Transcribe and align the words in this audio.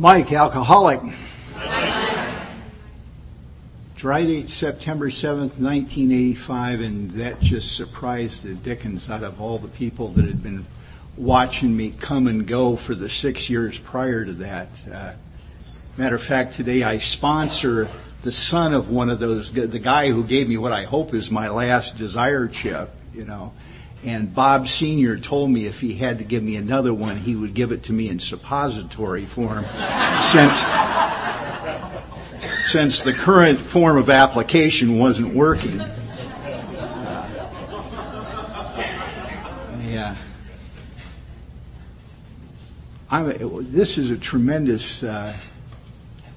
Mike, 0.00 0.32
alcoholic. 0.32 0.98
Dry 3.96 4.24
date 4.24 4.48
September 4.48 5.10
7th, 5.10 5.60
1985, 5.60 6.80
and 6.80 7.10
that 7.10 7.38
just 7.40 7.76
surprised 7.76 8.42
the 8.42 8.54
dickens 8.54 9.10
out 9.10 9.22
of 9.22 9.42
all 9.42 9.58
the 9.58 9.68
people 9.68 10.08
that 10.12 10.24
had 10.24 10.42
been 10.42 10.64
watching 11.18 11.76
me 11.76 11.90
come 11.90 12.28
and 12.28 12.46
go 12.46 12.76
for 12.76 12.94
the 12.94 13.10
six 13.10 13.50
years 13.50 13.78
prior 13.78 14.24
to 14.24 14.32
that. 14.32 14.68
Uh, 14.90 15.12
matter 15.98 16.16
of 16.16 16.22
fact, 16.22 16.54
today 16.54 16.82
I 16.82 16.96
sponsor 16.96 17.86
the 18.22 18.32
son 18.32 18.72
of 18.72 18.88
one 18.88 19.10
of 19.10 19.18
those, 19.18 19.52
the 19.52 19.78
guy 19.78 20.08
who 20.08 20.24
gave 20.24 20.48
me 20.48 20.56
what 20.56 20.72
I 20.72 20.84
hope 20.84 21.12
is 21.12 21.30
my 21.30 21.50
last 21.50 21.98
desire 21.98 22.48
chip, 22.48 22.88
you 23.12 23.26
know. 23.26 23.52
And 24.02 24.34
Bob 24.34 24.66
Sr. 24.66 25.18
told 25.18 25.50
me 25.50 25.66
if 25.66 25.80
he 25.80 25.94
had 25.94 26.18
to 26.18 26.24
give 26.24 26.42
me 26.42 26.56
another 26.56 26.94
one, 26.94 27.18
he 27.18 27.36
would 27.36 27.52
give 27.52 27.70
it 27.70 27.82
to 27.84 27.92
me 27.92 28.08
in 28.08 28.18
suppository 28.18 29.26
form 29.26 29.64
since, 30.22 30.58
since 32.64 33.00
the 33.00 33.12
current 33.12 33.60
form 33.60 33.98
of 33.98 34.08
application 34.08 34.98
wasn't 34.98 35.34
working. 35.34 35.78
Uh, 35.80 35.98
yeah. 39.86 40.16
I'm, 43.10 43.70
this 43.70 43.98
is 43.98 44.08
a 44.08 44.16
tremendous 44.16 45.02
uh, 45.02 45.36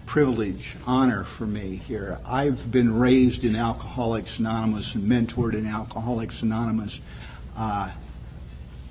privilege, 0.06 0.76
honor 0.86 1.24
for 1.24 1.46
me 1.46 1.78
here. 1.78 2.20
I've 2.26 2.70
been 2.70 3.00
raised 3.00 3.46
in 3.46 3.56
Alcoholics 3.56 4.38
Anonymous 4.38 4.96
and 4.96 5.10
mentored 5.10 5.54
in 5.54 5.66
Alcoholics 5.66 6.42
Anonymous 6.42 7.00
uh, 7.56 7.92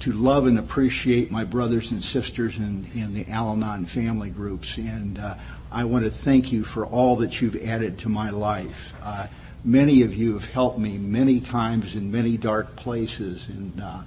to 0.01 0.13
love 0.13 0.47
and 0.47 0.59
appreciate 0.59 1.31
my 1.31 1.45
brothers 1.45 1.93
and 1.93 2.03
sisters 2.03 2.57
in, 2.57 2.87
in 2.95 3.15
the 3.15 3.29
Al 3.31 3.53
Anon 3.53 3.87
family 3.87 4.31
groups. 4.31 4.77
And 4.77 5.19
uh, 5.19 5.37
I 5.71 5.85
want 5.85 6.05
to 6.05 6.11
thank 6.11 6.51
you 6.51 6.65
for 6.65 6.85
all 6.85 7.17
that 7.17 7.41
you've 7.41 7.63
added 7.63 7.99
to 8.01 8.09
my 8.09 8.31
life. 8.31 8.93
Uh, 9.01 9.29
many 9.65 10.03
of 10.03 10.15
you 10.15 10.35
have 10.35 10.45
helped 10.45 10.79
me 10.79 10.99
many 10.99 11.41
times 11.41 11.95
in 11.95 12.11
many 12.11 12.37
dark 12.37 12.75
places, 12.75 13.49
and 13.49 13.81
uh, 13.81 14.01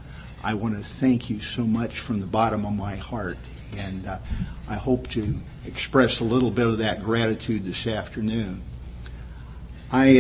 I 0.44 0.54
want 0.56 0.78
to 0.78 0.84
thank 0.84 1.30
you 1.30 1.40
so 1.40 1.64
much 1.64 2.00
from 2.00 2.20
the 2.20 2.28
bottom 2.28 2.66
of 2.66 2.74
my 2.74 2.98
heart. 2.98 3.38
And 3.78 4.06
uh, 4.06 4.20
I 4.68 4.76
hope 4.76 5.10
to 5.12 5.34
express 5.66 6.20
a 6.20 6.24
little 6.26 6.52
bit 6.52 6.68
of 6.68 6.80
that 6.80 7.04
gratitude 7.04 7.64
this 7.64 7.88
afternoon. 7.88 8.62
I 9.92 10.20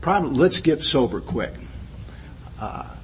probably 0.00 0.30
let's 0.30 0.60
get 0.60 0.82
sober 0.82 1.20
quick. 1.20 1.52
Uh, 2.60 2.96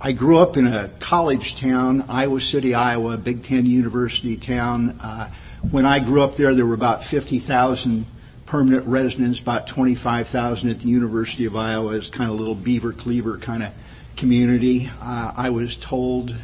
I 0.00 0.12
grew 0.12 0.38
up 0.38 0.56
in 0.56 0.66
a 0.66 0.88
college 1.00 1.56
town, 1.56 2.04
Iowa 2.08 2.40
City, 2.40 2.74
Iowa, 2.74 3.16
Big 3.16 3.42
Ten 3.42 3.66
University 3.66 4.36
town. 4.36 4.98
Uh, 5.00 5.30
when 5.70 5.86
I 5.86 6.00
grew 6.00 6.22
up 6.22 6.36
there, 6.36 6.54
there 6.54 6.66
were 6.66 6.74
about 6.74 7.02
50,000 7.02 8.06
permanent 8.44 8.86
residents, 8.86 9.40
about 9.40 9.66
25,000 9.66 10.70
at 10.70 10.80
the 10.80 10.88
University 10.88 11.46
of 11.46 11.56
Iowa. 11.56 11.96
It's 11.96 12.08
kind 12.08 12.30
of 12.30 12.36
a 12.36 12.38
little 12.38 12.54
beaver 12.54 12.92
cleaver 12.92 13.38
kind 13.38 13.62
of 13.62 13.72
community. 14.16 14.90
Uh, 15.00 15.32
I 15.36 15.50
was 15.50 15.76
told 15.76 16.40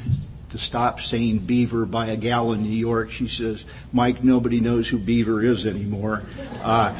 to 0.51 0.59
stop 0.59 1.01
saying 1.01 1.39
beaver 1.39 1.87
by 1.87 2.07
a 2.07 2.17
gal 2.17 2.53
in 2.53 2.63
New 2.63 2.69
York. 2.69 3.11
She 3.11 3.29
says, 3.29 3.65
Mike, 3.93 4.23
nobody 4.25 4.61
knows 4.61 4.89
who 4.89 4.99
beaver 4.99 5.43
is 5.43 5.67
anymore. 5.67 6.23
Uh, 6.63 6.95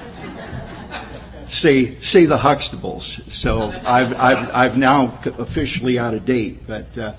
say 1.53 1.95
say 1.97 2.25
the 2.25 2.39
Huxtables. 2.39 3.31
So 3.31 3.71
I've 3.85 4.15
I've 4.15 4.51
I've 4.55 4.79
now 4.79 5.19
officially 5.39 5.99
out 5.99 6.15
of 6.15 6.25
date, 6.25 6.67
but 6.67 6.97
uh, 6.99 7.13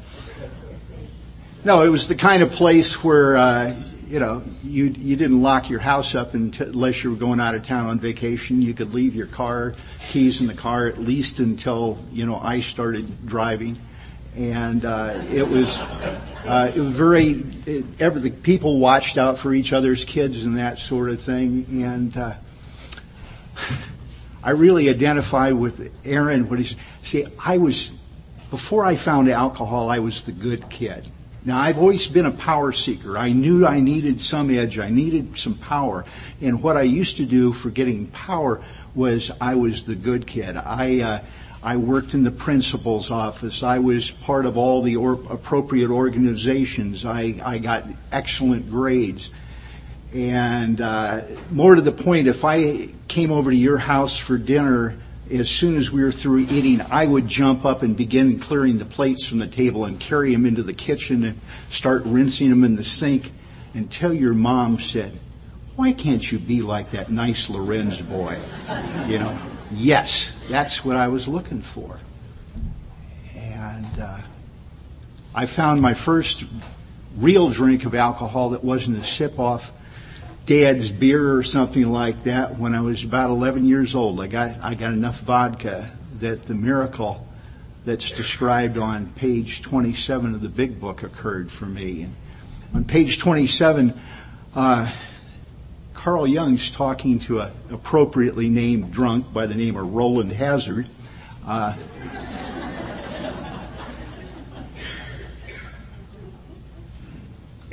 no, 1.63 1.83
it 1.83 1.89
was 1.89 2.07
the 2.07 2.16
kind 2.16 2.44
of 2.44 2.51
place 2.51 3.03
where 3.03 3.38
uh, 3.38 3.75
you 4.07 4.19
know 4.19 4.44
you 4.63 4.85
you 4.85 5.16
didn't 5.16 5.41
lock 5.41 5.69
your 5.69 5.79
house 5.79 6.16
up 6.16 6.33
until, 6.33 6.67
unless 6.67 7.03
you 7.03 7.11
were 7.11 7.17
going 7.17 7.39
out 7.39 7.55
of 7.55 7.63
town 7.63 7.85
on 7.85 7.99
vacation. 7.99 8.61
You 8.61 8.73
could 8.73 8.94
leave 8.94 9.16
your 9.16 9.27
car 9.27 9.73
keys 10.09 10.41
in 10.41 10.47
the 10.47 10.53
car 10.53 10.88
at 10.88 10.97
least 10.97 11.39
until 11.39 11.97
you 12.11 12.25
know 12.25 12.35
I 12.35 12.61
started 12.61 13.25
driving. 13.25 13.77
And 14.35 14.83
uh, 14.83 15.21
it 15.31 15.47
was 15.47 15.77
uh, 15.77 16.71
it 16.75 16.79
was 16.79 16.89
very 16.89 17.45
it, 17.67 17.85
everything. 18.00 18.33
People 18.41 18.79
watched 18.79 19.19
out 19.19 19.38
for 19.38 19.53
each 19.53 19.73
other's 19.73 20.03
kids 20.05 20.44
and 20.44 20.57
that 20.57 20.79
sort 20.79 21.11
of 21.11 21.21
thing. 21.21 21.67
And 21.83 22.17
uh, 22.17 22.33
I 24.43 24.51
really 24.51 24.89
identify 24.89 25.51
with 25.51 25.89
Aaron 26.05 26.49
when 26.49 26.63
he 26.63 26.75
see, 27.03 27.25
I 27.39 27.57
was, 27.57 27.93
before 28.51 28.83
I 28.83 28.95
found 28.95 29.29
alcohol, 29.29 29.89
I 29.89 29.99
was 29.99 30.23
the 30.23 30.33
good 30.33 30.69
kid. 30.69 31.07
Now 31.45 31.59
I've 31.59 31.77
always 31.77 32.07
been 32.07 32.25
a 32.25 32.31
power 32.31 32.71
seeker. 32.71 33.17
I 33.17 33.31
knew 33.31 33.65
I 33.65 33.79
needed 33.79 34.19
some 34.19 34.49
edge. 34.49 34.79
I 34.79 34.89
needed 34.89 35.37
some 35.37 35.55
power. 35.55 36.05
And 36.41 36.61
what 36.61 36.77
I 36.77 36.83
used 36.83 37.17
to 37.17 37.25
do 37.25 37.51
for 37.51 37.69
getting 37.69 38.07
power 38.07 38.61
was 38.95 39.31
I 39.41 39.55
was 39.55 39.83
the 39.83 39.95
good 39.95 40.27
kid. 40.27 40.55
I, 40.55 40.99
uh, 41.01 41.19
I 41.61 41.77
worked 41.77 42.13
in 42.13 42.23
the 42.23 42.31
principal's 42.31 43.11
office. 43.11 43.63
I 43.63 43.79
was 43.79 44.11
part 44.11 44.45
of 44.45 44.57
all 44.57 44.81
the 44.81 44.97
or- 44.97 45.19
appropriate 45.29 45.89
organizations. 45.89 47.05
I, 47.05 47.35
I 47.43 47.57
got 47.57 47.85
excellent 48.11 48.69
grades. 48.69 49.31
And 50.13 50.79
uh, 50.79 51.22
more 51.51 51.75
to 51.75 51.81
the 51.81 51.91
point, 51.91 52.28
if 52.28 52.46
I 52.46 52.90
came 53.07 53.31
over 53.31 53.50
to 53.50 53.57
your 53.57 53.79
house 53.79 54.16
for 54.16 54.38
dinner, 54.38 54.96
as 55.31 55.50
soon 55.50 55.75
as 55.75 55.90
we 55.90 56.03
were 56.03 56.12
through 56.12 56.40
eating, 56.40 56.81
I 56.81 57.06
would 57.06 57.28
jump 57.28 57.66
up 57.66 57.81
and 57.81 57.97
begin 57.97 58.40
clearing 58.40 58.78
the 58.78 58.85
plates 58.85 59.25
from 59.25 59.40
the 59.40 59.47
table 59.47 59.85
and 59.85 60.00
carry 60.00 60.31
them 60.31 60.46
into 60.46 60.62
the 60.62 60.74
kitchen 60.74 61.24
and 61.24 61.40
start 61.69 62.03
rinsing 62.06 62.50
them 62.50 62.63
in 62.63 62.75
the 62.75 62.84
sink 62.84 63.31
until 63.74 64.13
your 64.13 64.34
mom 64.34 64.79
said, 64.79 65.19
why 65.75 65.91
can't 65.91 66.31
you 66.31 66.38
be 66.38 66.62
like 66.62 66.91
that 66.91 67.12
nice 67.12 67.50
Lorenz 67.50 68.00
boy? 68.00 68.38
You 69.07 69.18
know, 69.18 69.40
yes, 69.72 70.31
that's 70.47 70.85
what 70.85 70.95
I 70.95 71.07
was 71.07 71.28
looking 71.28 71.62
for. 71.62 71.97
And 73.35 74.00
uh, 74.00 74.22
I 75.34 75.47
found 75.47 75.81
my 75.81 75.95
first 75.95 76.44
real 77.18 77.50
drink 77.50 77.85
of 77.85 77.95
alcohol 77.95 78.51
that 78.51 78.63
wasn't 78.63 78.97
a 78.97 79.03
sip 79.03 79.40
off 79.40 79.72
dad's 80.45 80.91
beer 80.91 81.35
or 81.35 81.43
something 81.43 81.89
like 81.89 82.23
that 82.23 82.57
when 82.57 82.75
I 82.75 82.81
was 82.81 83.03
about 83.03 83.29
11 83.29 83.65
years 83.65 83.95
old. 83.95 84.19
I 84.19 84.27
got, 84.27 84.61
I 84.61 84.73
got 84.73 84.91
enough 84.91 85.19
vodka 85.21 85.89
that 86.19 86.45
the 86.45 86.53
miracle 86.53 87.25
that's 87.85 88.11
described 88.11 88.77
on 88.77 89.07
page 89.13 89.61
27 89.61 90.35
of 90.35 90.41
the 90.41 90.49
big 90.49 90.79
book 90.79 91.03
occurred 91.03 91.51
for 91.51 91.65
me. 91.65 92.03
And 92.03 92.15
on 92.73 92.85
page 92.85 93.19
27, 93.19 93.99
uh, 94.55 94.91
Carl 95.93 96.27
Jung's 96.27 96.71
talking 96.71 97.19
to 97.19 97.39
an 97.41 97.51
appropriately 97.69 98.49
named 98.49 98.91
drunk 98.91 99.31
by 99.31 99.47
the 99.47 99.55
name 99.55 99.75
of 99.75 99.93
Rowland 99.93 100.31
Hazard. 100.31 100.87
Uh, 101.45 101.77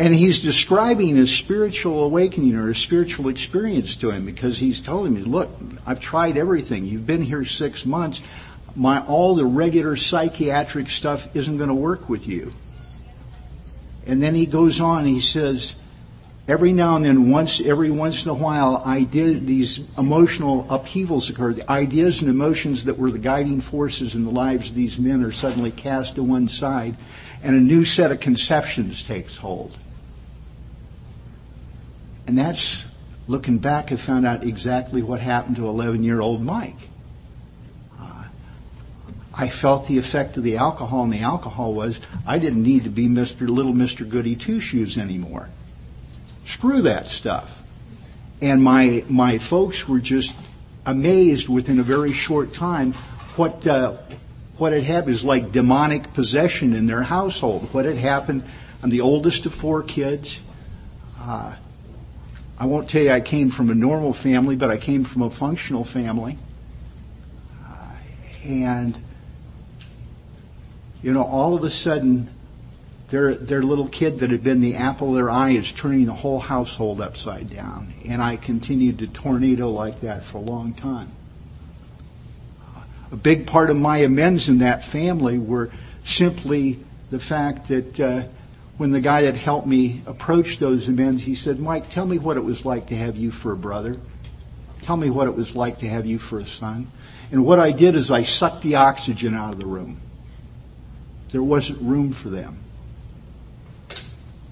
And 0.00 0.14
he's 0.14 0.40
describing 0.40 1.18
a 1.18 1.26
spiritual 1.26 2.04
awakening 2.04 2.54
or 2.54 2.70
a 2.70 2.74
spiritual 2.74 3.28
experience 3.28 3.96
to 3.96 4.10
him 4.10 4.24
because 4.24 4.56
he's 4.56 4.80
telling 4.80 5.12
me, 5.12 5.20
look, 5.20 5.50
I've 5.84 6.00
tried 6.00 6.38
everything. 6.38 6.86
You've 6.86 7.06
been 7.06 7.20
here 7.20 7.44
six 7.44 7.84
months. 7.84 8.22
My, 8.74 9.04
all 9.04 9.34
the 9.34 9.44
regular 9.44 9.96
psychiatric 9.96 10.88
stuff 10.88 11.28
isn't 11.36 11.58
going 11.58 11.68
to 11.68 11.74
work 11.74 12.08
with 12.08 12.26
you. 12.26 12.50
And 14.06 14.22
then 14.22 14.34
he 14.34 14.46
goes 14.46 14.80
on, 14.80 15.04
he 15.04 15.20
says, 15.20 15.76
every 16.48 16.72
now 16.72 16.96
and 16.96 17.04
then, 17.04 17.30
once, 17.30 17.60
every 17.60 17.90
once 17.90 18.24
in 18.24 18.30
a 18.30 18.34
while, 18.34 18.82
I 18.82 19.02
did 19.02 19.46
these 19.46 19.86
emotional 19.98 20.66
upheavals 20.70 21.28
occur. 21.28 21.52
The 21.52 21.70
ideas 21.70 22.22
and 22.22 22.30
emotions 22.30 22.84
that 22.84 22.96
were 22.96 23.10
the 23.10 23.18
guiding 23.18 23.60
forces 23.60 24.14
in 24.14 24.24
the 24.24 24.30
lives 24.30 24.70
of 24.70 24.74
these 24.74 24.98
men 24.98 25.22
are 25.22 25.30
suddenly 25.30 25.70
cast 25.70 26.14
to 26.14 26.22
one 26.22 26.48
side 26.48 26.96
and 27.42 27.54
a 27.54 27.60
new 27.60 27.84
set 27.84 28.12
of 28.12 28.20
conceptions 28.20 29.02
takes 29.02 29.36
hold. 29.36 29.76
And 32.30 32.38
that's, 32.38 32.84
looking 33.26 33.58
back, 33.58 33.90
I 33.90 33.96
found 33.96 34.24
out 34.24 34.44
exactly 34.44 35.02
what 35.02 35.20
happened 35.20 35.56
to 35.56 35.66
11 35.66 36.04
year 36.04 36.20
old 36.20 36.40
Mike. 36.40 36.76
Uh, 38.00 38.28
I 39.34 39.48
felt 39.48 39.88
the 39.88 39.98
effect 39.98 40.36
of 40.36 40.44
the 40.44 40.56
alcohol, 40.58 41.02
and 41.02 41.12
the 41.12 41.22
alcohol 41.22 41.74
was 41.74 41.98
I 42.24 42.38
didn't 42.38 42.62
need 42.62 42.84
to 42.84 42.88
be 42.88 43.08
Mr. 43.08 43.48
Little 43.48 43.72
Mr. 43.72 44.08
Goody 44.08 44.36
Two 44.36 44.60
Shoes 44.60 44.96
anymore. 44.96 45.50
Screw 46.46 46.82
that 46.82 47.08
stuff. 47.08 47.60
And 48.40 48.62
my, 48.62 49.04
my 49.08 49.38
folks 49.38 49.88
were 49.88 49.98
just 49.98 50.32
amazed 50.86 51.48
within 51.48 51.80
a 51.80 51.82
very 51.82 52.12
short 52.12 52.54
time 52.54 52.92
what, 53.34 53.66
uh, 53.66 53.96
what 54.56 54.72
had 54.72 54.84
happened 54.84 55.14
is 55.14 55.24
like 55.24 55.50
demonic 55.50 56.12
possession 56.14 56.76
in 56.76 56.86
their 56.86 57.02
household. 57.02 57.74
What 57.74 57.86
had 57.86 57.96
happened, 57.96 58.44
I'm 58.84 58.90
the 58.90 59.00
oldest 59.00 59.46
of 59.46 59.52
four 59.52 59.82
kids. 59.82 60.38
Uh, 61.18 61.56
I 62.60 62.66
won't 62.66 62.90
tell 62.90 63.02
you 63.02 63.10
I 63.10 63.22
came 63.22 63.48
from 63.48 63.70
a 63.70 63.74
normal 63.74 64.12
family, 64.12 64.54
but 64.54 64.68
I 64.70 64.76
came 64.76 65.02
from 65.04 65.22
a 65.22 65.30
functional 65.30 65.82
family. 65.82 66.36
Uh, 67.66 67.92
and, 68.44 69.02
you 71.02 71.14
know, 71.14 71.22
all 71.22 71.54
of 71.54 71.64
a 71.64 71.70
sudden, 71.70 72.28
their, 73.08 73.34
their 73.34 73.62
little 73.62 73.88
kid 73.88 74.18
that 74.18 74.28
had 74.30 74.44
been 74.44 74.60
the 74.60 74.76
apple 74.76 75.08
of 75.08 75.14
their 75.14 75.30
eye 75.30 75.52
is 75.52 75.72
turning 75.72 76.04
the 76.04 76.12
whole 76.12 76.38
household 76.38 77.00
upside 77.00 77.48
down. 77.48 77.94
And 78.06 78.22
I 78.22 78.36
continued 78.36 78.98
to 78.98 79.06
tornado 79.06 79.70
like 79.70 80.02
that 80.02 80.22
for 80.22 80.36
a 80.36 80.42
long 80.42 80.74
time. 80.74 81.10
A 83.10 83.16
big 83.16 83.46
part 83.46 83.70
of 83.70 83.76
my 83.78 83.98
amends 83.98 84.50
in 84.50 84.58
that 84.58 84.84
family 84.84 85.38
were 85.38 85.70
simply 86.04 86.78
the 87.10 87.18
fact 87.18 87.68
that 87.68 87.98
uh, 87.98 88.24
when 88.80 88.92
the 88.92 89.00
guy 89.02 89.20
that 89.24 89.36
helped 89.36 89.66
me 89.66 90.00
approach 90.06 90.58
those 90.58 90.88
amends, 90.88 91.22
he 91.22 91.34
said, 91.34 91.60
Mike, 91.60 91.90
tell 91.90 92.06
me 92.06 92.16
what 92.16 92.38
it 92.38 92.40
was 92.42 92.64
like 92.64 92.86
to 92.86 92.96
have 92.96 93.14
you 93.14 93.30
for 93.30 93.52
a 93.52 93.56
brother. 93.56 93.94
Tell 94.80 94.96
me 94.96 95.10
what 95.10 95.28
it 95.28 95.36
was 95.36 95.54
like 95.54 95.80
to 95.80 95.86
have 95.86 96.06
you 96.06 96.18
for 96.18 96.38
a 96.38 96.46
son. 96.46 96.90
And 97.30 97.44
what 97.44 97.58
I 97.58 97.72
did 97.72 97.94
is 97.94 98.10
I 98.10 98.22
sucked 98.22 98.62
the 98.62 98.76
oxygen 98.76 99.34
out 99.34 99.52
of 99.52 99.60
the 99.60 99.66
room. 99.66 100.00
There 101.28 101.42
wasn't 101.42 101.82
room 101.82 102.12
for 102.12 102.30
them. 102.30 102.64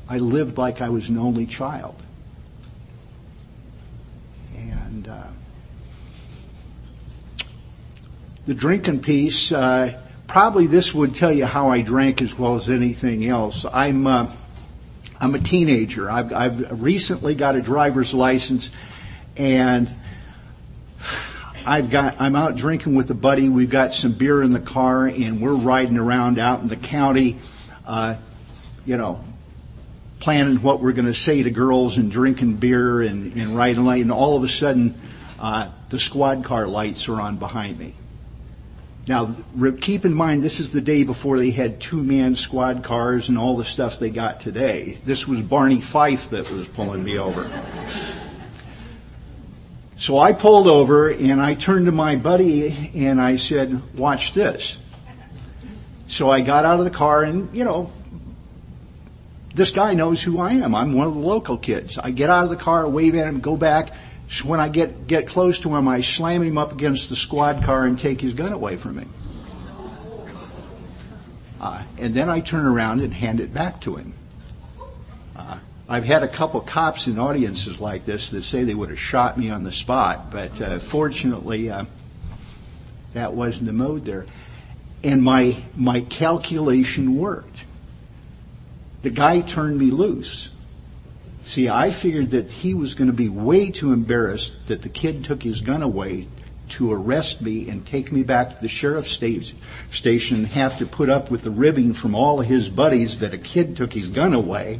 I 0.07 0.19
lived 0.19 0.59
like 0.59 0.83
I 0.83 0.91
was 0.91 1.09
an 1.09 1.17
only 1.17 1.47
child. 1.47 1.97
And 4.55 5.09
uh, 5.09 5.29
the 8.47 8.53
drinking 8.53 9.01
piece, 9.01 9.53
uh, 9.53 9.99
probably 10.29 10.67
this 10.67 10.95
would 10.95 11.15
tell 11.15 11.33
you 11.33 11.47
how 11.47 11.71
I 11.71 11.81
drank 11.81 12.23
as 12.23 12.39
well 12.39 12.55
as 12.55 12.69
anything 12.69 13.27
else. 13.27 13.65
I'm 13.65 14.07
uh, 14.07 14.31
I'm 15.21 15.35
a 15.35 15.41
teenager. 15.41 16.09
I've, 16.09 16.33
I've 16.33 16.81
recently 16.81 17.35
got 17.35 17.57
a 17.57 17.63
driver's 17.63 18.15
license, 18.15 18.71
and 19.37 19.93
I've 21.67 21.91
got 21.91 22.21
I'm 22.21 22.37
out 22.37 22.57
drinking 22.57 22.95
with 22.95 23.11
a 23.11 23.15
buddy. 23.15 23.49
We've 23.49 23.71
got 23.71 23.93
some 23.93 24.13
beer 24.13 24.43
in 24.43 24.53
the 24.53 24.61
car, 24.61 25.07
and 25.07 25.41
we're 25.41 25.57
riding 25.57 25.99
around 25.99 26.39
out 26.39 26.61
in 26.61 26.69
the 26.69 26.77
county. 26.77 27.39
Uh, 27.85 28.17
you 28.85 28.97
know, 28.97 29.25
planning 30.21 30.63
what 30.63 30.81
we're 30.81 30.93
going 30.93 31.07
to 31.07 31.15
say 31.15 31.43
to 31.43 31.51
girls 31.51 31.99
and 31.99 32.13
drinking 32.13 32.55
beer 32.57 33.03
and, 33.03 33.35
and 33.35 33.57
riding 33.57 33.85
light, 33.85 34.03
and 34.03 34.13
all 34.13 34.37
of 34.37 34.45
a 34.45 34.49
sudden, 34.49 35.01
uh, 35.41 35.71
the 35.89 35.99
squad 35.99 36.45
car 36.45 36.67
lights 36.67 37.09
are 37.09 37.21
on 37.21 37.39
behind 37.39 37.79
me. 37.79 37.95
Now, 39.09 39.35
keep 39.81 40.05
in 40.05 40.13
mind, 40.13 40.43
this 40.43 40.61
is 40.61 40.71
the 40.71 40.83
day 40.83 41.03
before 41.03 41.39
they 41.39 41.51
had 41.51 41.81
two-man 41.81 42.37
squad 42.37 42.85
cars 42.85 43.31
and 43.31 43.39
all 43.39 43.57
the 43.57 43.65
stuff 43.65 43.99
they 43.99 44.11
got 44.11 44.39
today. 44.39 44.99
This 45.03 45.27
was 45.27 45.41
Barney 45.41 45.81
Fife 45.81 46.29
that 46.29 46.51
was 46.51 46.69
pulling 46.69 47.03
me 47.05 47.19
over. 47.19 47.51
So 49.97 50.19
I 50.19 50.35
pulled 50.35 50.69
over 50.69 51.11
and 51.11 51.41
I 51.41 51.55
turned 51.55 51.87
to 51.87 51.93
my 51.93 52.17
buddy 52.17 52.91
and 52.95 53.19
I 53.19 53.37
said, 53.37 53.97
watch 53.97 54.35
this. 54.35 54.77
So 56.07 56.31
I 56.31 56.43
got 56.43 56.67
out 56.67 56.79
of 56.79 56.85
the 56.85 56.91
car 56.91 57.25
and, 57.25 57.55
you 57.57 57.65
know, 57.65 57.91
this 59.55 59.71
guy 59.71 59.95
knows 59.95 60.23
who 60.23 60.39
I 60.39 60.53
am. 60.53 60.75
I'm 60.75 60.93
one 60.93 61.09
of 61.09 61.15
the 61.15 61.21
local 61.21 61.57
kids. 61.57 61.97
I 61.97 62.11
get 62.11 62.29
out 62.29 62.45
of 62.45 62.51
the 62.51 62.57
car, 62.57 62.87
wave 62.87 63.15
at 63.15 63.27
him, 63.27 63.41
go 63.41 63.57
back. 63.57 63.91
When 64.45 64.61
I 64.61 64.69
get, 64.69 65.07
get 65.07 65.27
close 65.27 65.59
to 65.61 65.75
him, 65.75 65.89
I 65.89 66.03
slam 66.03 66.43
him 66.43 66.59
up 66.59 66.73
against 66.73 67.09
the 67.09 67.17
squad 67.17 67.63
car 67.65 67.87
and 67.87 67.99
take 67.99 68.21
his 68.21 68.35
gun 68.35 68.53
away 68.53 68.77
from 68.77 68.99
him. 68.99 69.11
Uh, 71.61 71.83
and 71.99 72.15
then 72.15 72.29
I 72.29 72.41
turn 72.41 72.67
around 72.67 73.01
and 73.01 73.13
hand 73.13 73.41
it 73.41 73.53
back 73.53 73.81
to 73.81 73.97
him. 73.97 74.13
Uh, 75.35 75.59
I've 75.89 76.05
had 76.05 76.23
a 76.23 76.29
couple 76.29 76.61
cops 76.61 77.07
in 77.07 77.19
audiences 77.19 77.81
like 77.81 78.05
this 78.05 78.31
that 78.31 78.45
say 78.45 78.65
they 78.65 78.75
would 78.75 78.91
have 78.91 79.01
shot 79.01 79.39
me 79.39 79.51
on 79.51 79.65
the 79.65 79.73
spot, 79.73 80.31
but 80.31 80.61
uh, 80.61 80.79
fortunately, 80.79 81.71
uh, 81.71 81.87
that 83.15 83.33
wasn't 83.33 83.67
the 83.67 83.73
mode 83.73 84.05
there. 84.05 84.27
And 85.03 85.23
my 85.23 85.57
my 85.77 86.03
calculation 86.03 87.17
worked. 87.17 87.65
The 89.03 89.11
guy 89.11 89.41
turned 89.41 89.79
me 89.79 89.91
loose. 89.91 90.51
See, 91.49 91.71
I 91.71 91.93
figured 91.93 92.33
that 92.33 92.53
he 92.53 92.75
was 92.75 92.93
going 92.93 93.07
to 93.07 93.17
be 93.17 93.31
way 93.31 93.71
too 93.71 93.95
embarrassed 93.95 94.67
that 94.67 94.83
the 94.83 94.91
kid 94.91 95.25
took 95.25 95.43
his 95.43 95.63
gun 95.63 95.81
away 95.81 96.29
to 96.69 96.93
arrest 96.93 97.41
me 97.41 97.71
and 97.71 97.87
take 97.87 98.13
me 98.13 98.23
back 98.23 98.55
to 98.55 98.61
the 98.61 98.69
sheriff's 98.69 99.11
station 99.11 100.37
and 100.37 100.47
have 100.49 100.77
to 100.77 100.85
put 100.85 101.09
up 101.09 101.31
with 101.31 101.41
the 101.41 101.51
ribbing 101.51 101.95
from 101.95 102.15
all 102.15 102.39
of 102.39 102.47
his 102.47 102.69
buddies 102.69 103.21
that 103.21 103.33
a 103.33 103.39
kid 103.39 103.79
took 103.79 103.95
his 103.95 104.09
gun 104.09 104.35
away. 104.35 104.79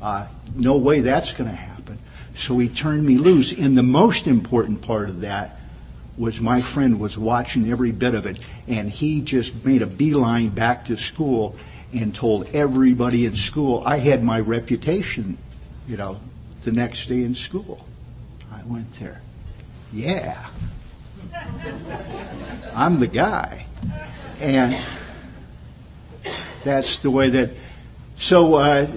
Uh, 0.00 0.26
no 0.54 0.78
way 0.78 1.02
that's 1.02 1.34
going 1.34 1.50
to 1.50 1.54
happen. 1.54 1.98
So 2.36 2.56
he 2.56 2.70
turned 2.70 3.04
me 3.04 3.18
loose. 3.18 3.52
And 3.52 3.76
the 3.76 3.82
most 3.82 4.26
important 4.26 4.80
part 4.80 5.10
of 5.10 5.20
that 5.20 5.60
was 6.16 6.40
my 6.40 6.62
friend 6.62 7.00
was 7.00 7.18
watching 7.18 7.70
every 7.70 7.92
bit 7.92 8.14
of 8.14 8.24
it 8.24 8.38
and 8.66 8.88
he 8.88 9.20
just 9.20 9.62
made 9.62 9.82
a 9.82 9.86
beeline 9.86 10.48
back 10.48 10.86
to 10.86 10.96
school 10.96 11.54
and 11.92 12.14
told 12.14 12.48
everybody 12.54 13.26
in 13.26 13.36
school 13.36 13.82
I 13.84 13.98
had 13.98 14.24
my 14.24 14.40
reputation 14.40 15.36
you 15.88 15.96
know, 15.96 16.20
the 16.62 16.72
next 16.72 17.06
day 17.06 17.22
in 17.22 17.34
school. 17.34 17.86
I 18.52 18.62
went 18.64 18.92
there. 18.92 19.20
Yeah. 19.92 20.46
I'm 22.74 22.98
the 22.98 23.06
guy. 23.06 23.66
And 24.40 24.78
that's 26.64 26.98
the 26.98 27.10
way 27.10 27.30
that, 27.30 27.50
so, 28.16 28.54
uh, 28.54 28.90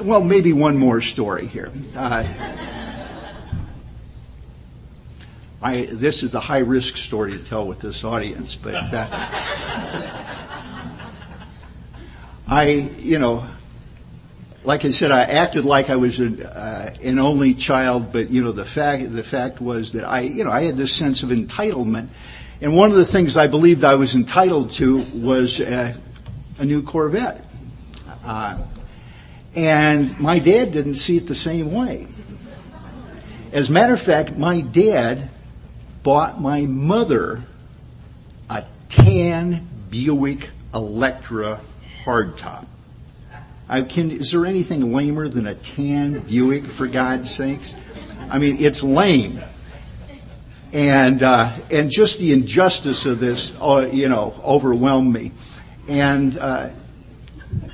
well, 0.00 0.22
maybe 0.22 0.52
one 0.52 0.76
more 0.76 1.00
story 1.00 1.46
here. 1.46 1.70
Uh, 1.96 2.26
I, 5.62 5.86
this 5.86 6.22
is 6.22 6.34
a 6.34 6.40
high 6.40 6.58
risk 6.58 6.96
story 6.96 7.32
to 7.32 7.38
tell 7.38 7.66
with 7.66 7.80
this 7.80 8.04
audience, 8.04 8.54
but 8.54 8.74
uh, 8.74 9.06
I, 12.46 12.90
you 12.98 13.18
know, 13.18 13.48
like 14.64 14.86
I 14.86 14.90
said, 14.90 15.10
I 15.10 15.22
acted 15.22 15.66
like 15.66 15.90
I 15.90 15.96
was 15.96 16.18
an, 16.20 16.42
uh, 16.42 16.94
an 17.02 17.18
only 17.18 17.54
child, 17.54 18.12
but 18.12 18.30
you 18.30 18.42
know 18.42 18.52
the 18.52 18.64
fact 18.64 19.12
the 19.12 19.22
fact 19.22 19.60
was 19.60 19.92
that 19.92 20.04
I 20.04 20.20
you 20.20 20.44
know 20.44 20.50
I 20.50 20.62
had 20.62 20.76
this 20.76 20.92
sense 20.92 21.22
of 21.22 21.28
entitlement, 21.28 22.08
and 22.60 22.74
one 22.74 22.90
of 22.90 22.96
the 22.96 23.04
things 23.04 23.36
I 23.36 23.46
believed 23.46 23.84
I 23.84 23.94
was 23.96 24.14
entitled 24.14 24.70
to 24.72 25.02
was 25.14 25.60
a, 25.60 25.94
a 26.58 26.64
new 26.64 26.82
Corvette, 26.82 27.44
uh, 28.24 28.62
and 29.54 30.18
my 30.18 30.38
dad 30.38 30.72
didn't 30.72 30.94
see 30.94 31.18
it 31.18 31.26
the 31.26 31.34
same 31.34 31.72
way. 31.72 32.06
As 33.52 33.68
a 33.68 33.72
matter 33.72 33.92
of 33.92 34.00
fact, 34.00 34.36
my 34.36 34.62
dad 34.62 35.28
bought 36.02 36.40
my 36.40 36.62
mother 36.62 37.44
a 38.48 38.64
tan 38.88 39.68
Buick 39.90 40.48
Electra 40.72 41.60
hardtop. 42.04 42.66
I 43.68 43.82
can, 43.82 44.10
is 44.10 44.30
there 44.30 44.44
anything 44.44 44.92
lamer 44.92 45.28
than 45.28 45.46
a 45.46 45.54
tan 45.54 46.20
Buick, 46.20 46.64
for 46.64 46.86
God's 46.86 47.34
sakes? 47.34 47.74
I 48.28 48.38
mean, 48.38 48.58
it's 48.60 48.82
lame. 48.82 49.42
And, 50.72 51.22
uh, 51.22 51.52
and 51.70 51.90
just 51.90 52.18
the 52.18 52.32
injustice 52.32 53.06
of 53.06 53.20
this, 53.20 53.52
uh, 53.60 53.88
you 53.92 54.08
know, 54.08 54.38
overwhelmed 54.44 55.12
me. 55.12 55.32
And, 55.88 56.36
uh, 56.36 56.70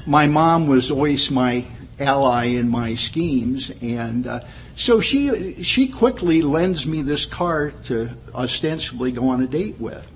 my 0.06 0.26
mom 0.26 0.68
was 0.68 0.90
always 0.90 1.30
my 1.30 1.64
ally 1.98 2.44
in 2.46 2.68
my 2.68 2.94
schemes 2.94 3.70
and, 3.82 4.26
uh, 4.26 4.40
so 4.74 5.00
she, 5.00 5.62
she 5.62 5.88
quickly 5.88 6.40
lends 6.40 6.86
me 6.86 7.02
this 7.02 7.26
car 7.26 7.72
to 7.84 8.08
ostensibly 8.34 9.12
go 9.12 9.28
on 9.28 9.42
a 9.42 9.46
date 9.46 9.78
with. 9.78 10.10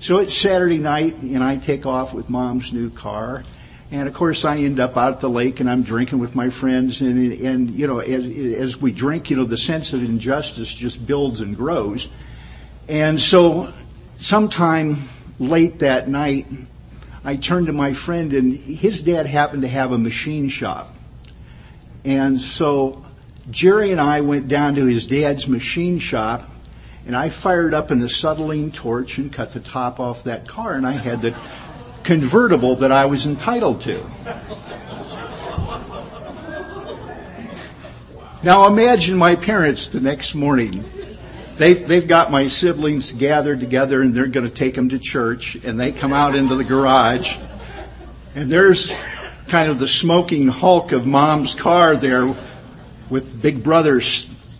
So 0.00 0.18
it's 0.18 0.36
Saturday 0.36 0.78
night 0.78 1.18
and 1.18 1.42
I 1.44 1.56
take 1.58 1.86
off 1.86 2.12
with 2.12 2.28
mom's 2.28 2.72
new 2.72 2.90
car 2.90 3.44
and 3.92 4.08
of 4.08 4.14
course, 4.14 4.46
I 4.46 4.56
end 4.56 4.80
up 4.80 4.96
out 4.96 5.12
at 5.12 5.20
the 5.20 5.28
lake 5.28 5.60
and 5.60 5.68
I'm 5.68 5.82
drinking 5.82 6.18
with 6.18 6.34
my 6.34 6.48
friends. 6.48 7.02
And, 7.02 7.30
and 7.30 7.78
you 7.78 7.86
know, 7.86 7.98
as, 7.98 8.24
as 8.24 8.80
we 8.80 8.90
drink, 8.90 9.28
you 9.28 9.36
know, 9.36 9.44
the 9.44 9.58
sense 9.58 9.92
of 9.92 10.02
injustice 10.02 10.72
just 10.72 11.06
builds 11.06 11.42
and 11.42 11.54
grows. 11.54 12.08
And 12.88 13.20
so 13.20 13.70
sometime 14.16 15.10
late 15.38 15.80
that 15.80 16.08
night, 16.08 16.46
I 17.22 17.36
turned 17.36 17.66
to 17.66 17.74
my 17.74 17.92
friend 17.92 18.32
and 18.32 18.56
his 18.56 19.02
dad 19.02 19.26
happened 19.26 19.60
to 19.60 19.68
have 19.68 19.92
a 19.92 19.98
machine 19.98 20.48
shop. 20.48 20.94
And 22.02 22.40
so 22.40 23.04
Jerry 23.50 23.92
and 23.92 24.00
I 24.00 24.22
went 24.22 24.48
down 24.48 24.74
to 24.76 24.86
his 24.86 25.06
dad's 25.06 25.46
machine 25.46 25.98
shop 25.98 26.48
and 27.06 27.14
I 27.14 27.28
fired 27.28 27.74
up 27.74 27.90
an 27.90 28.02
acetylene 28.02 28.72
torch 28.72 29.18
and 29.18 29.30
cut 29.30 29.52
the 29.52 29.60
top 29.60 30.00
off 30.00 30.24
that 30.24 30.48
car 30.48 30.72
and 30.72 30.86
I 30.86 30.92
had 30.92 31.20
the 31.20 31.36
convertible 32.04 32.76
that 32.76 32.92
I 32.92 33.06
was 33.06 33.26
entitled 33.26 33.80
to. 33.82 34.04
Now 38.42 38.66
imagine 38.66 39.16
my 39.16 39.36
parents 39.36 39.86
the 39.86 40.00
next 40.00 40.34
morning. 40.34 40.84
They've, 41.58 41.86
they've 41.86 42.06
got 42.06 42.32
my 42.32 42.48
siblings 42.48 43.12
gathered 43.12 43.60
together 43.60 44.02
and 44.02 44.12
they're 44.14 44.26
going 44.26 44.48
to 44.48 44.54
take 44.54 44.74
them 44.74 44.88
to 44.88 44.98
church 44.98 45.54
and 45.54 45.78
they 45.78 45.92
come 45.92 46.12
out 46.12 46.34
into 46.34 46.56
the 46.56 46.64
garage 46.64 47.36
and 48.34 48.50
there's 48.50 48.92
kind 49.48 49.70
of 49.70 49.78
the 49.78 49.86
smoking 49.86 50.48
hulk 50.48 50.92
of 50.92 51.06
mom's 51.06 51.54
car 51.54 51.96
there 51.96 52.34
with 53.10 53.40
big 53.42 53.62
brother 53.62 54.00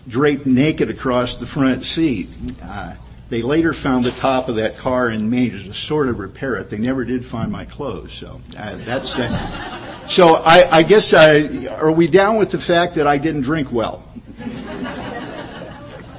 draped 0.07 0.45
naked 0.45 0.89
across 0.89 1.37
the 1.37 1.45
front 1.47 1.83
seat. 1.83 2.29
Uh, 2.61 2.93
they 3.29 3.41
later 3.41 3.73
found 3.73 4.05
the 4.05 4.11
top 4.11 4.49
of 4.49 4.55
that 4.55 4.77
car 4.77 5.07
and 5.07 5.29
managed 5.29 5.65
to 5.65 5.73
sort 5.73 6.07
of 6.07 6.19
repair 6.19 6.55
it. 6.55 6.69
They 6.69 6.77
never 6.77 7.03
did 7.05 7.25
find 7.25 7.51
my 7.51 7.65
clothes, 7.65 8.13
so 8.13 8.41
uh, 8.57 8.75
that's 8.85 9.13
that. 9.15 10.07
so 10.09 10.35
I, 10.35 10.77
I 10.77 10.83
guess, 10.83 11.13
uh, 11.13 11.77
are 11.79 11.91
we 11.91 12.07
down 12.07 12.37
with 12.37 12.51
the 12.51 12.59
fact 12.59 12.95
that 12.95 13.07
I 13.07 13.17
didn't 13.17 13.41
drink 13.41 13.71
well? 13.71 14.03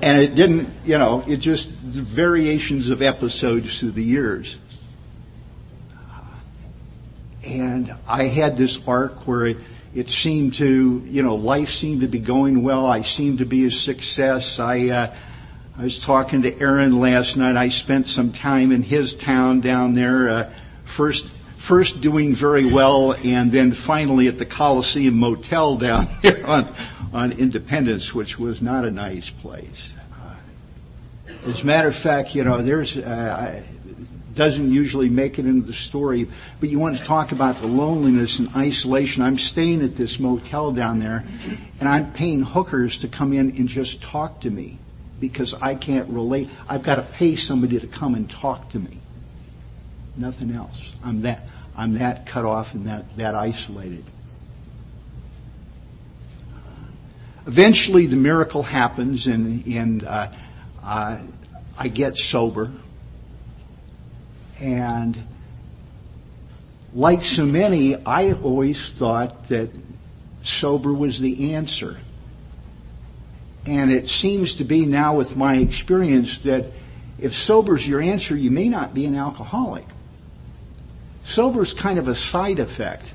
and 0.03 0.21
it 0.21 0.35
didn't, 0.35 0.69
you 0.85 0.99
know, 0.99 1.25
it 1.27 1.39
just 1.39 1.71
variations 1.71 2.91
of 2.91 3.01
episodes 3.01 3.81
through 3.81 3.93
the 3.93 4.05
years. 4.05 4.59
And 7.43 7.95
I 8.09 8.25
had 8.25 8.57
this 8.57 8.79
arc 8.87 9.27
where 9.27 9.47
it, 9.47 9.59
it 9.95 10.09
seemed 10.09 10.55
to, 10.55 11.03
you 11.07 11.23
know, 11.23 11.37
life 11.37 11.71
seemed 11.71 12.01
to 12.01 12.09
be 12.09 12.19
going 12.19 12.63
well. 12.63 12.87
I 12.87 13.03
seemed 13.03 13.39
to 13.39 13.47
be 13.47 13.67
a 13.67 13.71
success. 13.71 14.59
I, 14.59 14.89
uh, 14.89 15.15
I 15.77 15.83
was 15.83 15.99
talking 15.99 16.43
to 16.43 16.61
Aaron 16.61 17.01
last 17.01 17.37
night. 17.37 17.57
I 17.57 17.69
spent 17.69 18.07
some 18.07 18.31
time 18.31 18.71
in 18.71 18.85
his 18.85 19.17
town 19.17 19.61
down 19.61 19.95
there. 19.95 20.29
Uh, 20.29 20.51
first, 20.85 21.29
first 21.57 22.01
doing 22.01 22.33
very 22.33 22.65
well, 22.65 23.15
and 23.25 23.51
then 23.51 23.73
finally 23.73 24.29
at 24.29 24.39
the 24.39 24.47
Coliseum 24.47 25.19
Motel 25.19 25.77
down 25.79 26.07
there 26.23 26.47
on 26.47 26.73
on 27.13 27.33
Independence, 27.33 28.15
which 28.15 28.39
was 28.39 28.63
not 28.63 28.85
a 28.85 28.91
nice 28.91 29.31
place. 29.31 29.95
Uh, 30.13 31.51
as 31.51 31.63
a 31.63 31.67
matter 31.67 31.89
of 31.89 31.97
fact, 31.97 32.37
you 32.37 32.45
know, 32.45 32.63
there's 32.63 32.97
uh, 32.97 33.61
doesn't 34.37 34.71
usually 34.71 35.09
make 35.09 35.41
it 35.41 35.47
into 35.47 35.67
the 35.67 35.73
story, 35.73 36.29
but 36.61 36.69
you 36.69 36.79
want 36.79 36.97
to 36.97 37.03
talk 37.03 37.33
about 37.33 37.59
the 37.59 37.67
loneliness 37.67 38.39
and 38.39 38.49
isolation. 38.55 39.25
I'm 39.25 39.39
staying 39.39 39.83
at 39.83 39.97
this 39.97 40.21
motel 40.21 40.71
down 40.71 41.01
there, 41.01 41.25
and 41.81 41.89
I'm 41.89 42.13
paying 42.13 42.43
hookers 42.43 42.99
to 42.99 43.09
come 43.09 43.33
in 43.33 43.51
and 43.57 43.67
just 43.67 44.01
talk 44.01 44.41
to 44.43 44.51
me 44.51 44.79
because 45.29 45.55
I 45.55 45.75
can't 45.75 46.09
relate. 46.09 46.51
I've 46.69 46.83
got 46.83 46.97
to 46.97 47.03
pay 47.03 47.37
somebody 47.37 47.79
to 47.79 47.87
come 47.87 48.15
and 48.15 48.29
talk 48.29 48.71
to 48.71 48.79
me. 48.79 48.99
Nothing 50.17 50.53
else. 50.53 50.95
I'm 51.03 51.23
that 51.23 51.49
I'm 51.77 51.95
that 51.95 52.27
cut 52.27 52.45
off 52.45 52.75
and 52.75 52.87
that 52.87 53.17
that 53.17 53.35
isolated. 53.35 54.05
Eventually, 57.47 58.07
the 58.07 58.17
miracle 58.17 58.63
happens, 58.63 59.27
and 59.27 59.67
and 59.67 60.05
uh, 60.05 60.31
uh, 60.83 61.19
I 61.77 61.89
get 61.89 62.17
sober 62.17 62.73
and 64.61 65.27
like 66.93 67.25
so 67.25 67.45
many, 67.45 67.97
I 68.07 68.33
always 68.33 68.91
thought 68.91 69.45
that 69.45 69.71
sober 70.43 70.93
was 70.93 71.21
the 71.21 71.55
answer. 71.55 71.99
And 73.67 73.91
it 73.91 74.09
seems 74.09 74.57
to 74.57 74.65
be 74.65 74.87
now 74.87 75.17
with 75.17 75.37
my 75.37 75.57
experience 75.57 76.39
that 76.41 76.67
if 77.19 77.35
sober 77.35 77.77
is 77.77 77.89
your 77.89 78.01
answer, 78.01 78.37
you 78.37 78.51
may 78.51 78.69
not 78.69 78.93
be 78.93 79.07
an 79.07 79.15
alcoholic. 79.15 79.87
Sober 81.25 81.63
is 81.63 81.73
kind 81.73 81.99
of 81.99 82.09
a 82.09 82.15
side 82.15 82.59
effect 82.59 83.15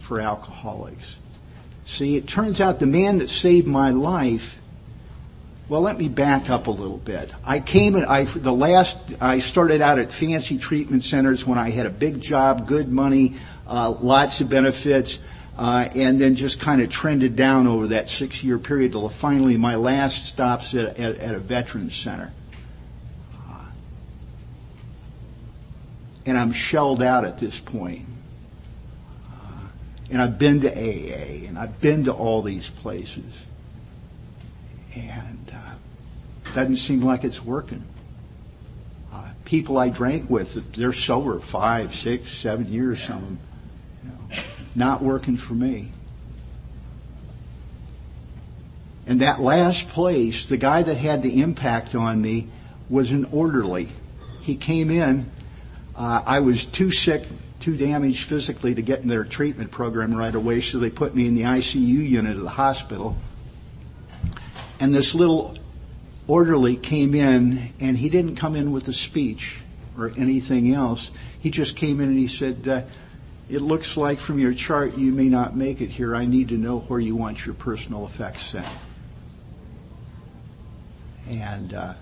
for 0.00 0.20
alcoholics. 0.20 1.16
See, 1.86 2.16
it 2.16 2.26
turns 2.26 2.60
out 2.60 2.80
the 2.80 2.86
man 2.86 3.18
that 3.18 3.28
saved 3.28 3.66
my 3.66 3.90
life 3.90 4.58
well, 5.66 5.80
let 5.80 5.96
me 5.96 6.08
back 6.08 6.50
up 6.50 6.66
a 6.66 6.70
little 6.70 6.98
bit. 6.98 7.32
I 7.42 7.58
came 7.58 7.94
and 7.94 8.04
I, 8.04 8.24
the 8.24 8.52
last, 8.52 8.98
I 9.18 9.38
started 9.38 9.80
out 9.80 9.98
at 9.98 10.12
fancy 10.12 10.58
treatment 10.58 11.04
centers 11.04 11.46
when 11.46 11.56
I 11.56 11.70
had 11.70 11.86
a 11.86 11.90
big 11.90 12.20
job, 12.20 12.68
good 12.68 12.92
money, 12.92 13.36
uh, 13.66 13.90
lots 13.90 14.42
of 14.42 14.50
benefits, 14.50 15.20
uh, 15.56 15.88
and 15.94 16.20
then 16.20 16.34
just 16.34 16.58
kind 16.60 16.82
of 16.82 16.90
trended 16.90 17.36
down 17.36 17.66
over 17.66 17.88
that 17.88 18.08
six 18.08 18.42
year 18.42 18.58
period 18.58 18.92
till 18.92 19.08
finally 19.08 19.56
my 19.56 19.76
last 19.76 20.24
stops 20.24 20.74
at, 20.74 20.98
at, 20.98 21.16
at 21.18 21.34
a 21.34 21.38
veterans 21.38 21.94
center. 21.94 22.32
Uh, 23.34 23.66
and 26.26 26.36
I'm 26.36 26.52
shelled 26.52 27.02
out 27.02 27.24
at 27.24 27.38
this 27.38 27.58
point. 27.58 28.06
Uh, 29.30 29.68
and 30.10 30.20
I've 30.20 30.38
been 30.38 30.60
to 30.62 30.70
AA 30.70 31.46
and 31.46 31.58
I've 31.58 31.80
been 31.80 32.04
to 32.04 32.12
all 32.12 32.42
these 32.42 32.68
places. 32.68 33.32
And 34.96 35.52
uh 35.52 35.74
doesn't 36.54 36.76
seem 36.76 37.02
like 37.02 37.24
it's 37.24 37.44
working. 37.44 37.84
Uh, 39.12 39.30
people 39.44 39.76
I 39.76 39.88
drank 39.88 40.30
with, 40.30 40.72
they're 40.74 40.92
sober 40.92 41.40
five, 41.40 41.94
six, 41.94 42.30
seven 42.30 42.72
years, 42.72 43.02
some 43.02 43.16
of 43.16 43.22
them. 43.22 43.38
Not 44.74 45.02
working 45.02 45.36
for 45.36 45.54
me. 45.54 45.90
And 49.06 49.20
that 49.20 49.40
last 49.40 49.88
place, 49.88 50.48
the 50.48 50.56
guy 50.56 50.82
that 50.82 50.96
had 50.96 51.22
the 51.22 51.42
impact 51.42 51.94
on 51.94 52.20
me 52.20 52.48
was 52.88 53.10
an 53.10 53.26
orderly. 53.26 53.88
He 54.40 54.56
came 54.56 54.90
in. 54.90 55.30
Uh, 55.94 56.22
I 56.24 56.40
was 56.40 56.64
too 56.64 56.90
sick, 56.90 57.26
too 57.60 57.76
damaged 57.76 58.24
physically 58.24 58.74
to 58.74 58.82
get 58.82 59.00
in 59.00 59.08
their 59.08 59.24
treatment 59.24 59.70
program 59.70 60.14
right 60.14 60.34
away, 60.34 60.60
so 60.60 60.78
they 60.78 60.90
put 60.90 61.14
me 61.14 61.26
in 61.26 61.34
the 61.34 61.42
ICU 61.42 62.08
unit 62.08 62.36
of 62.36 62.42
the 62.42 62.48
hospital. 62.48 63.16
And 64.80 64.92
this 64.92 65.14
little 65.14 65.54
orderly 66.26 66.76
came 66.76 67.14
in 67.14 67.72
and 67.80 67.98
he 67.98 68.08
didn't 68.08 68.36
come 68.36 68.56
in 68.56 68.72
with 68.72 68.88
a 68.88 68.92
speech 68.92 69.60
or 69.96 70.12
anything 70.16 70.72
else. 70.72 71.10
He 71.38 71.50
just 71.50 71.76
came 71.76 72.00
in 72.00 72.08
and 72.08 72.18
he 72.18 72.28
said, 72.28 72.66
uh, 72.66 72.82
it 73.48 73.60
looks 73.60 73.96
like 73.96 74.18
from 74.18 74.38
your 74.38 74.54
chart 74.54 74.96
you 74.96 75.12
may 75.12 75.28
not 75.28 75.56
make 75.56 75.80
it 75.80 75.90
here. 75.90 76.14
I 76.14 76.24
need 76.24 76.48
to 76.48 76.56
know 76.56 76.80
where 76.80 77.00
you 77.00 77.14
want 77.14 77.44
your 77.44 77.54
personal 77.54 78.06
effects 78.06 78.46
sent. 78.46 78.66
And 81.28 81.74
uh, 81.74 81.94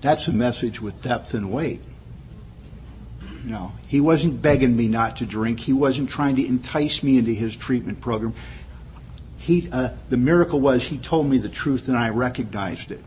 that's 0.00 0.28
a 0.28 0.32
message 0.32 0.80
with 0.80 1.00
depth 1.02 1.34
and 1.34 1.50
weight. 1.50 1.80
No, 3.44 3.72
he 3.86 4.00
wasn't 4.00 4.40
begging 4.40 4.74
me 4.74 4.88
not 4.88 5.16
to 5.16 5.26
drink. 5.26 5.60
He 5.60 5.74
wasn't 5.74 6.08
trying 6.08 6.36
to 6.36 6.46
entice 6.46 7.02
me 7.02 7.18
into 7.18 7.32
his 7.32 7.54
treatment 7.54 8.00
program. 8.00 8.34
He, 9.38 9.68
uh, 9.70 9.90
the 10.08 10.16
miracle 10.16 10.60
was 10.60 10.84
he 10.84 10.96
told 10.96 11.26
me 11.26 11.36
the 11.36 11.50
truth 11.50 11.88
and 11.88 11.96
I 11.96 12.08
recognized 12.08 12.90
it. 12.90 13.04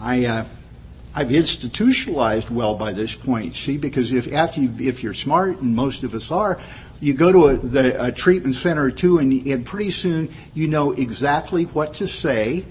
I, 0.00 0.26
uh, 0.26 0.44
I've 1.14 1.30
institutionalized 1.30 2.50
well 2.50 2.74
by 2.74 2.92
this 2.92 3.14
point, 3.14 3.54
see, 3.54 3.78
because 3.78 4.10
if 4.10 4.32
after 4.32 4.60
you, 4.60 4.74
if 4.80 5.02
you're 5.02 5.14
smart, 5.14 5.60
and 5.60 5.74
most 5.74 6.02
of 6.02 6.12
us 6.12 6.32
are, 6.32 6.60
you 7.00 7.14
go 7.14 7.30
to 7.30 7.46
a, 7.46 7.56
the, 7.56 8.06
a 8.06 8.12
treatment 8.12 8.56
center 8.56 8.82
or 8.82 8.90
two, 8.90 9.18
and, 9.18 9.46
and, 9.46 9.64
pretty 9.64 9.92
soon 9.92 10.34
you 10.54 10.66
know 10.66 10.90
exactly 10.92 11.64
what 11.64 11.94
to 11.94 12.08
say. 12.08 12.64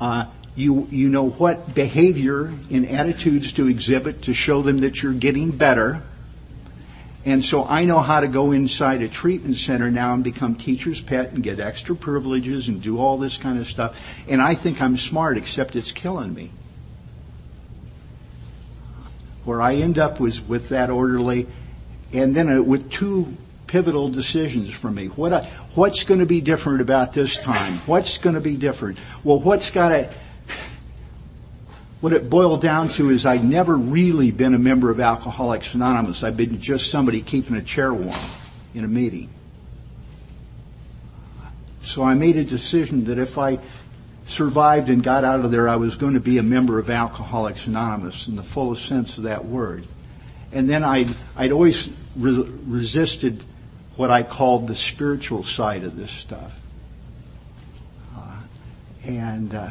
Uh, 0.00 0.26
you 0.54 0.86
you 0.90 1.08
know 1.08 1.30
what 1.30 1.74
behavior 1.74 2.52
and 2.70 2.90
attitudes 2.90 3.52
to 3.52 3.68
exhibit 3.68 4.22
to 4.22 4.34
show 4.34 4.60
them 4.60 4.78
that 4.78 5.02
you're 5.02 5.14
getting 5.14 5.50
better. 5.50 6.02
And 7.24 7.44
so 7.44 7.64
I 7.64 7.84
know 7.84 8.00
how 8.00 8.20
to 8.20 8.26
go 8.26 8.50
inside 8.50 9.00
a 9.02 9.08
treatment 9.08 9.56
center 9.56 9.90
now 9.90 10.14
and 10.14 10.24
become 10.24 10.56
teacher's 10.56 11.00
pet 11.00 11.30
and 11.30 11.42
get 11.42 11.60
extra 11.60 11.94
privileges 11.94 12.66
and 12.66 12.82
do 12.82 12.98
all 12.98 13.16
this 13.16 13.36
kind 13.36 13.60
of 13.60 13.68
stuff. 13.68 13.96
And 14.26 14.42
I 14.42 14.56
think 14.56 14.82
I'm 14.82 14.96
smart, 14.96 15.36
except 15.38 15.76
it's 15.76 15.92
killing 15.92 16.34
me. 16.34 16.50
Where 19.44 19.60
I 19.60 19.76
end 19.76 19.98
up 19.98 20.20
was 20.20 20.40
with 20.40 20.68
that 20.68 20.90
orderly, 20.90 21.46
and 22.12 22.34
then 22.34 22.48
uh, 22.48 22.62
with 22.62 22.90
two 22.90 23.36
pivotal 23.66 24.08
decisions 24.08 24.72
for 24.72 24.90
me. 24.90 25.06
What 25.06 25.32
I, 25.32 25.48
what's 25.74 26.04
going 26.04 26.20
to 26.20 26.26
be 26.26 26.40
different 26.40 26.80
about 26.80 27.12
this 27.12 27.36
time? 27.36 27.78
What's 27.86 28.18
going 28.18 28.34
to 28.34 28.40
be 28.40 28.56
different? 28.56 28.98
Well, 29.24 29.40
what's 29.40 29.70
got 29.70 29.88
to 29.88 30.10
what 32.02 32.12
it 32.12 32.28
boiled 32.28 32.60
down 32.60 32.88
to 32.88 33.10
is 33.10 33.24
I'd 33.24 33.44
never 33.44 33.78
really 33.78 34.32
been 34.32 34.54
a 34.54 34.58
member 34.58 34.90
of 34.90 34.98
Alcoholics 34.98 35.72
Anonymous. 35.72 36.24
I've 36.24 36.36
been 36.36 36.60
just 36.60 36.90
somebody 36.90 37.22
keeping 37.22 37.54
a 37.54 37.62
chair 37.62 37.94
warm 37.94 38.18
in 38.74 38.84
a 38.84 38.88
meeting. 38.88 39.30
So 41.84 42.02
I 42.02 42.14
made 42.14 42.36
a 42.36 42.44
decision 42.44 43.04
that 43.04 43.18
if 43.18 43.38
I 43.38 43.60
survived 44.26 44.88
and 44.88 45.02
got 45.02 45.24
out 45.24 45.44
of 45.44 45.50
there, 45.50 45.68
I 45.68 45.76
was 45.76 45.96
going 45.96 46.14
to 46.14 46.20
be 46.20 46.38
a 46.38 46.42
member 46.42 46.78
of 46.78 46.90
Alcoholics 46.90 47.66
Anonymous 47.66 48.28
in 48.28 48.36
the 48.36 48.42
fullest 48.42 48.86
sense 48.86 49.18
of 49.18 49.24
that 49.24 49.44
word. 49.44 49.86
And 50.52 50.68
then 50.68 50.84
I'd, 50.84 51.14
I'd 51.36 51.52
always 51.52 51.90
re- 52.16 52.48
resisted 52.66 53.44
what 53.96 54.10
I 54.10 54.22
called 54.22 54.68
the 54.68 54.74
spiritual 54.74 55.44
side 55.44 55.84
of 55.84 55.96
this 55.96 56.10
stuff. 56.10 56.60
Uh, 58.16 58.40
and 59.06 59.54
uh, 59.54 59.70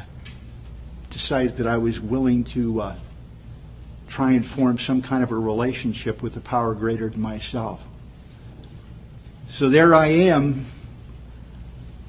decided 1.09 1.57
that 1.57 1.67
I 1.67 1.77
was 1.77 1.99
willing 1.99 2.43
to 2.45 2.81
uh, 2.81 2.95
try 4.07 4.31
and 4.31 4.45
form 4.45 4.77
some 4.79 5.01
kind 5.01 5.23
of 5.23 5.31
a 5.31 5.35
relationship 5.35 6.21
with 6.21 6.35
a 6.37 6.41
power 6.41 6.73
greater 6.73 7.09
than 7.09 7.21
myself. 7.21 7.81
So 9.49 9.69
there 9.69 9.93
I 9.93 10.07
am, 10.07 10.65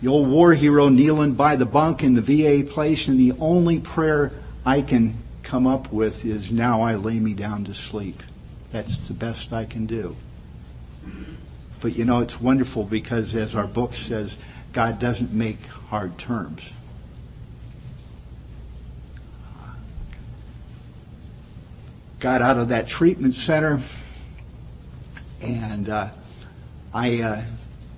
the 0.03 0.09
old 0.09 0.29
war 0.29 0.53
hero 0.53 0.89
kneeling 0.89 1.35
by 1.35 1.55
the 1.55 1.65
bunk 1.65 2.03
in 2.03 2.15
the 2.15 2.21
VA 2.21 2.69
place, 2.69 3.07
and 3.07 3.19
the 3.19 3.33
only 3.39 3.79
prayer 3.79 4.33
I 4.67 4.83
can 4.83 5.17
come 5.45 5.67
up 5.67 5.93
with 5.93 6.25
is, 6.25 6.51
Now 6.51 6.83
I 6.83 6.97
lay 6.97 7.21
me 7.21 7.35
down 7.35 7.65
to 7.65 7.75
sleep. 7.75 8.23
That's 8.73 9.07
the 9.07 9.15
best 9.15 9.53
I 9.53 9.65
can 9.65 9.87
do. 9.87 10.17
But 11.81 11.97
you 11.97 12.05
know, 12.05 12.21
it's 12.21 12.41
wonderful 12.41 12.85
because 12.85 13.35
as 13.35 13.55
our 13.55 13.67
book 13.67 13.95
says, 13.95 14.37
God 14.73 14.99
doesn't 14.99 15.33
make 15.33 15.65
hard 15.89 16.19
terms. 16.19 16.63
got 22.23 22.41
out 22.41 22.57
of 22.57 22.69
that 22.69 22.87
treatment 22.87 23.35
center, 23.35 23.81
And 25.43 25.89
uh, 25.89 26.11
I 26.95 27.21
uh, 27.21 27.45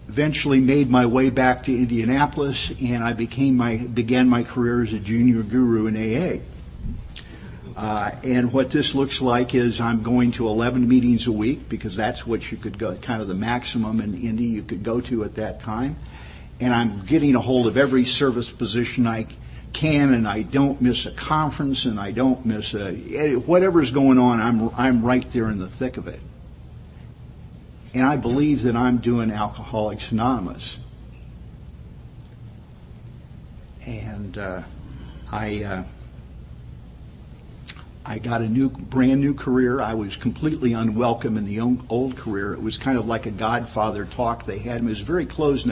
eventually 0.09 0.61
made 0.61 0.91
my 0.91 1.07
way 1.07 1.31
back 1.31 1.65
to 1.65 1.77
Indianapolis, 1.77 2.71
and 2.81 3.03
I 3.03 3.13
became 3.13 3.57
my 3.57 3.77
began 3.77 4.29
my 4.29 4.43
career 4.45 4.83
as 4.83 4.93
a 4.93 4.99
junior 4.99 5.43
guru 5.43 5.87
in 5.87 5.97
AA. 5.97 6.41
Uh, 7.77 8.15
and 8.23 8.53
what 8.53 8.71
this 8.71 8.95
looks 8.95 9.21
like 9.21 9.55
is 9.55 9.81
I'm 9.81 10.03
going 10.03 10.31
to 10.33 10.47
11 10.47 10.89
meetings 10.89 11.27
a 11.27 11.33
week 11.33 11.69
because 11.69 11.97
that's 11.97 12.25
what 12.25 12.53
you 12.53 12.57
could 12.57 12.79
go, 12.79 12.95
kind 12.97 13.21
of 13.21 13.27
the 13.27 13.35
maximum 13.35 14.01
in 14.01 14.15
Indy 14.15 14.45
you 14.45 14.63
could 14.63 14.85
go 14.85 15.01
to 15.01 15.25
at 15.25 15.35
that 15.37 15.59
time. 15.59 15.97
And 16.61 16.73
I'm 16.73 17.05
getting 17.05 17.35
a 17.35 17.41
hold 17.41 17.67
of 17.67 17.77
every 17.77 18.05
service 18.05 18.49
position 18.49 19.09
I 19.09 19.27
can, 19.73 20.15
and 20.15 20.29
I 20.29 20.43
don't 20.43 20.81
miss 20.81 21.05
a 21.05 21.11
conference, 21.11 21.85
and 21.85 21.99
I 21.99 22.13
don't 22.13 22.47
miss 22.47 22.75
a 22.75 23.35
whatever's 23.35 23.91
going 23.91 24.19
on. 24.19 24.41
I'm 24.41 24.71
I'm 24.77 25.05
right 25.05 25.29
there 25.33 25.51
in 25.51 25.59
the 25.59 25.69
thick 25.69 25.97
of 25.97 26.07
it. 26.07 26.21
And 27.95 28.03
I 28.03 28.17
believe 28.17 28.63
that 28.63 28.75
I'm 28.75 28.99
doing 28.99 29.31
Alcoholics 29.31 30.11
Anonymous. 30.11 30.79
And 33.87 34.37
uh, 34.37 34.63
I 35.31 35.63
uh, 35.63 35.85
I 38.07 38.19
got 38.19 38.43
a 38.43 38.49
new, 38.49 38.69
brand 38.69 39.21
new 39.21 39.33
career. 39.33 39.81
I 39.81 39.95
was 39.95 40.17
completely 40.17 40.75
unwelcome 40.75 41.39
in 41.39 41.47
the 41.47 41.61
old 41.89 42.17
career. 42.17 42.53
It 42.53 42.63
was 42.63 42.77
kind 42.77 42.99
of 42.99 43.07
like 43.07 43.27
a 43.27 43.31
Godfather 43.31 44.05
talk 44.05 44.45
they 44.45 44.59
had. 44.59 44.81
It 44.81 44.85
was 44.85 45.01
very 45.01 45.25
closed, 45.25 45.67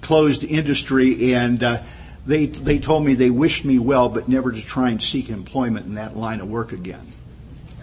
closed 0.00 0.44
industry, 0.44 1.34
and 1.34 1.62
uh, 1.62 1.82
they 2.26 2.46
they 2.46 2.78
told 2.78 3.04
me 3.04 3.14
they 3.14 3.30
wished 3.30 3.64
me 3.64 3.78
well, 3.78 4.08
but 4.08 4.28
never 4.28 4.50
to 4.50 4.62
try 4.62 4.90
and 4.90 5.00
seek 5.00 5.28
employment 5.28 5.86
in 5.86 5.94
that 5.94 6.16
line 6.16 6.40
of 6.40 6.48
work 6.48 6.72
again. 6.72 7.12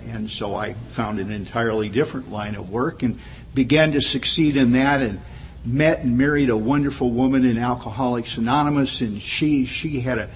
And 0.08 0.30
so 0.30 0.56
I 0.56 0.74
found 0.92 1.20
an 1.20 1.32
entirely 1.32 1.90
different 1.90 2.32
line 2.32 2.56
of 2.56 2.70
work 2.70 3.04
and 3.04 3.20
began 3.54 3.94
to 3.94 4.02
succeed 4.02 4.58
in 4.58 4.74
that 4.74 5.02
and 5.02 5.20
met 5.64 6.00
and 6.00 6.18
married 6.18 6.50
a 6.50 6.58
wonderful 6.58 7.10
woman 7.10 7.46
in 7.46 7.58
Alcoholics 7.58 8.38
Anonymous 8.38 9.02
and 9.02 9.22
she, 9.22 9.66
she 9.66 10.00
had 10.00 10.20
a, 10.20 10.30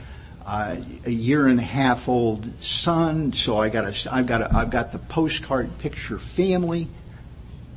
uh, 0.45 0.77
a 1.05 1.11
year 1.11 1.47
and 1.47 1.59
a 1.59 1.63
half 1.63 2.07
old 2.07 2.63
son. 2.63 3.33
So 3.33 3.57
I 3.57 3.69
got 3.69 3.85
a, 3.85 4.13
I've 4.13 4.25
got 4.25 4.41
a, 4.41 4.55
I've 4.55 4.71
got 4.71 4.91
the 4.91 4.99
postcard 4.99 5.77
picture 5.77 6.17
family 6.17 6.87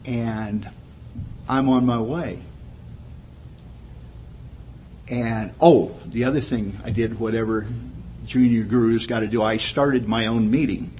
and 0.07 0.69
I'm 1.49 1.69
on 1.69 1.85
my 1.85 2.01
way. 2.01 2.39
And 5.11 5.53
oh, 5.61 5.95
the 6.07 6.25
other 6.25 6.41
thing 6.41 6.79
I 6.85 6.91
did, 6.91 7.19
whatever 7.19 7.67
junior 8.25 8.63
gurus 8.63 9.07
got 9.07 9.21
to 9.21 9.27
do, 9.27 9.43
I 9.43 9.59
started 9.59 10.09
my 10.09 10.27
own 10.27 10.51
meeting 10.51 10.95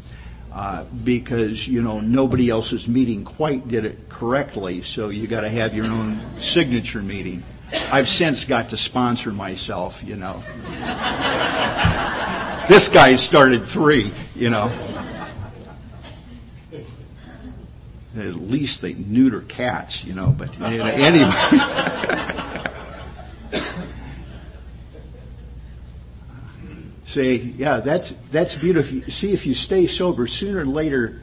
uh, 0.55 0.85
because 1.05 1.67
you 1.67 1.81
know 1.83 2.01
nobody 2.01 2.51
else's 2.51 2.87
meeting 2.87 3.25
quite 3.25 3.69
did 3.69 3.87
it 3.87 4.09
correctly. 4.09 4.83
So 4.83 5.09
you 5.09 5.27
got 5.27 5.41
to 5.41 5.49
have 5.49 5.75
your 5.75 5.87
own 5.87 6.21
signature 6.37 7.01
meeting. 7.01 7.43
I've 7.91 8.09
since 8.09 8.45
got 8.45 8.69
to 8.71 8.77
sponsor 8.77 9.33
myself. 9.33 10.05
You 10.05 10.17
know, 10.17 10.43
this 12.69 12.89
guy 12.89 13.17
started 13.17 13.67
three. 13.67 14.13
You 14.35 14.51
know. 14.51 14.71
At 18.15 18.35
least 18.37 18.83
they 18.83 18.93
neuter 18.93 19.41
cats, 19.41 20.05
you 20.05 20.13
know, 20.13 20.35
but 20.37 20.61
anyway. 20.61 20.93
say, 27.13 27.35
yeah, 27.37 27.81
that's, 27.81 28.11
that's 28.31 28.55
beautiful. 28.55 29.03
See, 29.11 29.33
if 29.33 29.47
you 29.47 29.55
stay 29.55 29.87
sober, 29.87 30.27
sooner 30.27 30.61
or 30.61 30.65
later, 30.65 31.21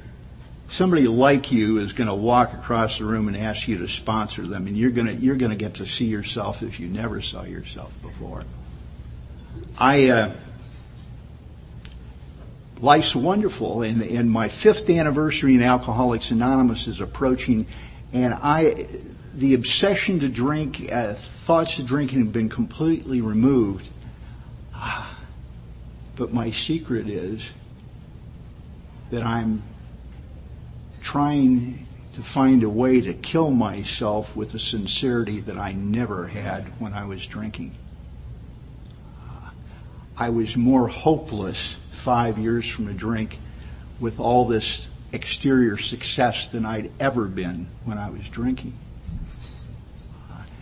somebody 0.69 1.08
like 1.08 1.52
you 1.52 1.80
is 1.80 1.93
going 1.93 2.08
to 2.08 2.15
walk 2.15 2.54
across 2.54 2.99
the 2.99 3.06
room 3.06 3.28
and 3.28 3.36
ask 3.36 3.67
you 3.67 3.80
to 3.80 3.88
sponsor 3.88 4.45
them, 4.45 4.67
and 4.67 4.78
you're 4.78 4.91
going 4.91 5.08
to, 5.08 5.13
you're 5.13 5.36
going 5.36 5.52
to 5.52 5.58
get 5.58 5.75
to 5.75 5.86
see 5.86 6.06
yourself 6.06 6.62
as 6.62 6.80
you 6.80 6.88
never 6.88 7.21
saw 7.21 7.43
yourself 7.43 7.91
before. 8.02 8.43
I, 9.78 10.10
uh, 10.10 10.32
life's 12.80 13.15
wonderful, 13.15 13.82
and, 13.82 14.02
and 14.04 14.30
my 14.30 14.47
fifth 14.47 14.89
anniversary 14.89 15.56
in 15.56 15.63
Alcoholics 15.63 16.32
Anonymous 16.32 16.88
is 16.88 17.02
approaching, 17.02 17.65
and 18.13 18.34
I, 18.34 18.88
the 19.34 19.56
obsession 19.56 20.19
to 20.19 20.30
drink, 20.30 20.91
uh, 20.91 21.13
thoughts 21.13 21.80
of 21.80 21.88
drinking 21.88 22.19
have 22.19 22.34
been 22.34 22.49
completely 22.49 23.21
removed. 23.21 23.89
But 26.19 26.34
my 26.34 26.51
secret 26.51 27.08
is 27.08 27.49
that 29.10 29.23
I'm 29.23 29.63
trying 31.01 31.88
to 32.15 32.21
find 32.21 32.62
a 32.62 32.69
way 32.69 32.99
to 32.99 33.13
kill 33.13 33.51
myself 33.51 34.36
with 34.36 34.53
a 34.53 34.60
sincerity 34.60 35.39
that 35.39 35.58
I 35.58 35.71
never 35.71 36.27
had 36.27 36.65
when 36.77 36.91
I 36.91 37.05
was 37.05 37.25
drinking. 37.25 37.73
I 40.17 40.29
was 40.29 40.58
more 40.58 40.89
hopeless 40.89 41.77
five 41.91 42.38
years 42.38 42.67
from 42.67 42.89
a 42.89 42.93
drink 42.93 43.39
with 44.01 44.19
all 44.19 44.45
this 44.45 44.89
exterior 45.13 45.77
success 45.77 46.47
than 46.47 46.65
I'd 46.65 46.91
ever 46.99 47.27
been 47.27 47.69
when 47.86 47.97
I 47.97 48.10
was 48.10 48.27
drinking. 48.27 48.73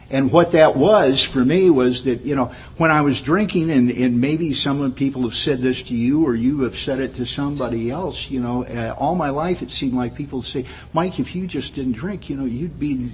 And 0.09 0.31
what 0.31 0.51
that 0.51 0.77
was 0.77 1.21
for 1.21 1.43
me 1.43 1.69
was 1.69 2.03
that, 2.03 2.21
you 2.21 2.35
know, 2.35 2.53
when 2.77 2.91
I 2.91 3.01
was 3.01 3.21
drinking, 3.21 3.69
and, 3.71 3.91
and 3.91 4.21
maybe 4.21 4.53
some 4.53 4.93
people 4.93 5.23
have 5.23 5.35
said 5.35 5.59
this 5.59 5.83
to 5.83 5.95
you 5.95 6.25
or 6.25 6.33
you 6.33 6.61
have 6.61 6.77
said 6.77 6.99
it 6.99 7.15
to 7.15 7.25
somebody 7.25 7.91
else, 7.91 8.29
you 8.29 8.39
know, 8.39 8.63
uh, 8.65 8.95
all 8.97 9.15
my 9.15 9.29
life 9.29 9.61
it 9.61 9.69
seemed 9.69 9.93
like 9.93 10.15
people 10.15 10.41
say, 10.41 10.65
Mike, 10.93 11.19
if 11.19 11.35
you 11.35 11.45
just 11.45 11.75
didn't 11.75 11.93
drink, 11.93 12.29
you 12.29 12.37
know, 12.37 12.45
you'd 12.45 12.79
be 12.79 13.11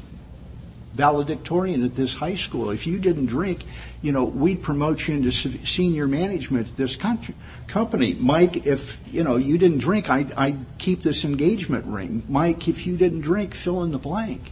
valedictorian 0.93 1.84
at 1.84 1.95
this 1.95 2.13
high 2.13 2.36
school. 2.36 2.69
If 2.69 2.86
you 2.86 2.99
didn't 2.99 3.25
drink, 3.25 3.63
you 4.03 4.12
know, 4.12 4.25
we'd 4.25 4.62
promote 4.62 5.08
you 5.08 5.15
into 5.15 5.32
senior 5.32 6.08
management 6.08 6.69
at 6.69 6.77
this 6.77 6.95
country, 6.95 7.34
company. 7.67 8.13
Mike, 8.19 8.67
if, 8.67 8.99
you 9.12 9.23
know, 9.23 9.38
you 9.38 9.58
didn't 9.58 9.79
drink, 9.79 10.12
I'd, 10.12 10.32
I'd 10.34 10.63
keep 10.77 11.01
this 11.01 11.25
engagement 11.25 11.86
ring. 11.86 12.23
Mike, 12.29 12.67
if 12.67 12.86
you 12.86 12.97
didn't 12.97 13.21
drink, 13.21 13.56
fill 13.56 13.84
in 13.84 13.91
the 13.91 13.97
blank. 13.97 14.51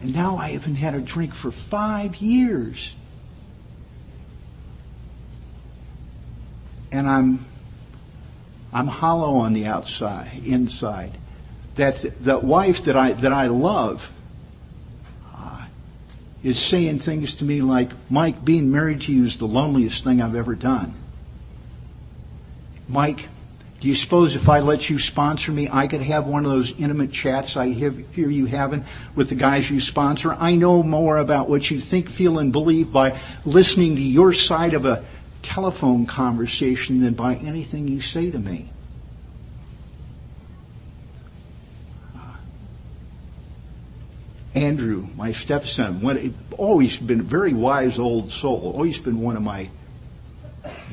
And 0.00 0.14
now 0.14 0.36
I 0.36 0.50
haven't 0.50 0.76
had 0.76 0.94
a 0.94 1.00
drink 1.00 1.34
for 1.34 1.50
five 1.50 2.16
years. 2.16 2.94
And 6.92 7.08
I'm, 7.08 7.44
I'm 8.72 8.86
hollow 8.86 9.36
on 9.36 9.52
the 9.52 9.66
outside, 9.66 10.30
inside. 10.44 11.18
That, 11.74 11.96
that 12.20 12.44
wife 12.44 12.84
that 12.84 12.96
I, 12.96 13.12
that 13.12 13.32
I 13.32 13.48
love, 13.48 14.10
uh, 15.34 15.66
is 16.42 16.58
saying 16.58 17.00
things 17.00 17.34
to 17.36 17.44
me 17.44 17.60
like, 17.60 17.90
Mike, 18.08 18.44
being 18.44 18.70
married 18.70 19.02
to 19.02 19.12
you 19.12 19.24
is 19.24 19.38
the 19.38 19.46
loneliest 19.46 20.04
thing 20.04 20.22
I've 20.22 20.34
ever 20.34 20.54
done. 20.54 20.94
Mike, 22.88 23.28
do 23.80 23.86
you 23.86 23.94
suppose 23.94 24.34
if 24.34 24.48
I 24.48 24.58
let 24.58 24.90
you 24.90 24.98
sponsor 24.98 25.52
me, 25.52 25.68
I 25.70 25.86
could 25.86 26.02
have 26.02 26.26
one 26.26 26.44
of 26.44 26.50
those 26.50 26.72
intimate 26.80 27.12
chats 27.12 27.56
I 27.56 27.68
hear 27.68 27.92
you 28.14 28.46
having 28.46 28.84
with 29.14 29.28
the 29.28 29.36
guys 29.36 29.70
you 29.70 29.80
sponsor? 29.80 30.32
I 30.32 30.56
know 30.56 30.82
more 30.82 31.16
about 31.16 31.48
what 31.48 31.70
you 31.70 31.78
think, 31.78 32.10
feel, 32.10 32.40
and 32.40 32.50
believe 32.50 32.92
by 32.92 33.20
listening 33.44 33.94
to 33.94 34.02
your 34.02 34.32
side 34.32 34.74
of 34.74 34.84
a 34.84 35.04
telephone 35.42 36.06
conversation 36.06 37.02
than 37.02 37.14
by 37.14 37.36
anything 37.36 37.86
you 37.86 38.00
say 38.00 38.32
to 38.32 38.38
me. 38.38 38.72
Andrew, 44.56 45.06
my 45.14 45.30
stepson, 45.30 46.02
always 46.56 46.96
been 46.96 47.20
a 47.20 47.22
very 47.22 47.54
wise 47.54 48.00
old 48.00 48.32
soul, 48.32 48.72
always 48.74 48.98
been 48.98 49.20
one 49.20 49.36
of 49.36 49.42
my 49.42 49.70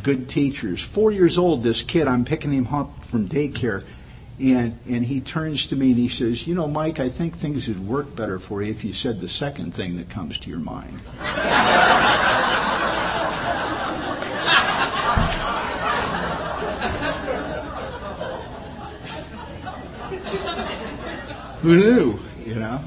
good 0.04 0.30
teachers. 0.30 0.82
Four 0.82 1.12
years 1.12 1.38
old, 1.38 1.63
this 1.63 1.82
kid, 1.82 2.08
I'm 2.08 2.25
picking 2.25 2.51
him 2.51 2.67
up 2.67 3.06
from 3.06 3.28
daycare, 3.28 3.84
and 4.39 4.78
and 4.88 5.06
he 5.06 5.21
turns 5.21 5.67
to 5.67 5.75
me 5.75 5.91
and 5.91 5.97
he 5.97 6.10
says, 6.10 6.45
"You 6.45 6.56
know, 6.56 6.67
Mike, 6.67 6.99
I 6.99 7.10
think 7.10 7.36
things 7.36 7.67
would 7.67 7.88
work 7.88 8.15
better 8.15 8.39
for 8.39 8.62
you 8.62 8.71
if 8.71 8.84
you 8.84 8.93
said 8.93 9.21
the 9.21 9.30
second 9.30 9.73
thing 9.73 9.97
that 9.97 10.10
comes 10.10 10.38
to 10.39 10.49
your 10.49 10.60
mind." 10.60 10.99
Who 21.62 21.78
knew? 21.78 22.19
You 22.45 22.56
know 22.56 22.80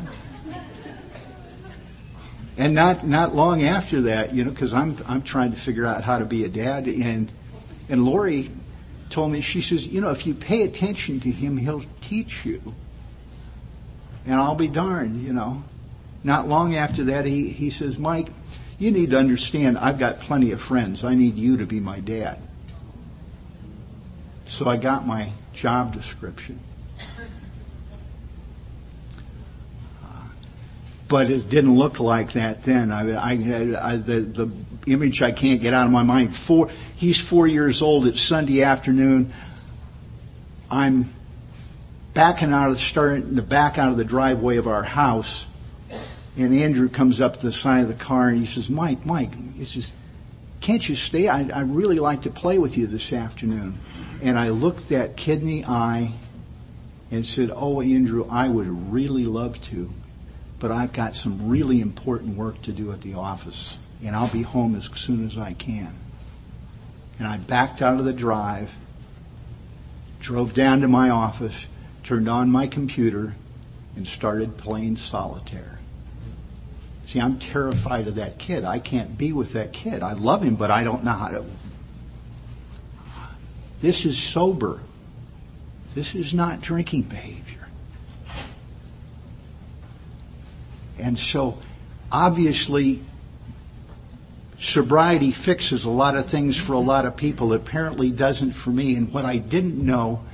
and 2.68 2.74
not 2.74 3.07
not 3.07 3.35
long 3.35 3.64
after 3.64 4.02
that, 4.02 4.35
you 4.35 4.44
know, 4.44 4.50
because 4.50 4.74
I'm 4.74 4.98
I'm 5.07 5.22
trying 5.22 5.52
to 5.52 5.57
figure 5.57 5.87
out 5.87 6.04
how 6.04 6.18
to 6.18 6.26
be 6.26 6.44
a 6.44 6.50
dad, 6.50 6.87
and 6.87 7.33
and 7.88 8.04
Lori 8.04 8.50
told 9.09 9.33
me 9.33 9.40
she 9.40 9.62
says, 9.62 9.87
you 9.87 10.02
know, 10.02 10.11
if 10.11 10.26
you 10.26 10.35
pay 10.35 10.64
attention 10.64 11.18
to 11.20 11.31
him, 11.31 11.57
he'll 11.57 11.85
teach 12.02 12.44
you, 12.44 12.61
and 14.26 14.35
I'll 14.35 14.54
be 14.54 14.68
darned, 14.68 15.22
you 15.22 15.33
know. 15.33 15.64
Not 16.22 16.46
long 16.46 16.76
after 16.76 17.04
that, 17.04 17.24
he 17.24 17.48
he 17.48 17.70
says, 17.70 17.98
Mike, 17.98 18.28
you 18.78 18.90
need 18.90 19.12
to 19.12 19.18
understand, 19.18 19.78
I've 19.78 19.98
got 19.98 20.20
plenty 20.20 20.52
of 20.52 20.61
friends. 20.61 21.04
I 21.04 21.14
need 21.14 21.37
you 21.37 21.57
to 21.57 21.64
be 21.64 21.81
my 21.81 22.00
dad. 22.00 22.38
So 24.44 24.68
I 24.68 24.76
got 24.76 25.07
my 25.07 25.33
job 25.54 25.94
description. 25.94 26.61
But 31.09 31.31
it 31.31 31.49
didn't 31.49 31.77
look 31.77 32.01
like 32.01 32.33
that 32.35 32.62
then. 32.62 32.92
I, 32.92 33.12
I, 33.12 33.92
I, 33.92 33.97
the, 33.97 34.21
the 34.21 34.51
image 34.87 35.23
I 35.23 35.33
can't 35.33 35.61
get 35.61 35.73
out 35.73 35.87
of 35.87 35.92
my 35.92 36.03
mind. 36.03 36.37
Four, 36.37 36.71
he's 36.97 37.21
four 37.21 37.47
years 37.47 37.81
old. 37.81 38.07
It's 38.07 38.21
Sunday 38.21 38.62
afternoon. 38.62 39.33
I'm 40.71 41.12
backing 42.12 42.53
out 42.53 42.71
of 42.71 42.79
starting 42.79 43.37
to 43.37 43.42
back 43.42 43.79
out 43.79 43.88
of 43.88 43.97
the 43.97 44.05
driveway 44.05 44.59
of 44.59 44.66
our 44.66 44.83
house, 44.83 45.47
and 46.37 46.55
Andrew 46.55 46.88
comes 46.88 47.21
up 47.21 47.38
to 47.38 47.47
the 47.47 47.53
side 47.53 47.83
of 47.83 47.88
the 47.88 47.94
car 47.94 48.29
and 48.29 48.38
he 48.38 48.47
says, 48.47 48.68
"Mike, 48.68 49.07
Mike," 49.07 49.35
he 49.55 49.64
says, 49.64 49.92
"Can't 50.61 50.87
you 50.87 50.94
stay? 50.94 51.29
I, 51.29 51.49
I 51.49 51.61
really 51.61 51.99
like 51.99 52.23
to 52.23 52.31
play 52.31 52.59
with 52.59 52.77
you 52.77 52.87
this 52.87 53.12
afternoon." 53.12 53.79
And 54.21 54.38
I 54.38 54.51
looked 54.51 54.88
that 54.90 55.16
kid 55.16 55.40
in 55.40 55.47
the 55.47 55.64
eye 55.64 56.12
and 57.11 57.25
said, 57.25 57.51
"Oh, 57.55 57.81
Andrew, 57.81 58.27
I 58.29 58.49
would 58.49 58.92
really 58.92 59.25
love 59.25 59.61
to." 59.62 59.90
But 60.61 60.71
I've 60.73 60.92
got 60.92 61.14
some 61.14 61.49
really 61.49 61.81
important 61.81 62.37
work 62.37 62.61
to 62.62 62.73
do 62.73 62.92
at 62.92 63.01
the 63.01 63.14
office, 63.14 63.79
and 64.05 64.14
I'll 64.14 64.29
be 64.29 64.42
home 64.42 64.75
as 64.75 64.90
soon 64.97 65.27
as 65.27 65.38
I 65.38 65.53
can. 65.53 65.94
And 67.18 67.27
I 67.27 67.37
backed 67.37 67.83
out 67.83 67.99
of 67.99 68.05
the 68.05 68.12
drive, 68.12 68.71
drove 70.21 70.55
down 70.55 70.81
to 70.81 70.88
my 70.88 71.11
office, 71.11 71.66
turned 72.03 72.29
on 72.29 72.51
my 72.51 72.66
computer, 72.66 73.35
and 73.97 74.07
started 74.07 74.57
playing 74.57 74.97
solitaire. 74.97 75.79
See, 77.07 77.21
I'm 77.21 77.38
terrified 77.38 78.07
of 78.07 78.16
that 78.16 78.38
kid. 78.38 78.64
I 78.64 78.81
can't 78.81 79.16
be 79.16 79.33
with 79.33 79.55
that 79.55 79.73
kid. 79.73 80.03
I 80.03 80.12
love 80.12 80.42
him, 80.42 80.57
but 80.57 80.71
I 80.71 80.85
don't 80.85 81.05
know 81.05 81.12
how 81.12 81.29
to. 81.29 81.44
This 83.81 84.05
is 84.05 84.18
sober. 84.18 84.81
This 85.94 86.14
is 86.14 86.35
not 86.35 86.61
drinking 86.61 87.03
behavior. 87.03 87.67
And 90.98 91.18
so, 91.18 91.58
obviously, 92.11 93.02
sobriety 94.58 95.30
fixes 95.30 95.84
a 95.84 95.90
lot 95.90 96.16
of 96.16 96.26
things 96.26 96.56
for 96.56 96.72
a 96.72 96.78
lot 96.78 97.06
of 97.06 97.16
people. 97.16 97.52
Apparently 97.52 98.11
doesn't 98.11 98.52
for 98.52 98.70
me. 98.70 98.96
And 98.96 99.12
what 99.12 99.24
I 99.24 99.38
didn't 99.38 99.84
know 99.84 100.24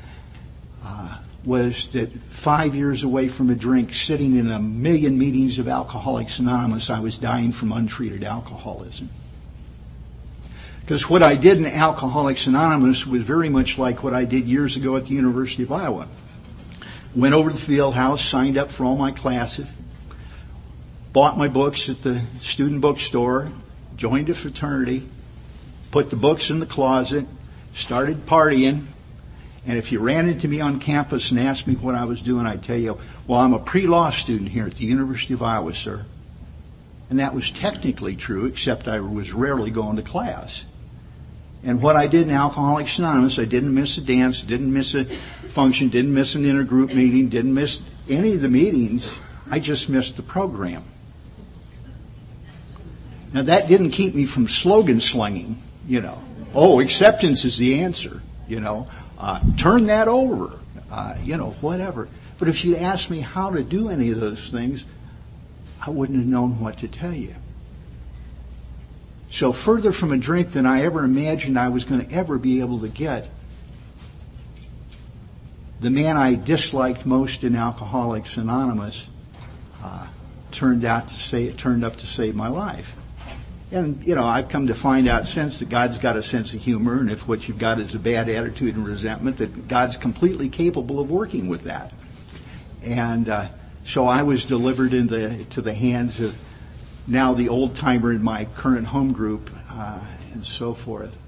uh, 0.85 1.19
was 1.45 1.93
that 1.93 2.11
five 2.31 2.75
years 2.75 3.03
away 3.03 3.29
from 3.29 3.51
a 3.51 3.55
drink, 3.55 3.95
sitting 3.95 4.37
in 4.37 4.51
a 4.51 4.59
million 4.59 5.19
meetings 5.19 5.59
of 5.59 5.69
Alcoholics 5.69 6.39
Anonymous, 6.39 6.91
I 6.91 7.01
was 7.01 7.19
dying 7.19 7.53
from 7.53 7.73
untreated 7.73 8.25
alcoholism. 8.25 9.11
Because 10.81 11.09
what 11.09 11.23
I 11.23 11.35
did 11.35 11.57
in 11.57 11.65
Alcoholics 11.65 12.47
Anonymous 12.47 13.07
was 13.07 13.23
very 13.23 13.49
much 13.49 13.79
like 13.79 14.05
what 14.05 14.13
I 14.13 14.27
did 14.27 14.45
years 14.47 14.77
ago 14.77 14.97
at 14.97 15.07
the 15.07 15.15
University 15.15 15.63
of 15.63 15.73
Iowa. 15.73 16.09
Went 17.17 17.33
over 17.33 17.49
to 17.49 17.57
the 17.57 17.63
field 17.63 17.95
house, 17.95 18.23
signed 18.23 18.59
up 18.59 18.71
for 18.71 18.85
all 18.85 18.97
my 18.97 19.11
classes, 19.11 19.67
bought 21.15 21.39
my 21.39 21.47
books 21.47 21.89
at 21.89 22.03
the 22.03 22.21
student 22.41 22.81
bookstore, 22.81 23.53
joined 23.97 24.29
a 24.29 24.35
fraternity, 24.35 25.09
put 25.93 26.11
the 26.11 26.17
books 26.17 26.51
in 26.51 26.59
the 26.59 26.67
closet, 26.67 27.25
started 27.73 28.27
partying, 28.27 28.85
and 29.65 29.79
if 29.79 29.93
you 29.93 30.01
ran 30.01 30.29
into 30.29 30.49
me 30.49 30.61
on 30.61 30.81
campus 30.81 31.31
and 31.31 31.39
asked 31.39 31.69
me 31.69 31.77
what 31.77 31.95
I 31.95 32.05
was 32.05 32.21
doing, 32.21 32.47
I'd 32.47 32.65
tell 32.65 32.77
you, 32.77 32.99
well, 33.29 33.39
I'm 33.39 33.55
a 33.55 33.61
pre-law 33.61 34.11
student 34.11 34.51
here 34.51 34.67
at 34.67 34.75
the 34.75 34.87
University 34.87 35.35
of 35.35 35.43
Iowa, 35.43 35.73
sir. 35.73 36.05
And 37.09 37.21
that 37.21 37.33
was 37.33 37.53
technically 37.53 38.17
true, 38.17 38.47
except 38.47 38.89
I 38.89 38.99
was 38.99 39.33
rarely 39.33 39.71
going 39.71 39.97
to 39.97 40.03
class. 40.03 40.65
And 41.63 41.81
what 41.81 41.95
I 41.95 42.09
did 42.09 42.27
in 42.27 42.35
Alcoholics 42.35 42.99
Anonymous, 42.99 43.39
I 43.39 43.45
didn't 43.45 43.73
miss 43.73 43.97
a 43.99 44.01
dance, 44.01 44.43
didn't 44.43 44.73
miss 44.73 44.97
a 44.97 45.05
function, 45.49 45.91
didn't 45.91 46.13
miss 46.13 46.35
an 46.35 46.43
intergroup 46.43 46.93
meeting, 46.93 47.29
didn't 47.29 47.55
miss 47.55 47.83
any 48.09 48.33
of 48.33 48.43
the 48.43 48.49
meetings. 48.49 49.17
I 49.49 49.61
just 49.61 49.89
missed 49.89 50.17
the 50.17 50.23
program. 50.23 50.85
Now 53.35 53.43
that 53.43 53.67
didn't 53.67 53.91
keep 53.91 54.15
me 54.15 54.27
from 54.27 54.47
slogan 54.47 55.01
slinging, 55.01 55.61
you 55.89 56.01
know. 56.01 56.21
Oh, 56.55 56.79
acceptance 56.79 57.45
is 57.45 57.59
the 57.59 57.81
answer, 57.81 58.23
you 58.47 58.61
know. 58.61 58.87
Uh, 59.19 59.41
turn 59.57 59.87
that 59.87 60.07
over, 60.07 60.57
uh, 60.89 61.17
you 61.21 61.37
know, 61.37 61.51
whatever. 61.61 62.09
But 62.39 62.47
if 62.47 62.65
you'd 62.65 62.79
asked 62.79 63.11
me 63.11 63.19
how 63.19 63.51
to 63.51 63.65
do 63.65 63.89
any 63.89 64.13
of 64.13 64.21
those 64.21 64.51
things, 64.51 64.85
I 65.85 65.91
wouldn't 65.91 66.17
have 66.17 66.29
known 66.29 66.61
what 66.61 66.79
to 66.79 66.89
tell 66.89 67.13
you. 67.13 67.35
So 69.33 69.53
further 69.53 69.91
from 69.91 70.13
a 70.13 70.17
drink 70.17 70.53
than 70.53 70.65
I 70.65 70.85
ever 70.85 71.03
imagined 71.03 71.59
I 71.59 71.71
was 71.71 71.85
going 71.85 72.07
to 72.07 72.15
ever 72.15 72.39
be 72.39 72.61
able 72.61 72.81
to 72.81 72.89
get, 72.89 73.29
the 75.81 75.91
man 75.91 76.17
I 76.17 76.37
disliked 76.37 77.05
most 77.05 77.43
in 77.43 77.57
Alcoholics 77.57 78.37
Anonymous 78.37 79.09
uh, 79.83 80.07
turned 80.53 80.85
out 80.85 81.09
to 81.09 81.15
say 81.15 81.47
it 81.47 81.59
turned 81.59 81.85
up 81.85 81.97
to 81.97 82.07
save 82.07 82.37
my 82.37 82.47
life. 82.47 82.95
And, 83.75 84.07
you 84.07 84.15
know, 84.15 84.25
I've 84.25 84.49
come 84.49 84.69
to 84.69 84.75
find 84.75 85.09
out 85.09 85.27
since 85.27 85.59
that 85.59 85.69
God's 85.69 85.99
got 85.99 86.17
a 86.17 86.23
sense 86.23 86.55
of 86.55 86.61
humor, 86.61 87.01
and 87.01 87.11
if 87.11 87.27
what 87.27 87.49
you've 87.49 87.59
got 87.59 87.81
is 87.81 87.93
a 87.93 87.99
bad 87.99 88.29
attitude 88.29 88.77
and 88.77 88.87
resentment, 88.87 89.39
that 89.39 89.67
God's 89.67 89.97
completely 89.97 90.49
capable 90.49 91.01
of 91.01 91.11
working 91.11 91.49
with 91.49 91.65
that. 91.65 91.93
And 92.85 93.29
uh, 93.29 93.49
so 93.85 94.07
I 94.07 94.23
was 94.23 94.45
delivered 94.45 94.95
into 94.95 95.45
to 95.47 95.61
the 95.61 95.75
hands 95.75 96.21
of 96.21 96.37
now 97.09 97.35
the 97.35 97.49
old 97.49 97.75
timer 97.75 98.13
in 98.13 98.23
my 98.23 98.45
current 98.45 98.87
home 98.87 99.13
group, 99.13 99.51
uh, 99.69 99.99
and 100.33 100.47
so 100.47 100.73
forth. 100.73 101.19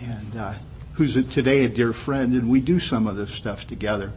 And 0.00 0.36
uh, 0.36 0.54
who's 0.92 1.16
a, 1.16 1.24
today 1.24 1.64
a 1.64 1.68
dear 1.68 1.92
friend, 1.92 2.34
and 2.34 2.50
we 2.50 2.60
do 2.60 2.78
some 2.78 3.08
of 3.08 3.16
this 3.16 3.32
stuff 3.32 3.66
together. 3.66 4.12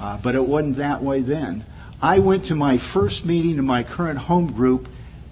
Uh, 0.00 0.18
but 0.18 0.34
it 0.34 0.44
wasn't 0.44 0.78
that 0.78 1.04
way 1.04 1.20
then. 1.20 1.64
I 2.02 2.18
went 2.18 2.46
to 2.46 2.56
my 2.56 2.78
first 2.78 3.24
meeting 3.24 3.58
in 3.58 3.64
my 3.64 3.84
current 3.84 4.18
home 4.18 4.50
group 4.50 4.88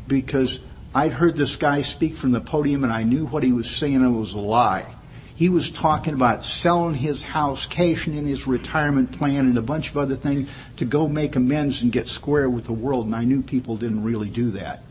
because 0.07 0.61
I'd 0.95 1.13
heard 1.13 1.37
this 1.37 1.57
guy 1.57 1.83
speak 1.83 2.17
from 2.17 2.33
the 2.33 2.41
podium 2.41 2.85
and 2.85 2.93
I 2.93 3.03
knew 3.03 3.27
what 3.27 3.43
he 3.43 3.53
was 3.53 3.71
saying 3.71 4.03
it 4.03 4.09
was 4.09 4.33
a 4.33 4.39
lie. 4.39 4.87
He 5.35 5.49
was 5.49 5.71
talking 5.71 6.15
about 6.15 6.43
selling 6.43 6.97
his 6.97 7.23
house, 7.23 7.67
cashing 7.67 8.17
in 8.17 8.27
his 8.27 8.47
retirement 8.47 9.13
plan 9.17 9.47
and 9.47 9.57
a 9.57 9.63
bunch 9.63 9.91
of 9.91 9.97
other 9.97 10.17
things 10.17 10.49
to 10.79 10.85
go 10.85 11.07
make 11.07 11.37
amends 11.37 11.83
and 11.83 11.93
get 11.93 12.09
square 12.09 12.51
with 12.51 12.65
the 12.65 12.73
world 12.73 13.07
and 13.07 13.15
I 13.15 13.25
knew 13.25 13.43
people 13.43 13.77
didn't 13.77 14.03
really 14.03 14.29
do 14.29 14.51
that. 14.53 14.83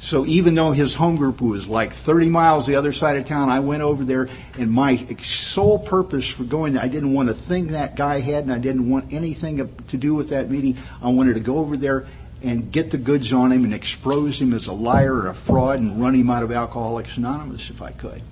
So 0.00 0.26
even 0.26 0.56
though 0.56 0.72
his 0.72 0.94
home 0.94 1.14
group 1.14 1.40
was 1.40 1.68
like 1.68 1.92
30 1.92 2.28
miles 2.28 2.66
the 2.66 2.74
other 2.74 2.92
side 2.92 3.16
of 3.16 3.24
town, 3.24 3.50
I 3.50 3.60
went 3.60 3.82
over 3.82 4.04
there 4.04 4.28
and 4.58 4.70
my 4.70 5.06
sole 5.20 5.78
purpose 5.78 6.26
for 6.26 6.42
going 6.42 6.72
there, 6.72 6.82
I 6.82 6.88
didn't 6.88 7.12
want 7.12 7.28
a 7.28 7.34
thing 7.34 7.68
that 7.68 7.94
guy 7.94 8.18
had 8.18 8.44
and 8.44 8.52
I 8.52 8.58
didn't 8.58 8.88
want 8.88 9.12
anything 9.12 9.58
to 9.88 9.96
do 9.96 10.14
with 10.14 10.30
that 10.30 10.50
meeting. 10.50 10.76
I 11.00 11.10
wanted 11.10 11.34
to 11.34 11.40
go 11.40 11.58
over 11.58 11.76
there 11.76 12.06
and 12.42 12.72
get 12.72 12.90
the 12.90 12.98
goods 12.98 13.32
on 13.32 13.52
him 13.52 13.64
and 13.64 13.72
expose 13.72 14.40
him 14.40 14.52
as 14.52 14.66
a 14.66 14.72
liar 14.72 15.14
or 15.14 15.28
a 15.28 15.34
fraud 15.34 15.78
and 15.78 16.02
run 16.02 16.14
him 16.14 16.30
out 16.30 16.42
of 16.42 16.50
Alcoholics 16.50 17.16
Anonymous 17.16 17.70
if 17.70 17.80
I 17.80 17.92
could. 17.92 18.22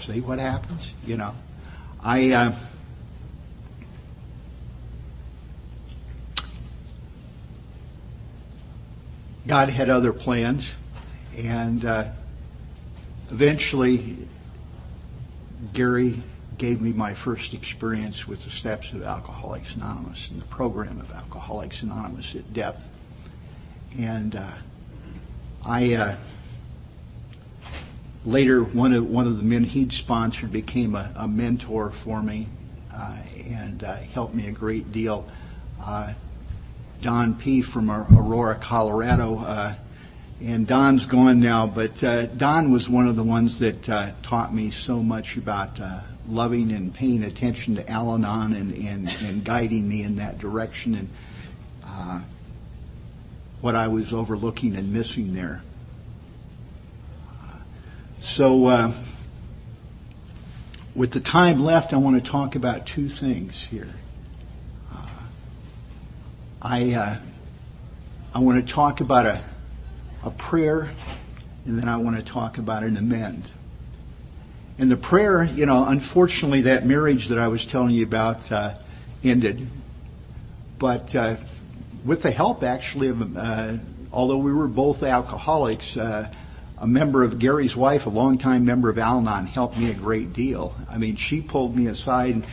See 0.00 0.20
what 0.20 0.38
happens? 0.38 0.94
You 1.06 1.18
know, 1.18 1.34
I. 2.02 2.32
Uh, 2.32 2.54
God 9.46 9.70
had 9.70 9.88
other 9.88 10.12
plans, 10.12 10.70
and 11.36 11.84
uh, 11.84 12.10
eventually, 13.30 14.18
Gary 15.72 16.22
gave 16.58 16.80
me 16.80 16.92
my 16.92 17.14
first 17.14 17.54
experience 17.54 18.26
with 18.26 18.44
the 18.44 18.50
steps 18.50 18.92
of 18.92 19.02
Alcoholics 19.02 19.76
Anonymous 19.76 20.28
and 20.30 20.40
the 20.40 20.46
program 20.46 21.00
of 21.00 21.10
Alcoholics 21.12 21.82
Anonymous 21.82 22.34
at 22.34 22.52
depth. 22.52 22.88
And 23.98 24.34
uh, 24.34 24.50
I 25.64 25.94
uh, 25.94 26.16
later 28.26 28.62
one 28.62 28.92
of 28.92 29.08
one 29.08 29.26
of 29.26 29.38
the 29.38 29.44
men 29.44 29.64
he'd 29.64 29.92
sponsored 29.92 30.52
became 30.52 30.94
a, 30.94 31.12
a 31.16 31.28
mentor 31.28 31.90
for 31.90 32.22
me 32.22 32.48
uh, 32.92 33.22
and 33.48 33.84
uh, 33.84 33.96
helped 33.96 34.34
me 34.34 34.48
a 34.48 34.52
great 34.52 34.92
deal. 34.92 35.26
Uh, 35.80 36.12
Don 37.00 37.34
P. 37.34 37.62
from 37.62 37.90
Aurora, 37.90 38.56
Colorado. 38.56 39.38
Uh, 39.38 39.74
and 40.40 40.66
Don's 40.66 41.04
gone 41.04 41.40
now, 41.40 41.66
but 41.66 41.96
Don 42.36 42.70
was 42.70 42.88
one 42.88 43.08
of 43.08 43.16
the 43.16 43.24
ones 43.24 43.58
that 43.58 43.82
taught 44.22 44.54
me 44.54 44.70
so 44.70 45.02
much 45.02 45.36
about 45.36 45.80
loving 46.28 46.72
and 46.72 46.94
paying 46.94 47.24
attention 47.24 47.76
to 47.76 47.90
Al 47.90 48.12
Anon 48.12 48.52
and, 48.54 48.74
and, 48.76 49.08
and 49.22 49.44
guiding 49.44 49.88
me 49.88 50.02
in 50.02 50.16
that 50.16 50.38
direction 50.38 50.94
and 50.94 51.08
uh, 51.84 52.20
what 53.60 53.74
I 53.74 53.88
was 53.88 54.12
overlooking 54.12 54.76
and 54.76 54.92
missing 54.92 55.34
there. 55.34 55.62
So, 58.20 58.66
uh, 58.66 58.92
with 60.94 61.12
the 61.12 61.20
time 61.20 61.64
left, 61.64 61.94
I 61.94 61.96
want 61.96 62.22
to 62.22 62.30
talk 62.30 62.56
about 62.56 62.84
two 62.84 63.08
things 63.08 63.62
here. 63.62 63.94
Uh, 64.92 65.08
I 66.60 66.92
uh, 66.92 67.16
I 68.34 68.40
want 68.40 68.66
to 68.66 68.72
talk 68.72 69.00
about 69.00 69.26
a 69.26 69.42
a 70.24 70.30
prayer, 70.30 70.90
and 71.64 71.78
then 71.78 71.88
I 71.88 71.96
want 71.96 72.16
to 72.16 72.22
talk 72.22 72.58
about 72.58 72.82
an 72.82 72.96
amend. 72.96 73.52
And 74.78 74.88
the 74.88 74.96
prayer, 74.96 75.44
you 75.44 75.66
know, 75.66 75.84
unfortunately, 75.84 76.62
that 76.62 76.86
marriage 76.86 77.28
that 77.28 77.38
I 77.38 77.48
was 77.48 77.66
telling 77.66 77.90
you 77.90 78.04
about, 78.04 78.50
uh, 78.52 78.74
ended. 79.24 79.68
But 80.78 81.14
uh, 81.16 81.36
with 82.04 82.22
the 82.22 82.30
help, 82.30 82.62
actually, 82.62 83.08
of 83.08 83.36
uh, 83.36 83.78
although 84.12 84.38
we 84.38 84.52
were 84.52 84.68
both 84.68 85.02
alcoholics, 85.02 85.96
uh, 85.96 86.32
a 86.78 86.86
member 86.86 87.24
of 87.24 87.40
Gary's 87.40 87.74
wife, 87.74 88.06
a 88.06 88.10
longtime 88.10 88.64
member 88.64 88.88
of 88.88 88.98
Al-Anon, 88.98 89.46
helped 89.46 89.76
me 89.76 89.90
a 89.90 89.94
great 89.94 90.32
deal. 90.32 90.76
I 90.88 90.96
mean, 90.96 91.16
she 91.16 91.40
pulled 91.40 91.74
me 91.74 91.88
aside 91.88 92.44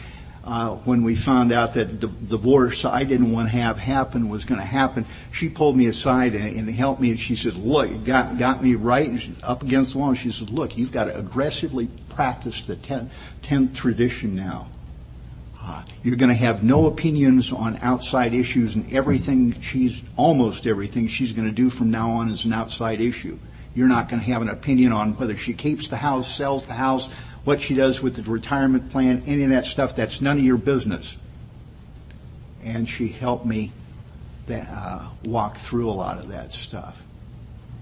uh, 0.45 0.75
when 0.77 1.03
we 1.03 1.15
found 1.15 1.51
out 1.51 1.73
that 1.73 1.99
the 1.99 2.07
divorce 2.07 2.85
I 2.85 3.03
didn't 3.03 3.31
want 3.31 3.49
to 3.49 3.57
have 3.57 3.77
happen 3.77 4.29
was 4.29 4.45
going 4.45 4.59
to 4.59 4.65
happen. 4.65 5.05
She 5.31 5.49
pulled 5.49 5.75
me 5.75 5.87
aside 5.87 6.35
and, 6.35 6.55
and 6.55 6.69
helped 6.69 7.01
me. 7.01 7.09
And 7.09 7.19
she 7.19 7.35
said, 7.35 7.55
"Look, 7.55 8.05
got 8.05 8.37
got 8.37 8.63
me 8.63 8.75
right 8.75 9.09
and 9.09 9.35
up 9.41 9.63
against 9.63 9.93
the 9.93 9.99
wall." 9.99 10.09
And 10.09 10.17
She 10.17 10.31
said, 10.31 10.51
"Look, 10.51 10.77
you've 10.77 10.91
got 10.91 11.05
to 11.05 11.17
aggressively 11.17 11.87
practice 12.09 12.61
the 12.61 12.75
tenth, 12.75 13.11
tenth 13.41 13.75
tradition 13.75 14.35
now." 14.35 14.67
Uh, 15.67 15.81
you're 16.03 16.15
going 16.15 16.29
to 16.29 16.35
have 16.35 16.63
no 16.63 16.85
opinions 16.85 17.51
on 17.51 17.75
outside 17.81 18.35
issues 18.35 18.75
and 18.75 18.93
everything 18.93 19.59
she's, 19.61 19.99
almost 20.15 20.67
everything 20.67 21.07
she's 21.07 21.31
going 21.31 21.47
to 21.47 21.53
do 21.53 21.71
from 21.71 21.89
now 21.89 22.11
on 22.11 22.29
is 22.29 22.45
an 22.45 22.53
outside 22.53 23.01
issue. 23.01 23.39
You're 23.73 23.87
not 23.87 24.07
going 24.07 24.21
to 24.21 24.27
have 24.27 24.43
an 24.43 24.49
opinion 24.49 24.91
on 24.91 25.13
whether 25.17 25.35
she 25.35 25.53
keeps 25.53 25.87
the 25.87 25.97
house, 25.97 26.33
sells 26.33 26.67
the 26.67 26.73
house, 26.73 27.09
what 27.45 27.61
she 27.61 27.75
does 27.75 28.01
with 28.01 28.15
the 28.15 28.23
retirement 28.23 28.91
plan, 28.91 29.23
any 29.25 29.43
of 29.43 29.49
that 29.51 29.65
stuff. 29.65 29.95
That's 29.95 30.19
none 30.19 30.37
of 30.37 30.43
your 30.43 30.57
business. 30.57 31.15
And 32.63 32.89
she 32.89 33.07
helped 33.07 33.45
me 33.45 33.71
uh, 34.49 35.09
walk 35.25 35.57
through 35.57 35.89
a 35.89 35.93
lot 35.93 36.17
of 36.17 36.29
that 36.29 36.51
stuff. 36.51 37.01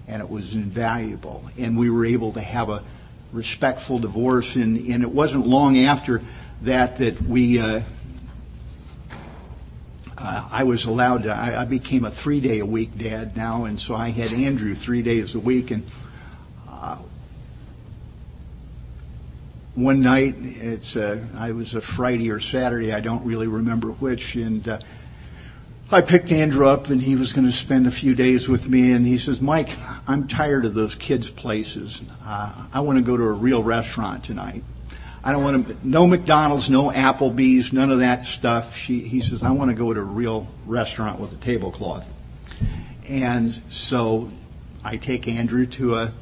And 0.08 0.22
it 0.22 0.30
was 0.30 0.54
invaluable. 0.54 1.50
And 1.58 1.78
we 1.78 1.90
were 1.90 2.06
able 2.06 2.34
to 2.34 2.42
have 2.42 2.70
a 2.70 2.84
respectful 3.32 4.00
divorce. 4.00 4.56
And, 4.56 4.78
and 4.78 5.02
it 5.02 5.10
wasn't 5.10 5.48
long 5.48 5.80
after 5.80 6.22
that 6.64 6.98
that 6.98 7.22
we 7.22 7.60
uh, 7.60 7.82
uh, 10.18 10.48
I 10.52 10.64
was 10.64 10.86
allowed 10.86 11.24
to, 11.24 11.34
I, 11.34 11.62
I 11.62 11.66
became 11.66 12.06
a 12.06 12.12
three 12.12 12.40
day 12.40 12.60
a 12.60 12.66
week 12.66 12.98
dad 12.98 13.36
now, 13.36 13.66
and 13.66 13.80
so 13.80 13.96
I 13.96 14.10
had 14.10 14.32
Andrew 14.32 14.76
three 14.76 15.02
days 15.02 15.36
a 15.36 15.40
week. 15.40 15.72
And 15.72 15.86
uh, 16.70 16.98
one 19.76 20.02
night, 20.02 20.36
it's 20.38 20.96
uh, 20.96 21.26
I 21.36 21.52
was 21.52 21.74
a 21.74 21.82
Friday 21.82 22.30
or 22.30 22.40
Saturday, 22.40 22.94
I 22.94 23.00
don't 23.00 23.26
really 23.26 23.48
remember 23.48 23.90
which, 23.90 24.36
and 24.36 24.68
uh, 24.68 24.80
I 25.92 26.02
picked 26.02 26.32
Andrew 26.32 26.68
up, 26.68 26.90
and 26.90 27.02
he 27.02 27.16
was 27.16 27.34
going 27.34 27.46
to 27.46 27.54
spend 27.54 27.88
a 27.88 27.92
few 27.92 28.16
days 28.16 28.48
with 28.48 28.68
me. 28.70 28.92
And 28.94 29.06
he 29.06 29.18
says, 29.18 29.42
"Mike, 29.42 29.70
I'm 30.08 30.28
tired 30.28 30.66
of 30.66 30.74
those 30.74 30.96
kids' 30.96 31.30
places. 31.30 32.02
Uh, 32.24 32.68
I 32.74 32.80
want 32.80 32.98
to 32.98 33.04
go 33.04 33.18
to 33.18 33.24
a 33.24 33.32
real 33.32 33.64
restaurant 33.64 34.24
tonight." 34.24 34.64
I 35.26 35.32
don't 35.32 35.42
want 35.42 35.68
to, 35.68 35.88
no 35.88 36.06
McDonald's, 36.06 36.70
no 36.70 36.90
Applebee's, 36.90 37.72
none 37.72 37.90
of 37.92 38.00
that 38.00 38.26
stuff. 38.26 38.76
She, 38.76 39.00
he 39.00 39.22
says, 39.22 39.42
I 39.42 39.52
want 39.52 39.72
to 39.72 39.76
go 39.76 39.94
to 39.94 40.00
a 40.02 40.04
real 40.04 40.50
restaurant 40.66 41.18
with 41.18 41.32
a 41.32 41.38
tablecloth. 41.38 42.12
And 43.08 43.62
so 43.70 44.30
I 44.84 44.98
take 44.98 45.30
Andrew 45.30 45.66
to 45.68 45.96
a, 45.96 46.14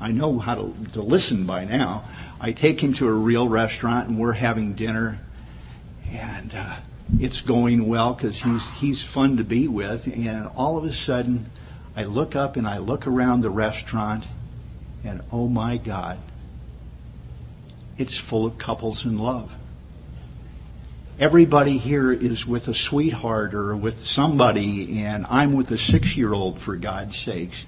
I 0.00 0.12
know 0.12 0.38
how 0.38 0.54
to, 0.54 0.74
to 0.94 1.02
listen 1.02 1.44
by 1.46 1.64
now. 1.64 2.04
I 2.40 2.52
take 2.52 2.82
him 2.82 2.94
to 2.94 3.06
a 3.06 3.12
real 3.12 3.48
restaurant 3.48 4.08
and 4.08 4.18
we're 4.18 4.32
having 4.32 4.72
dinner 4.72 5.18
and, 6.10 6.54
uh, 6.54 6.76
it's 7.18 7.40
going 7.40 7.88
well 7.88 8.14
because 8.14 8.40
he's, 8.40 8.70
he's 8.70 9.02
fun 9.02 9.36
to 9.36 9.44
be 9.44 9.66
with. 9.66 10.06
And 10.06 10.48
all 10.54 10.78
of 10.78 10.84
a 10.84 10.92
sudden 10.92 11.50
I 11.96 12.04
look 12.04 12.36
up 12.36 12.56
and 12.56 12.66
I 12.66 12.78
look 12.78 13.06
around 13.06 13.42
the 13.42 13.50
restaurant 13.50 14.26
and 15.04 15.22
oh 15.32 15.48
my 15.48 15.76
God, 15.76 16.18
it's 17.98 18.16
full 18.16 18.46
of 18.46 18.58
couples 18.58 19.04
in 19.04 19.18
love. 19.18 19.56
Everybody 21.18 21.76
here 21.76 22.12
is 22.12 22.46
with 22.46 22.68
a 22.68 22.74
sweetheart 22.74 23.52
or 23.52 23.76
with 23.76 24.00
somebody, 24.00 25.02
and 25.02 25.26
I'm 25.28 25.52
with 25.52 25.70
a 25.70 25.76
six 25.76 26.16
year 26.16 26.32
old, 26.32 26.60
for 26.60 26.76
God's 26.76 27.18
sakes. 27.18 27.66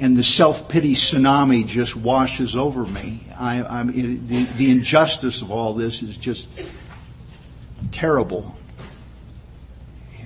And 0.00 0.16
the 0.16 0.24
self 0.24 0.68
pity 0.68 0.94
tsunami 0.94 1.66
just 1.66 1.94
washes 1.96 2.56
over 2.56 2.84
me. 2.84 3.26
I, 3.38 3.80
am 3.80 3.92
the, 4.26 4.44
the 4.44 4.70
injustice 4.70 5.42
of 5.42 5.50
all 5.50 5.74
this 5.74 6.02
is 6.02 6.16
just 6.16 6.48
terrible. 7.92 8.54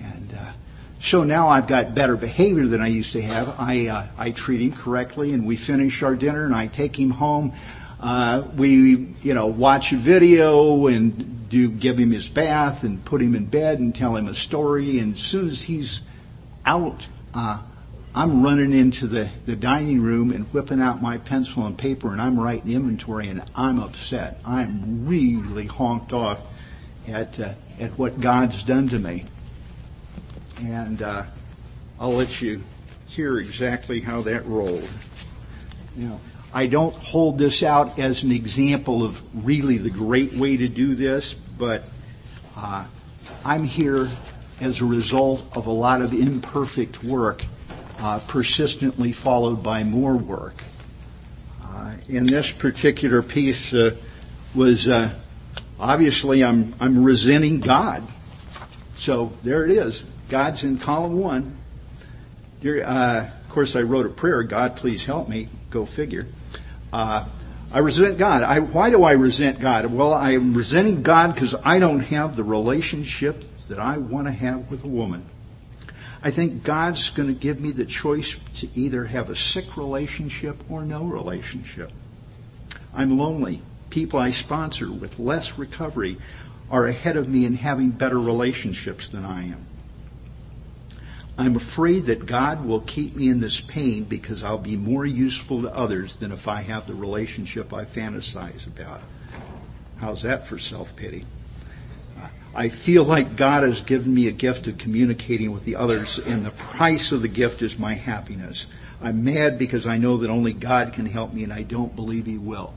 And 0.03 0.35
uh, 0.39 0.53
so 1.01 1.25
now 1.25 1.49
I've 1.49 1.67
got 1.67 1.95
better 1.95 2.17
behavior 2.17 2.67
than 2.67 2.81
I 2.81 2.89
used 2.89 3.13
to 3.13 3.23
have. 3.23 3.55
I 3.59 3.89
uh, 3.89 4.07
I 4.17 4.31
treat 4.31 4.61
him 4.61 4.73
correctly, 4.73 5.33
and 5.33 5.47
we 5.47 5.57
finish 5.57 6.03
our 6.03 6.15
dinner, 6.15 6.45
and 6.45 6.55
I 6.55 6.69
take 6.69 6.99
him 6.99 7.11
home. 7.11 7.53
Uh, 8.01 8.45
we, 8.57 9.15
you 9.23 9.35
know, 9.35 9.47
watch 9.47 9.93
a 9.93 9.97
video 9.97 10.87
and 10.87 11.49
do 11.49 11.69
give 11.69 11.99
him 11.99 12.11
his 12.11 12.29
bath 12.29 12.85
and 12.85 13.03
put 13.05 13.23
him 13.23 13.35
in 13.35 13.47
bed 13.47 13.79
and 13.79 13.95
tell 13.95 14.15
him 14.17 14.29
a 14.29 14.35
story. 14.35 14.99
And 14.99 15.15
as 15.15 15.21
soon 15.21 15.49
as 15.49 15.63
he's 15.63 16.03
out, 16.67 17.07
uh, 17.35 17.63
I'm 18.17 18.43
running 18.43 18.73
into 18.73 19.07
the, 19.07 19.29
the 19.45 19.55
dining 19.55 20.01
room 20.01 20.33
and 20.33 20.47
whipping 20.47 20.81
out 20.81 21.03
my 21.03 21.19
pencil 21.19 21.67
and 21.67 21.77
paper 21.77 22.11
and 22.11 22.21
I'm 22.21 22.41
writing 22.41 22.73
inventory 22.73 23.29
and 23.29 23.43
I'm 23.55 23.79
upset. 23.79 24.41
I'm 24.45 25.07
really 25.07 25.67
honked 25.67 26.15
off 26.15 26.41
at 27.07 27.39
uh, 27.39 27.53
at 27.79 27.93
what 27.99 28.21
God's 28.21 28.63
done 28.63 28.89
to 28.89 28.99
me. 28.99 29.25
And 30.63 31.03
uh, 31.03 31.25
I'll 32.01 32.15
let 32.15 32.41
you 32.41 32.63
hear 33.07 33.39
exactly 33.39 34.01
how 34.01 34.23
that 34.23 34.47
rolled. 34.47 34.89
Now, 35.95 36.21
I 36.53 36.67
don't 36.67 36.95
hold 36.95 37.39
this 37.39 37.63
out 37.63 37.99
as 37.99 38.23
an 38.23 38.33
example 38.33 39.05
of 39.05 39.21
really 39.47 39.79
the 39.79 39.91
great 39.91 40.33
way 40.33 40.57
to 40.57 40.69
do 40.69 40.95
this, 40.95 41.35
but 41.35 41.89
uh, 42.57 42.87
I'm 43.45 43.65
here 43.65 44.09
as 44.61 44.81
a 44.81 44.87
result 44.87 45.45
of 45.53 45.67
a 45.67 45.71
lot 45.71 46.01
of 46.01 46.15
imperfect 46.15 47.05
work, 47.05 47.45
uh, 47.99 48.21
persistently 48.21 49.13
followed 49.13 49.63
by 49.63 49.85
more 49.85 50.17
work. 50.17 50.55
Uh, 51.63 51.95
in 52.09 52.27
this 52.27 52.51
particular 52.51 53.23
piece 53.23 53.73
uh, 53.75 53.95
was 54.55 54.89
uh, 54.89 55.13
obviously 55.79 56.45
I'm 56.45 56.75
I'm 56.81 57.05
resenting 57.05 57.61
God, 57.61 58.03
so 58.97 59.33
there 59.43 59.65
it 59.65 59.71
is. 59.71 60.05
God's 60.29 60.65
in 60.65 60.79
column 60.79 61.19
one. 61.19 61.57
Uh, 62.65 63.29
of 63.45 63.49
course, 63.51 63.77
I 63.77 63.83
wrote 63.83 64.07
a 64.07 64.11
prayer. 64.11 64.43
God, 64.43 64.77
please 64.77 65.05
help 65.05 65.29
me. 65.29 65.49
Go 65.71 65.87
figure. 65.87 66.27
Uh, 66.93 67.27
I 67.73 67.81
resent 67.81 68.19
God. 68.19 68.43
I, 68.43 68.61
why 68.61 68.91
do 68.91 69.05
I 69.05 69.13
resent 69.13 69.61
God? 69.61 69.87
Well, 69.87 70.15
I 70.15 70.33
am 70.33 70.55
resenting 70.55 71.03
God 71.03 71.35
because 71.35 71.55
I 71.65 71.79
don't 71.79 72.01
have 72.01 72.37
the 72.37 72.45
relationship 72.45 73.45
that 73.69 73.79
I 73.79 73.99
want 73.99 74.27
to 74.27 74.33
have 74.33 74.71
with 74.71 74.85
a 74.85 74.89
woman. 74.89 75.25
I 76.23 76.31
think 76.31 76.63
God's 76.63 77.11
going 77.11 77.29
to 77.29 77.39
give 77.39 77.61
me 77.61 77.71
the 77.73 77.85
choice 77.85 78.37
to 78.57 78.69
either 78.75 79.05
have 79.05 79.31
a 79.31 79.37
sick 79.37 79.77
relationship 79.77 80.59
or 80.71 80.83
no 80.83 81.05
relationship. 81.05 81.93
I'm 82.95 83.19
lonely. 83.19 83.63
People 83.91 84.19
I 84.19 84.31
sponsor 84.31 84.91
with 84.91 85.19
less 85.19 85.59
recovery 85.59 86.19
are 86.71 86.87
ahead 86.87 87.17
of 87.17 87.29
me 87.29 87.45
in 87.45 87.55
having 87.55 87.91
better 87.91 88.19
relationships 88.19 89.09
than 89.09 89.25
I 89.25 89.45
am. 89.45 89.67
I'm 91.39 91.55
afraid 91.55 92.07
that 92.07 92.25
God 92.25 92.65
will 92.65 92.81
keep 92.81 93.15
me 93.15 93.29
in 93.29 93.41
this 93.41 93.61
pain 93.61 94.05
because 94.05 94.43
I'll 94.43 94.57
be 94.57 94.77
more 94.77 95.05
useful 95.05 95.63
to 95.63 95.75
others 95.75 96.17
than 96.17 96.33
if 96.33 96.49
I 96.49 96.63
have 96.63 96.87
the 96.87 96.95
relationship 96.95 97.75
I 97.75 97.85
fantasize 97.85 98.67
about. 98.67 99.03
How's 99.99 100.23
that 100.23 100.47
for 100.47 100.59
self-pity? 100.59 101.25
I 102.57 102.71
feel 102.71 103.05
like 103.05 103.37
God 103.37 103.65
has 103.65 103.83
given 103.83 104.15
me 104.15 104.29
a 104.29 104.33
gift 104.33 104.67
of 104.67 104.79
communicating 104.79 105.53
with 105.53 105.67
the 105.67 105.77
others 105.77 106.19
and 106.19 106.43
the 106.43 106.51
price 106.53 107.13
of 107.13 107.21
the 107.21 107.29
gift 107.29 107.61
is 107.61 107.79
my 107.79 107.93
happiness. 107.93 108.67
I'm 109.03 109.25
mad 109.25 109.59
because 109.59 109.87
I 109.87 109.99
know 109.99 110.17
that 110.17 110.31
only 110.31 110.55
God 110.55 110.95
can 110.95 111.05
help 111.05 111.35
me 111.35 111.45
and 111.45 111.53
I 111.53 111.65
don't 111.65 111.95
believe 111.95 112.25
He 112.25 112.39
will. 112.39 112.73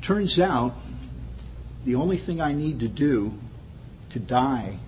Turns 0.00 0.40
out 0.40 0.74
the 1.84 1.96
only 1.96 2.16
thing 2.16 2.40
I 2.40 2.52
need 2.52 2.80
to 2.80 2.88
do 2.88 3.34
to 4.08 4.18
die 4.18 4.78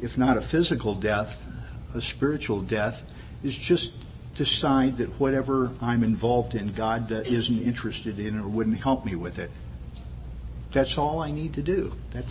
if 0.00 0.16
not 0.16 0.36
a 0.36 0.40
physical 0.40 0.94
death, 0.94 1.48
a 1.92 2.00
spiritual 2.00 2.60
death, 2.60 3.02
is 3.42 3.56
just 3.56 3.92
decide 4.36 4.98
that 4.98 5.08
whatever 5.20 5.72
I'm 5.82 6.04
involved 6.04 6.54
in, 6.54 6.72
God 6.72 7.10
isn't 7.10 7.62
interested 7.62 8.20
in 8.20 8.38
or 8.38 8.46
wouldn't 8.46 8.78
help 8.78 9.04
me 9.04 9.16
with 9.16 9.40
it. 9.40 9.50
That's 10.72 10.98
all 10.98 11.20
I 11.20 11.30
need 11.30 11.54
to 11.54 11.62
do. 11.62 11.94
That 12.12 12.24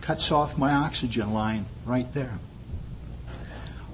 cuts 0.00 0.30
off 0.30 0.58
my 0.58 0.72
oxygen 0.72 1.32
line 1.32 1.66
right 1.84 2.12
there. 2.12 2.38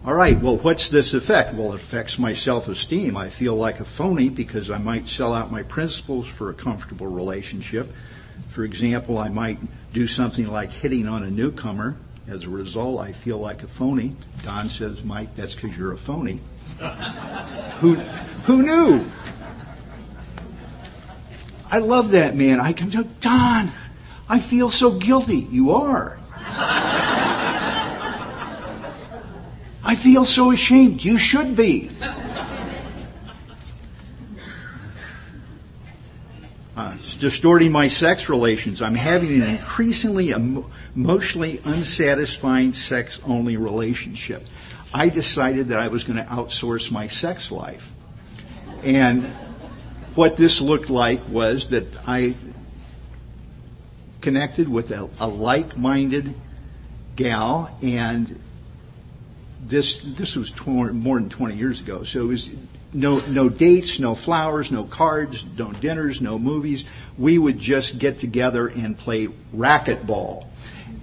All 0.05 0.14
right, 0.14 0.40
well, 0.40 0.57
what's 0.57 0.88
this 0.88 1.14
effect? 1.14 1.55
Well, 1.55 1.72
it 1.72 1.76
affects 1.76 2.18
my 2.18 2.35
self-esteem. 2.35 3.16
I 3.16 3.31
feel 3.31 3.55
like 3.55 3.78
a 3.78 3.85
phony 3.85 4.28
because 4.28 4.70
I 4.70 4.78
might 4.78 5.09
sell 5.09 5.33
out 5.33 5.52
my 5.52 5.62
principles 5.62 6.26
for 6.26 6.50
a 6.50 6.55
comfortable 6.55 7.07
relationship. 7.07 7.92
For 8.48 8.64
example, 8.64 9.16
I 9.16 9.28
might 9.28 9.59
do 9.92 10.09
something 10.09 10.48
like 10.48 10.72
hitting 10.72 11.07
on 11.07 11.22
a 11.22 11.31
newcomer 11.31 11.96
as 12.28 12.44
a 12.44 12.48
result, 12.48 13.00
I 13.00 13.12
feel 13.12 13.38
like 13.38 13.62
a 13.62 13.66
phony. 13.66 14.14
Don 14.44 14.66
says, 14.66 15.05
Mike, 15.05 15.35
that's 15.35 15.55
because 15.55 15.76
you're 15.76 15.92
a 15.92 15.98
phony. 15.98 16.40
who, 17.81 17.94
who 17.94 18.62
knew? 18.62 19.05
I 21.70 21.78
love 21.78 22.11
that 22.11 22.37
man. 22.37 22.61
I 22.61 22.72
can 22.72 22.90
tell, 22.90 23.05
Don, 23.20 23.72
I 24.28 24.38
feel 24.38 24.70
so 24.70 24.90
guilty. 24.90 25.48
You 25.50 25.72
are. 25.72 26.18
I 29.85 29.96
feel 29.96 30.24
so 30.24 30.50
ashamed. 30.52 31.04
You 31.04 31.18
should 31.18 31.56
be. 31.56 31.90
Uh, 36.74 36.96
distorting 37.18 37.70
my 37.70 37.88
sex 37.88 38.30
relations. 38.30 38.80
I'm 38.80 38.94
having 38.94 39.42
an 39.42 39.48
increasingly 39.48 40.30
emo- 40.30 40.70
emotionally 40.96 41.61
unsatisfying 41.64 42.72
sex 42.72 43.20
only 43.24 43.58
relationship. 43.58 44.46
I 44.94 45.11
decided 45.11 45.68
that 45.68 45.78
I 45.78 45.88
was 45.88 46.04
going 46.04 46.16
to 46.16 46.24
outsource 46.24 46.90
my 46.90 47.08
sex 47.08 47.50
life. 47.52 47.92
And 48.82 49.24
what 50.14 50.37
this 50.37 50.61
looked 50.61 50.88
like 50.88 51.20
was 51.28 51.68
that 51.68 51.87
I 52.06 52.35
connected 54.22 54.68
with 54.68 54.90
a, 54.92 55.11
a 55.20 55.28
like-minded 55.28 56.35
gal 57.16 57.76
and 57.82 58.40
this 59.61 60.00
this 60.04 60.35
was 60.35 60.50
tw- 60.50 60.66
more 60.66 61.20
than 61.20 61.28
20 61.28 61.56
years 61.56 61.80
ago. 61.80 62.04
So 62.04 62.22
it 62.22 62.26
was 62.26 62.50
no 62.92 63.20
no 63.20 63.48
dates 63.48 64.00
no 64.00 64.14
flowers 64.14 64.70
no 64.70 64.85
cards 64.85 65.44
no 65.56 65.72
dinners 65.72 66.20
no 66.20 66.38
movies. 66.38 66.85
We 67.16 67.38
would 67.38 67.58
just 67.58 67.98
get 67.98 68.18
together 68.18 68.68
and 68.68 68.96
play 68.96 69.28
racquetball. 69.54 70.46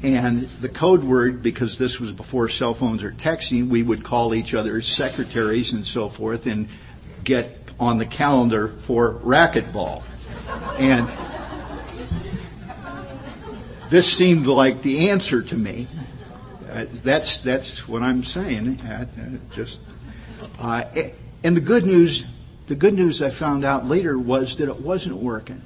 And 0.01 0.43
the 0.43 0.69
code 0.69 1.03
word 1.03 1.41
because 1.41 1.77
this 1.77 1.99
was 1.99 2.11
before 2.11 2.49
cell 2.49 2.73
phones 2.73 3.03
or 3.03 3.11
texting 3.11 3.69
we 3.69 3.83
would 3.83 4.03
call 4.03 4.33
each 4.33 4.53
other 4.53 4.81
secretaries 4.81 5.73
and 5.73 5.85
so 5.85 6.09
forth 6.09 6.47
and 6.47 6.67
get 7.23 7.71
on 7.79 7.97
the 7.97 8.05
calendar 8.05 8.69
for 8.81 9.13
racquetball. 9.15 10.03
And 10.77 11.07
this 13.89 14.11
seemed 14.11 14.47
like 14.47 14.81
the 14.81 15.09
answer 15.09 15.41
to 15.41 15.55
me. 15.55 15.87
Uh, 16.71 16.85
that's 17.03 17.39
that's 17.41 17.87
what 17.87 18.03
I'm 18.03 18.23
saying. 18.23 18.79
Uh, 18.81 19.05
just 19.51 19.79
uh, 20.59 20.83
and 21.43 21.55
the 21.57 21.61
good 21.61 21.85
news, 21.85 22.25
the 22.67 22.75
good 22.75 22.93
news 22.93 23.21
I 23.21 23.29
found 23.29 23.65
out 23.65 23.87
later 23.87 24.17
was 24.17 24.57
that 24.57 24.69
it 24.69 24.79
wasn't 24.79 25.15
working. 25.15 25.61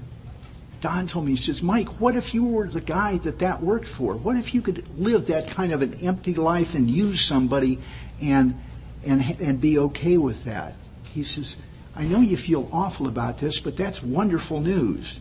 Don 0.80 1.08
told 1.08 1.26
me, 1.26 1.32
he 1.32 1.38
says, 1.38 1.62
Mike, 1.62 2.02
what 2.02 2.16
if 2.16 2.34
you 2.34 2.44
were 2.44 2.68
the 2.68 2.82
guy 2.82 3.18
that 3.20 3.40
that 3.40 3.62
worked 3.62 3.88
for? 3.88 4.16
What 4.16 4.36
if 4.38 4.54
you 4.54 4.62
could 4.62 4.86
live 5.00 5.28
that 5.28 5.48
kind 5.48 5.72
of 5.72 5.82
an 5.82 5.94
empty 5.96 6.34
life 6.34 6.76
and 6.76 6.90
use 6.90 7.22
somebody 7.22 7.80
and 8.22 8.60
and 9.06 9.22
and 9.42 9.60
be 9.60 9.80
okay 9.80 10.18
with 10.18 10.46
that? 10.46 10.76
He 11.14 11.24
says, 11.24 11.58
I 11.96 12.04
know 12.04 12.22
you 12.22 12.38
feel 12.38 12.70
awful 12.72 13.08
about 13.08 13.38
this, 13.38 13.60
but 13.60 13.76
that's 13.78 14.02
wonderful 14.02 14.62
news. 14.62 15.20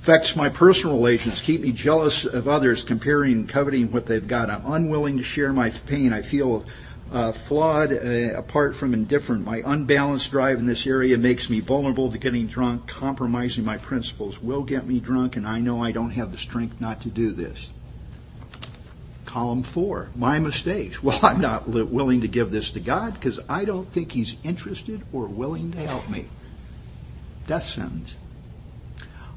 Affects 0.00 0.34
my 0.34 0.48
personal 0.48 0.96
relations, 0.96 1.42
keep 1.42 1.60
me 1.60 1.72
jealous 1.72 2.24
of 2.24 2.48
others, 2.48 2.82
comparing 2.82 3.32
and 3.32 3.48
coveting 3.48 3.92
what 3.92 4.06
they've 4.06 4.26
got. 4.26 4.48
I'm 4.48 4.64
unwilling 4.64 5.18
to 5.18 5.22
share 5.22 5.52
my 5.52 5.68
pain. 5.68 6.10
I 6.14 6.22
feel 6.22 6.64
uh, 7.12 7.32
flawed, 7.32 7.92
uh, 7.92 8.34
apart 8.34 8.74
from 8.74 8.94
indifferent. 8.94 9.44
My 9.44 9.62
unbalanced 9.62 10.30
drive 10.30 10.58
in 10.58 10.64
this 10.64 10.86
area 10.86 11.18
makes 11.18 11.50
me 11.50 11.60
vulnerable 11.60 12.10
to 12.10 12.16
getting 12.16 12.46
drunk. 12.46 12.86
Compromising 12.86 13.62
my 13.62 13.76
principles 13.76 14.40
will 14.40 14.62
get 14.62 14.86
me 14.86 15.00
drunk, 15.00 15.36
and 15.36 15.46
I 15.46 15.58
know 15.58 15.82
I 15.82 15.92
don't 15.92 16.12
have 16.12 16.32
the 16.32 16.38
strength 16.38 16.80
not 16.80 17.02
to 17.02 17.10
do 17.10 17.32
this. 17.32 17.68
Column 19.26 19.62
four, 19.62 20.08
my 20.16 20.38
mistakes. 20.38 21.02
Well, 21.02 21.20
I'm 21.22 21.42
not 21.42 21.68
li- 21.68 21.82
willing 21.82 22.22
to 22.22 22.28
give 22.28 22.50
this 22.50 22.70
to 22.72 22.80
God 22.80 23.12
because 23.14 23.38
I 23.50 23.66
don't 23.66 23.92
think 23.92 24.12
He's 24.12 24.38
interested 24.44 25.02
or 25.12 25.26
willing 25.26 25.72
to 25.72 25.78
help 25.78 26.08
me. 26.08 26.26
Death 27.46 27.68
sentence. 27.68 28.14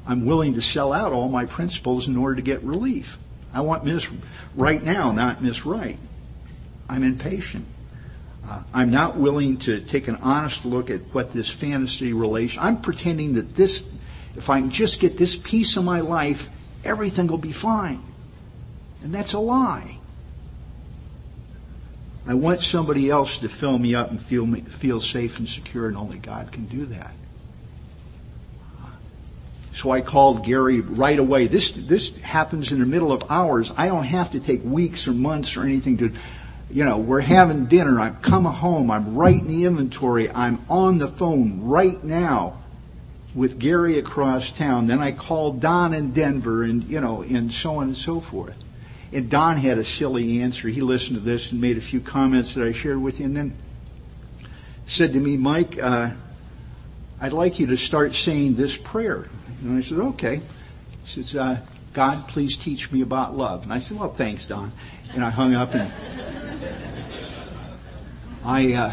I'm 0.06 0.26
willing 0.26 0.54
to 0.54 0.60
sell 0.60 0.92
out 0.92 1.12
all 1.12 1.28
my 1.28 1.46
principles 1.46 2.08
in 2.08 2.16
order 2.16 2.36
to 2.36 2.42
get 2.42 2.62
relief. 2.62 3.18
I 3.52 3.60
want 3.60 3.84
Miss 3.84 4.06
Right 4.54 4.82
now, 4.82 5.12
not 5.12 5.42
Miss 5.42 5.64
Right. 5.64 5.98
I'm 6.88 7.02
impatient. 7.02 7.66
Uh, 8.46 8.62
I'm 8.74 8.90
not 8.90 9.16
willing 9.16 9.56
to 9.58 9.80
take 9.80 10.08
an 10.08 10.16
honest 10.16 10.66
look 10.66 10.90
at 10.90 11.00
what 11.14 11.32
this 11.32 11.48
fantasy 11.48 12.12
relation. 12.12 12.60
I'm 12.60 12.82
pretending 12.82 13.34
that 13.34 13.54
this, 13.54 13.90
if 14.36 14.50
I 14.50 14.60
can 14.60 14.70
just 14.70 15.00
get 15.00 15.16
this 15.16 15.36
piece 15.36 15.76
of 15.78 15.84
my 15.84 16.00
life, 16.00 16.50
everything 16.84 17.28
will 17.28 17.38
be 17.38 17.52
fine. 17.52 18.02
And 19.02 19.14
that's 19.14 19.32
a 19.32 19.38
lie. 19.38 19.98
I 22.26 22.34
want 22.34 22.62
somebody 22.62 23.10
else 23.10 23.38
to 23.38 23.48
fill 23.48 23.78
me 23.78 23.94
up 23.94 24.10
and 24.10 24.20
feel 24.20 24.46
me, 24.46 24.62
feel 24.62 25.00
safe 25.00 25.38
and 25.38 25.48
secure, 25.48 25.88
and 25.88 25.96
only 25.96 26.18
God 26.18 26.52
can 26.52 26.66
do 26.66 26.86
that. 26.86 27.14
So 29.74 29.90
I 29.90 30.00
called 30.02 30.44
Gary 30.44 30.80
right 30.80 31.18
away. 31.18 31.48
This, 31.48 31.72
this 31.72 32.16
happens 32.18 32.70
in 32.70 32.78
the 32.78 32.86
middle 32.86 33.10
of 33.10 33.24
hours. 33.28 33.72
I 33.76 33.88
don't 33.88 34.04
have 34.04 34.30
to 34.32 34.40
take 34.40 34.62
weeks 34.62 35.08
or 35.08 35.12
months 35.12 35.56
or 35.56 35.64
anything 35.64 35.98
to, 35.98 36.12
you 36.70 36.84
know, 36.84 36.98
we're 36.98 37.20
having 37.20 37.66
dinner. 37.66 37.98
I'm 38.00 38.16
coming 38.16 38.52
home. 38.52 38.90
I'm 38.90 39.16
writing 39.16 39.48
the 39.48 39.64
inventory. 39.64 40.30
I'm 40.30 40.64
on 40.68 40.98
the 40.98 41.08
phone 41.08 41.62
right 41.62 42.02
now 42.04 42.62
with 43.34 43.58
Gary 43.58 43.98
across 43.98 44.52
town. 44.52 44.86
Then 44.86 45.00
I 45.00 45.10
called 45.10 45.60
Don 45.60 45.92
in 45.92 46.12
Denver 46.12 46.62
and, 46.62 46.84
you 46.84 47.00
know, 47.00 47.22
and 47.22 47.52
so 47.52 47.76
on 47.76 47.84
and 47.84 47.96
so 47.96 48.20
forth. 48.20 48.56
And 49.12 49.28
Don 49.28 49.56
had 49.56 49.78
a 49.78 49.84
silly 49.84 50.40
answer. 50.40 50.68
He 50.68 50.82
listened 50.82 51.18
to 51.18 51.24
this 51.24 51.50
and 51.50 51.60
made 51.60 51.78
a 51.78 51.80
few 51.80 52.00
comments 52.00 52.54
that 52.54 52.64
I 52.64 52.70
shared 52.70 53.02
with 53.02 53.18
you 53.18 53.26
and 53.26 53.36
then 53.36 53.56
said 54.86 55.14
to 55.14 55.20
me, 55.20 55.36
Mike, 55.36 55.78
uh, 55.82 56.10
I'd 57.20 57.32
like 57.32 57.58
you 57.58 57.66
to 57.68 57.76
start 57.76 58.14
saying 58.14 58.54
this 58.54 58.76
prayer. 58.76 59.28
And 59.64 59.78
I 59.78 59.80
said, 59.80 59.98
okay. 59.98 60.42
He 61.04 61.22
says, 61.22 61.34
uh, 61.34 61.58
God, 61.94 62.28
please 62.28 62.56
teach 62.56 62.92
me 62.92 63.00
about 63.00 63.36
love. 63.36 63.62
And 63.62 63.72
I 63.72 63.78
said, 63.78 63.98
well, 63.98 64.12
thanks, 64.12 64.46
Don. 64.46 64.70
And 65.14 65.24
I 65.24 65.30
hung 65.30 65.54
up 65.54 65.74
and 65.74 65.90
I 68.44 68.72
uh, 68.74 68.92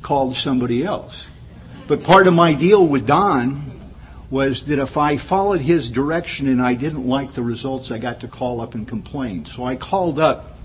called 0.00 0.36
somebody 0.36 0.82
else. 0.82 1.28
But 1.86 2.04
part 2.04 2.26
of 2.26 2.32
my 2.32 2.54
deal 2.54 2.86
with 2.86 3.06
Don 3.06 3.70
was 4.30 4.64
that 4.64 4.78
if 4.78 4.96
I 4.96 5.18
followed 5.18 5.60
his 5.60 5.90
direction 5.90 6.48
and 6.48 6.62
I 6.62 6.72
didn't 6.72 7.06
like 7.06 7.34
the 7.34 7.42
results, 7.42 7.90
I 7.90 7.98
got 7.98 8.20
to 8.20 8.28
call 8.28 8.62
up 8.62 8.74
and 8.74 8.88
complain. 8.88 9.44
So 9.44 9.64
I 9.64 9.76
called 9.76 10.18
up 10.18 10.56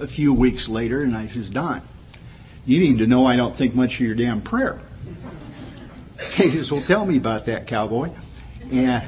a 0.00 0.08
few 0.08 0.34
weeks 0.34 0.68
later 0.68 1.02
and 1.02 1.16
I 1.16 1.28
says, 1.28 1.48
Don, 1.48 1.82
you 2.66 2.80
need 2.80 2.98
to 2.98 3.06
know 3.06 3.26
I 3.26 3.36
don't 3.36 3.54
think 3.54 3.76
much 3.76 3.94
of 3.94 4.00
your 4.00 4.16
damn 4.16 4.42
prayer. 4.42 4.80
He 6.34 6.50
says, 6.50 6.72
well, 6.72 6.82
tell 6.82 7.04
me 7.06 7.16
about 7.16 7.46
that, 7.46 7.66
cowboy. 7.66 8.10
And 8.70 9.04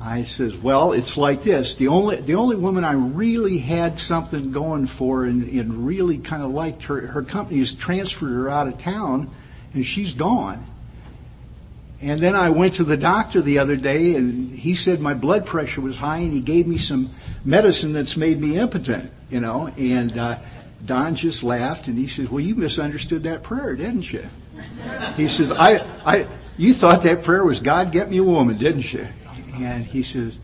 I 0.00 0.24
says, 0.24 0.56
well, 0.56 0.92
it's 0.92 1.16
like 1.16 1.42
this. 1.42 1.74
The 1.74 1.88
only, 1.88 2.20
the 2.20 2.36
only 2.36 2.56
woman 2.56 2.84
I 2.84 2.92
really 2.92 3.58
had 3.58 3.98
something 3.98 4.50
going 4.50 4.86
for 4.86 5.24
and, 5.24 5.42
and 5.48 5.86
really 5.86 6.18
kind 6.18 6.42
of 6.42 6.50
liked 6.50 6.84
her, 6.84 7.06
her 7.06 7.22
company 7.22 7.58
has 7.58 7.72
transferred 7.72 8.32
her 8.32 8.48
out 8.48 8.66
of 8.66 8.78
town 8.78 9.30
and 9.74 9.84
she's 9.84 10.14
gone. 10.14 10.64
And 12.00 12.18
then 12.18 12.34
I 12.34 12.48
went 12.48 12.74
to 12.74 12.84
the 12.84 12.96
doctor 12.96 13.42
the 13.42 13.58
other 13.58 13.76
day 13.76 14.14
and 14.14 14.58
he 14.58 14.74
said 14.74 15.00
my 15.00 15.12
blood 15.12 15.44
pressure 15.44 15.82
was 15.82 15.96
high 15.96 16.18
and 16.18 16.32
he 16.32 16.40
gave 16.40 16.66
me 16.66 16.78
some 16.78 17.10
medicine 17.44 17.92
that's 17.92 18.16
made 18.16 18.40
me 18.40 18.56
impotent, 18.56 19.12
you 19.28 19.40
know, 19.40 19.66
and, 19.66 20.18
uh, 20.18 20.38
Don 20.82 21.14
just 21.14 21.42
laughed 21.42 21.88
and 21.88 21.98
he 21.98 22.06
says, 22.06 22.30
well, 22.30 22.40
you 22.40 22.54
misunderstood 22.54 23.24
that 23.24 23.42
prayer, 23.42 23.76
didn't 23.76 24.10
you? 24.10 24.24
He 25.16 25.28
says, 25.28 25.50
I, 25.50 25.84
I, 26.06 26.26
you 26.60 26.74
thought 26.74 27.02
that 27.04 27.24
prayer 27.24 27.44
was 27.44 27.60
God 27.60 27.90
get 27.90 28.10
me 28.10 28.18
a 28.18 28.24
woman, 28.24 28.58
didn't 28.58 28.92
you? 28.92 29.08
And 29.54 29.84
he 29.84 30.02
says, 30.02 30.38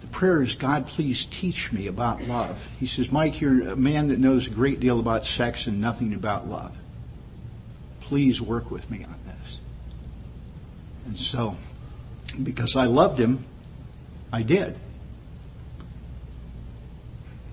the 0.00 0.06
prayer 0.06 0.42
is 0.42 0.54
God 0.54 0.86
please 0.86 1.24
teach 1.26 1.72
me 1.72 1.88
about 1.88 2.22
love. 2.22 2.56
He 2.78 2.86
says, 2.86 3.10
Mike, 3.10 3.40
you're 3.40 3.70
a 3.70 3.76
man 3.76 4.08
that 4.08 4.20
knows 4.20 4.46
a 4.46 4.50
great 4.50 4.78
deal 4.78 5.00
about 5.00 5.26
sex 5.26 5.66
and 5.66 5.80
nothing 5.80 6.14
about 6.14 6.48
love. 6.48 6.74
Please 8.00 8.40
work 8.40 8.70
with 8.70 8.88
me 8.90 9.04
on 9.04 9.18
this. 9.26 9.58
And 11.06 11.18
so, 11.18 11.56
because 12.40 12.76
I 12.76 12.84
loved 12.84 13.18
him, 13.18 13.44
I 14.32 14.42
did. 14.42 14.76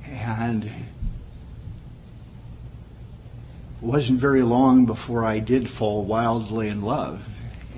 And 0.06 0.70
it 3.82 3.86
wasn't 3.86 4.20
very 4.20 4.44
long 4.44 4.86
before 4.86 5.26
I 5.26 5.40
did 5.40 5.68
fall 5.68 6.04
wildly 6.04 6.68
in 6.68 6.84
love. 6.84 7.28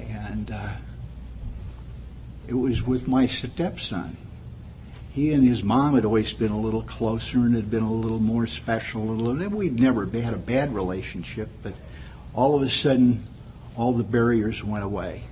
And 0.09 0.51
uh, 0.51 0.73
it 2.47 2.53
was 2.53 2.81
with 2.81 3.07
my 3.07 3.25
stepson. 3.27 4.17
He 5.11 5.31
and 5.31 5.47
his 5.47 5.63
mom 5.63 5.95
had 5.95 6.03
always 6.05 6.33
been 6.33 6.51
a 6.51 6.59
little 6.59 6.81
closer 6.81 7.37
and 7.37 7.55
had 7.55 7.71
been 7.71 7.83
a 7.83 7.93
little 7.93 8.19
more 8.19 8.47
special. 8.47 9.03
A 9.03 9.13
little, 9.13 9.57
we'd 9.57 9.79
never 9.79 10.05
had 10.05 10.33
a 10.33 10.37
bad 10.37 10.75
relationship, 10.75 11.49
but 11.61 11.73
all 12.33 12.55
of 12.55 12.63
a 12.63 12.69
sudden, 12.69 13.23
all 13.77 13.93
the 13.93 14.03
barriers 14.03 14.63
went 14.63 14.83
away. 14.83 15.23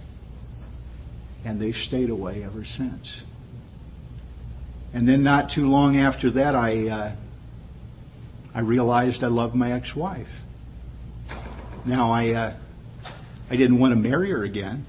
And 1.44 1.60
they've 1.60 1.76
stayed 1.76 2.12
away 2.12 2.44
ever 2.44 2.64
since. 2.64 3.24
And 4.94 5.08
then 5.08 5.24
not 5.24 5.50
too 5.50 5.70
long 5.70 5.98
after 5.98 6.30
that, 6.32 6.56
I, 6.56 6.88
uh, 6.88 7.12
I 8.54 8.60
realized 8.62 9.24
I 9.24 9.28
loved 9.28 9.56
my 9.56 9.74
ex-wife. 9.74 10.30
Now 11.86 12.12
I, 12.12 12.30
uh, 12.32 12.54
I 13.50 13.56
didn't 13.56 13.80
want 13.80 13.94
to 13.94 14.00
marry 14.00 14.30
her 14.30 14.44
again. 14.44 14.86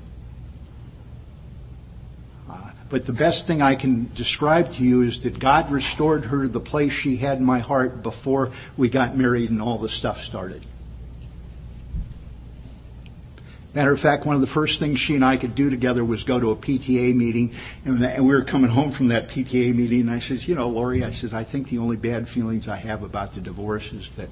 Uh, 2.50 2.70
but 2.90 3.06
the 3.06 3.12
best 3.12 3.46
thing 3.46 3.62
I 3.62 3.74
can 3.74 4.10
describe 4.14 4.72
to 4.72 4.84
you 4.84 5.02
is 5.02 5.22
that 5.22 5.38
God 5.38 5.70
restored 5.70 6.26
her 6.26 6.46
the 6.46 6.60
place 6.60 6.92
she 6.92 7.16
had 7.16 7.38
in 7.38 7.44
my 7.44 7.60
heart 7.60 8.02
before 8.02 8.52
we 8.76 8.88
got 8.88 9.16
married 9.16 9.50
and 9.50 9.62
all 9.62 9.78
the 9.78 9.88
stuff 9.88 10.22
started. 10.22 10.64
Matter 13.74 13.92
of 13.92 14.00
fact, 14.00 14.26
one 14.26 14.34
of 14.34 14.42
the 14.42 14.46
first 14.46 14.78
things 14.78 15.00
she 15.00 15.14
and 15.14 15.24
I 15.24 15.38
could 15.38 15.54
do 15.54 15.70
together 15.70 16.04
was 16.04 16.24
go 16.24 16.38
to 16.38 16.50
a 16.50 16.56
PTA 16.56 17.14
meeting, 17.14 17.54
and 17.86 18.00
we 18.00 18.34
were 18.34 18.44
coming 18.44 18.70
home 18.70 18.90
from 18.90 19.08
that 19.08 19.28
PTA 19.28 19.74
meeting, 19.74 20.02
and 20.02 20.10
I 20.10 20.18
said, 20.18 20.46
you 20.46 20.54
know, 20.54 20.68
Lori, 20.68 21.02
I 21.02 21.12
said, 21.12 21.32
I 21.32 21.42
think 21.42 21.68
the 21.68 21.78
only 21.78 21.96
bad 21.96 22.28
feelings 22.28 22.68
I 22.68 22.76
have 22.76 23.02
about 23.02 23.32
the 23.32 23.40
divorce 23.40 23.94
is 23.94 24.10
that 24.12 24.28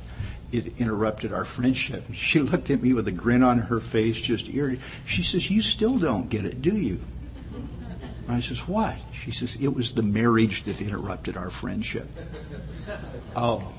it 0.52 0.78
interrupted 0.80 1.32
our 1.32 1.44
friendship. 1.44 2.04
She 2.14 2.40
looked 2.40 2.70
at 2.70 2.82
me 2.82 2.92
with 2.92 3.08
a 3.08 3.12
grin 3.12 3.42
on 3.42 3.58
her 3.58 3.80
face, 3.80 4.16
just 4.16 4.48
eerie. 4.48 4.80
She 5.06 5.22
says, 5.22 5.50
you 5.50 5.62
still 5.62 5.98
don't 5.98 6.28
get 6.28 6.44
it, 6.44 6.62
do 6.62 6.74
you? 6.74 7.00
And 8.26 8.36
I 8.36 8.40
says, 8.40 8.58
what? 8.68 8.96
She 9.12 9.32
says, 9.32 9.56
it 9.60 9.74
was 9.74 9.92
the 9.92 10.02
marriage 10.02 10.64
that 10.64 10.80
interrupted 10.80 11.36
our 11.36 11.50
friendship. 11.50 12.08
Oh. 13.36 13.72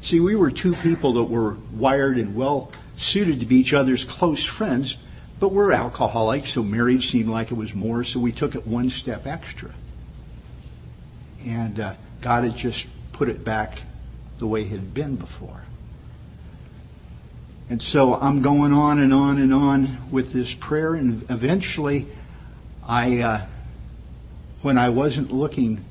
See, 0.00 0.20
we 0.20 0.36
were 0.36 0.52
two 0.52 0.74
people 0.76 1.14
that 1.14 1.24
were 1.24 1.56
wired 1.72 2.18
and 2.18 2.36
well 2.36 2.70
suited 2.96 3.40
to 3.40 3.46
be 3.46 3.56
each 3.56 3.72
other's 3.72 4.04
close 4.04 4.44
friends, 4.44 4.96
but 5.40 5.50
we're 5.50 5.72
alcoholics, 5.72 6.50
so 6.50 6.62
marriage 6.62 7.10
seemed 7.10 7.28
like 7.28 7.50
it 7.50 7.54
was 7.54 7.74
more, 7.74 8.04
so 8.04 8.20
we 8.20 8.30
took 8.30 8.54
it 8.54 8.64
one 8.64 8.90
step 8.90 9.26
extra. 9.26 9.72
And 11.44 11.80
uh, 11.80 11.94
God 12.20 12.44
had 12.44 12.56
just 12.56 12.86
put 13.12 13.28
it 13.28 13.44
back 13.44 13.78
the 14.42 14.46
way 14.46 14.62
it 14.62 14.68
had 14.68 14.92
been 14.92 15.16
before. 15.16 15.62
And 17.70 17.80
so 17.80 18.14
I'm 18.14 18.42
going 18.42 18.74
on 18.74 18.98
and 18.98 19.14
on 19.14 19.38
and 19.38 19.54
on 19.54 20.10
with 20.10 20.34
this 20.34 20.52
prayer, 20.52 20.94
and 20.94 21.24
eventually, 21.30 22.06
I, 22.86 23.20
uh, 23.20 23.46
when 24.60 24.76
I 24.76 24.90
wasn't 24.90 25.32
looking, 25.32 25.82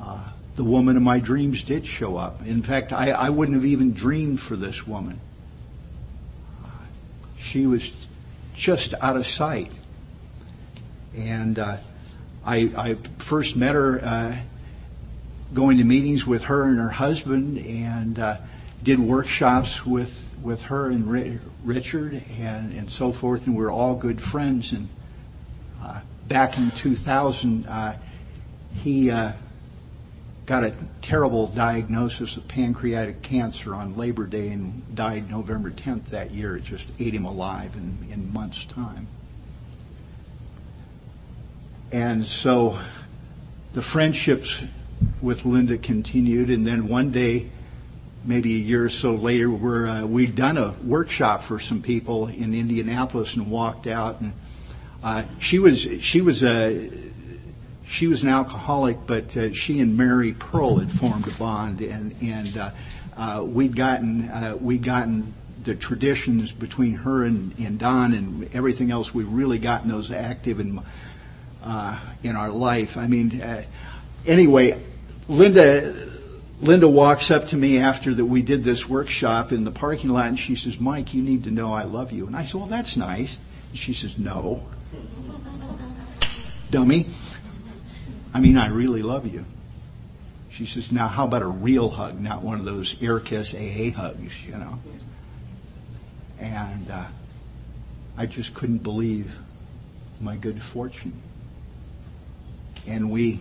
uh, 0.00 0.28
the 0.56 0.64
woman 0.64 0.96
of 0.96 1.02
my 1.02 1.20
dreams 1.20 1.62
did 1.62 1.86
show 1.86 2.16
up. 2.16 2.44
In 2.44 2.62
fact, 2.62 2.92
I, 2.92 3.10
I 3.10 3.30
wouldn't 3.30 3.54
have 3.54 3.66
even 3.66 3.92
dreamed 3.92 4.40
for 4.40 4.56
this 4.56 4.84
woman 4.84 5.20
she 7.46 7.66
was 7.66 7.92
just 8.54 8.94
out 9.00 9.16
of 9.16 9.26
sight. 9.26 9.72
And 11.16 11.58
uh, 11.58 11.76
I, 12.44 12.56
I, 12.76 12.94
first 13.18 13.56
met 13.56 13.74
her 13.74 14.00
uh, 14.02 14.36
going 15.54 15.78
to 15.78 15.84
meetings 15.84 16.26
with 16.26 16.44
her 16.44 16.64
and 16.64 16.78
her 16.78 16.90
husband, 16.90 17.58
and 17.58 18.18
uh, 18.18 18.36
did 18.82 18.98
workshops 18.98 19.84
with 19.84 20.22
with 20.42 20.62
her 20.62 20.90
and 20.90 21.40
Richard 21.64 22.22
and 22.38 22.72
and 22.72 22.90
so 22.90 23.12
forth, 23.12 23.46
and 23.46 23.56
we 23.56 23.64
are 23.64 23.70
all 23.70 23.94
good 23.94 24.20
friends. 24.20 24.72
And 24.72 24.88
uh, 25.82 26.00
back 26.28 26.58
in 26.58 26.70
2000, 26.72 27.66
uh, 27.66 27.96
he 28.74 29.10
uh, 29.10 29.32
got 30.46 30.62
a 30.62 30.72
terrible 31.02 31.48
diagnosis 31.48 32.36
of 32.36 32.46
pancreatic 32.46 33.20
cancer 33.22 33.74
on 33.74 33.96
Labor 33.96 34.26
Day 34.26 34.48
and 34.48 34.94
died 34.94 35.28
November 35.28 35.70
10th 35.70 36.06
that 36.06 36.30
year. 36.30 36.56
It 36.56 36.64
just 36.64 36.88
ate 37.00 37.14
him 37.14 37.24
alive 37.24 37.74
in, 37.74 38.06
in 38.12 38.32
months' 38.32 38.64
time. 38.64 39.08
And 41.90 42.24
so 42.24 42.78
the 43.72 43.82
friendships 43.82 44.62
with 45.20 45.44
Linda 45.44 45.78
continued, 45.78 46.50
and 46.50 46.66
then 46.66 46.88
one 46.88 47.10
day, 47.10 47.48
maybe 48.24 48.54
a 48.54 48.58
year 48.58 48.84
or 48.84 48.90
so 48.90 49.14
later, 49.14 49.50
where 49.50 49.86
uh, 49.86 50.04
we'd 50.04 50.34
done 50.34 50.58
a 50.58 50.74
workshop 50.84 51.44
for 51.44 51.58
some 51.58 51.82
people 51.82 52.28
in 52.28 52.54
Indianapolis 52.54 53.34
and 53.34 53.50
walked 53.50 53.86
out, 53.86 54.20
and 54.20 54.32
uh, 55.02 55.24
she 55.38 55.58
was 55.58 55.86
she 56.00 56.20
was 56.20 56.42
a 56.42 56.90
she 57.86 58.06
was 58.06 58.22
an 58.22 58.28
alcoholic, 58.28 59.06
but 59.06 59.36
uh, 59.36 59.52
she 59.52 59.80
and 59.80 59.96
Mary 59.96 60.32
Pearl 60.32 60.76
had 60.78 60.90
formed 60.90 61.26
a 61.28 61.30
bond, 61.32 61.80
and 61.80 62.14
and 62.20 62.56
uh, 62.56 62.70
uh, 63.16 63.44
we'd 63.46 63.76
gotten 63.76 64.28
uh, 64.28 64.56
we'd 64.60 64.82
gotten 64.82 65.32
the 65.62 65.74
traditions 65.74 66.52
between 66.52 66.94
her 66.94 67.24
and, 67.24 67.52
and 67.58 67.78
Don 67.78 68.14
and 68.14 68.54
everything 68.54 68.90
else. 68.90 69.12
We've 69.12 69.32
really 69.32 69.58
gotten 69.58 69.88
those 69.88 70.10
active 70.10 70.60
in 70.60 70.80
uh, 71.62 71.98
in 72.22 72.36
our 72.36 72.50
life. 72.50 72.96
I 72.96 73.06
mean, 73.06 73.40
anyway, 74.26 74.80
Linda. 75.28 76.06
Linda 76.60 76.88
walks 76.88 77.30
up 77.30 77.48
to 77.48 77.56
me 77.56 77.78
after 77.78 78.14
that 78.14 78.24
we 78.24 78.40
did 78.40 78.64
this 78.64 78.88
workshop 78.88 79.52
in 79.52 79.64
the 79.64 79.70
parking 79.70 80.08
lot 80.08 80.28
and 80.28 80.38
she 80.38 80.56
says, 80.56 80.80
Mike, 80.80 81.12
you 81.12 81.22
need 81.22 81.44
to 81.44 81.50
know 81.50 81.74
I 81.74 81.82
love 81.82 82.12
you. 82.12 82.26
And 82.26 82.34
I 82.34 82.44
said, 82.44 82.54
well, 82.54 82.66
that's 82.66 82.96
nice. 82.96 83.36
And 83.70 83.78
she 83.78 83.92
says, 83.92 84.18
no. 84.18 84.66
Dummy. 86.70 87.06
I 88.32 88.40
mean, 88.40 88.56
I 88.56 88.68
really 88.68 89.02
love 89.02 89.26
you. 89.26 89.44
She 90.48 90.64
says, 90.64 90.90
now 90.90 91.08
how 91.08 91.26
about 91.26 91.42
a 91.42 91.46
real 91.46 91.90
hug, 91.90 92.18
not 92.18 92.42
one 92.42 92.58
of 92.58 92.64
those 92.64 92.96
air 93.02 93.20
kiss 93.20 93.54
AA 93.54 93.90
hugs, 93.94 94.42
you 94.46 94.52
know? 94.52 94.78
And 96.38 96.90
uh, 96.90 97.06
I 98.16 98.24
just 98.24 98.54
couldn't 98.54 98.78
believe 98.78 99.36
my 100.20 100.36
good 100.36 100.62
fortune. 100.62 101.20
And 102.86 103.10
we 103.10 103.40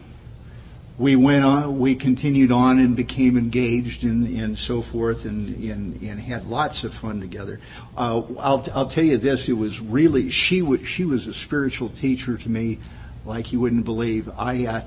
we 0.97 1.15
went 1.17 1.43
on, 1.43 1.77
we 1.79 1.95
continued 1.95 2.51
on 2.51 2.79
and 2.79 2.95
became 2.95 3.37
engaged 3.37 4.03
and, 4.03 4.27
and 4.39 4.57
so 4.57 4.81
forth 4.81 5.25
and, 5.25 5.53
and, 5.63 6.01
and 6.01 6.21
had 6.21 6.47
lots 6.47 6.85
of 6.85 6.93
fun 6.93 7.19
together. 7.19 7.59
Uh, 7.97 8.21
I'll, 8.39 8.65
I'll 8.73 8.87
tell 8.87 9.03
you 9.03 9.17
this, 9.17 9.49
it 9.49 9.53
was 9.53 9.81
really, 9.81 10.29
she 10.29 10.61
was, 10.61 10.87
she 10.87 11.03
was 11.03 11.27
a 11.27 11.33
spiritual 11.33 11.89
teacher 11.89 12.37
to 12.37 12.49
me 12.49 12.79
like 13.25 13.51
you 13.51 13.59
wouldn't 13.59 13.83
believe. 13.83 14.29
I, 14.37 14.65
uh, 14.65 14.81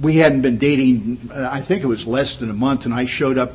we 0.00 0.16
hadn't 0.16 0.40
been 0.40 0.56
dating, 0.56 1.30
uh, 1.30 1.48
I 1.50 1.60
think 1.60 1.82
it 1.82 1.88
was 1.88 2.06
less 2.06 2.38
than 2.38 2.48
a 2.50 2.54
month, 2.54 2.86
and 2.86 2.94
I 2.94 3.04
showed 3.04 3.36
up 3.36 3.52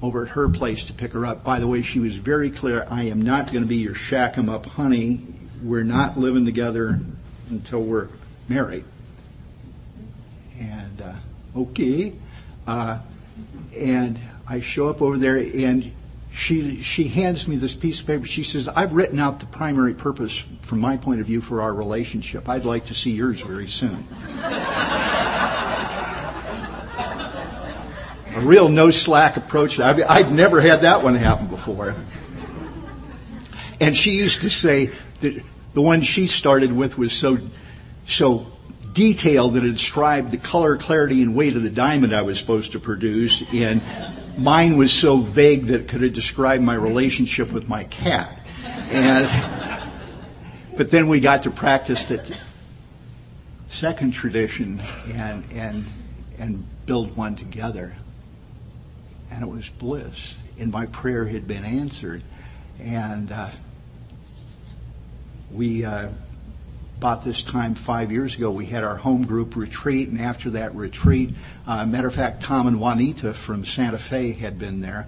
over 0.00 0.24
at 0.24 0.30
her 0.30 0.48
place 0.48 0.84
to 0.86 0.92
pick 0.92 1.12
her 1.12 1.26
up. 1.26 1.42
By 1.42 1.58
the 1.58 1.66
way, 1.66 1.82
she 1.82 1.98
was 1.98 2.16
very 2.16 2.50
clear, 2.50 2.86
I 2.88 3.04
am 3.04 3.22
not 3.22 3.50
going 3.50 3.64
to 3.64 3.68
be 3.68 3.78
your 3.78 3.94
shack 3.94 4.38
'em 4.38 4.48
up 4.48 4.66
honey. 4.66 5.22
We're 5.62 5.82
not 5.82 6.18
living 6.18 6.44
together 6.44 7.00
until 7.48 7.82
we're 7.82 8.08
married. 8.48 8.84
And, 10.58 11.00
uh, 11.00 11.14
okay. 11.60 12.14
Uh, 12.66 13.00
and 13.76 14.18
I 14.46 14.60
show 14.60 14.88
up 14.88 15.02
over 15.02 15.18
there 15.18 15.36
and 15.36 15.92
she 16.34 16.82
she 16.82 17.06
hands 17.08 17.46
me 17.46 17.56
this 17.56 17.74
piece 17.74 18.00
of 18.00 18.06
paper. 18.06 18.26
She 18.26 18.42
says, 18.42 18.68
"I've 18.68 18.92
written 18.92 19.20
out 19.20 19.38
the 19.38 19.46
primary 19.46 19.94
purpose 19.94 20.44
from 20.62 20.80
my 20.80 20.96
point 20.96 21.20
of 21.20 21.26
view 21.26 21.40
for 21.40 21.62
our 21.62 21.72
relationship. 21.72 22.48
I'd 22.48 22.64
like 22.64 22.86
to 22.86 22.94
see 22.94 23.12
yours 23.12 23.40
very 23.40 23.68
soon." 23.68 24.06
A 28.34 28.40
real 28.40 28.68
no 28.68 28.90
slack 28.90 29.36
approach. 29.36 29.78
I 29.78 29.92
mean, 29.92 30.06
I'd 30.08 30.32
never 30.32 30.60
had 30.60 30.80
that 30.82 31.04
one 31.04 31.14
happen 31.14 31.46
before. 31.46 31.94
And 33.80 33.96
she 33.96 34.16
used 34.16 34.40
to 34.40 34.50
say 34.50 34.90
that 35.20 35.40
the 35.72 35.80
one 35.80 36.02
she 36.02 36.26
started 36.26 36.72
with 36.72 36.98
was 36.98 37.12
so 37.12 37.38
so 38.06 38.50
detailed 38.94 39.54
that 39.54 39.64
it 39.64 39.72
described 39.72 40.30
the 40.30 40.38
color, 40.38 40.76
clarity, 40.76 41.20
and 41.20 41.34
weight 41.34 41.56
of 41.56 41.62
the 41.62 41.70
diamond 41.70 42.14
I 42.14 42.22
was 42.22 42.38
supposed 42.38 42.72
to 42.72 42.78
produce, 42.78 43.42
and 43.52 43.82
mine 44.38 44.78
was 44.78 44.92
so 44.92 45.18
vague 45.18 45.66
that 45.66 45.82
it 45.82 45.88
could 45.88 46.02
have 46.02 46.12
described 46.12 46.62
my 46.62 46.74
relationship 46.74 47.52
with 47.52 47.68
my 47.68 47.84
cat. 47.84 48.38
And, 48.64 49.90
but 50.76 50.90
then 50.90 51.08
we 51.08 51.20
got 51.20 51.42
to 51.42 51.50
practice 51.50 52.04
the 52.04 52.36
second 53.66 54.12
tradition 54.12 54.80
and, 55.12 55.44
and, 55.52 55.84
and 56.38 56.64
build 56.86 57.16
one 57.16 57.34
together. 57.34 57.94
And 59.30 59.42
it 59.42 59.48
was 59.48 59.68
bliss. 59.68 60.38
And 60.58 60.70
my 60.70 60.86
prayer 60.86 61.24
had 61.24 61.48
been 61.48 61.64
answered. 61.64 62.22
And, 62.78 63.32
uh, 63.32 63.50
we, 65.50 65.84
uh, 65.84 66.10
about 67.04 67.22
this 67.22 67.42
time 67.42 67.74
five 67.74 68.10
years 68.10 68.34
ago, 68.34 68.50
we 68.50 68.64
had 68.64 68.82
our 68.82 68.96
home 68.96 69.26
group 69.26 69.56
retreat, 69.56 70.08
and 70.08 70.18
after 70.18 70.48
that 70.48 70.74
retreat, 70.74 71.30
uh, 71.66 71.84
matter 71.84 72.08
of 72.08 72.14
fact, 72.14 72.42
Tom 72.42 72.66
and 72.66 72.80
Juanita 72.80 73.34
from 73.34 73.62
Santa 73.66 73.98
Fe 73.98 74.32
had 74.32 74.58
been 74.58 74.80
there 74.80 75.06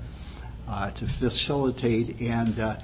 uh, 0.68 0.90
to 0.90 1.07
facilitate, 1.07 2.20
and 2.20 2.61
uh, 2.61 2.76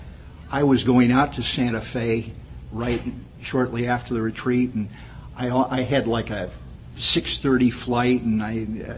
I 0.51 0.63
was 0.63 0.85
going 0.85 1.13
out 1.13 1.35
to 1.35 1.43
Santa 1.43 1.83
Fe 1.83 2.33
right 2.73 3.03
shortly 3.43 3.87
after 3.87 4.15
the 4.15 4.23
retreat, 4.23 4.73
and 4.73 4.89
I, 5.37 5.51
I 5.51 5.83
had 5.83 6.07
like 6.07 6.31
a 6.31 6.51
6:30 6.97 7.71
flight, 7.71 8.23
and 8.23 8.43
I 8.43 8.67
uh, 8.89 8.95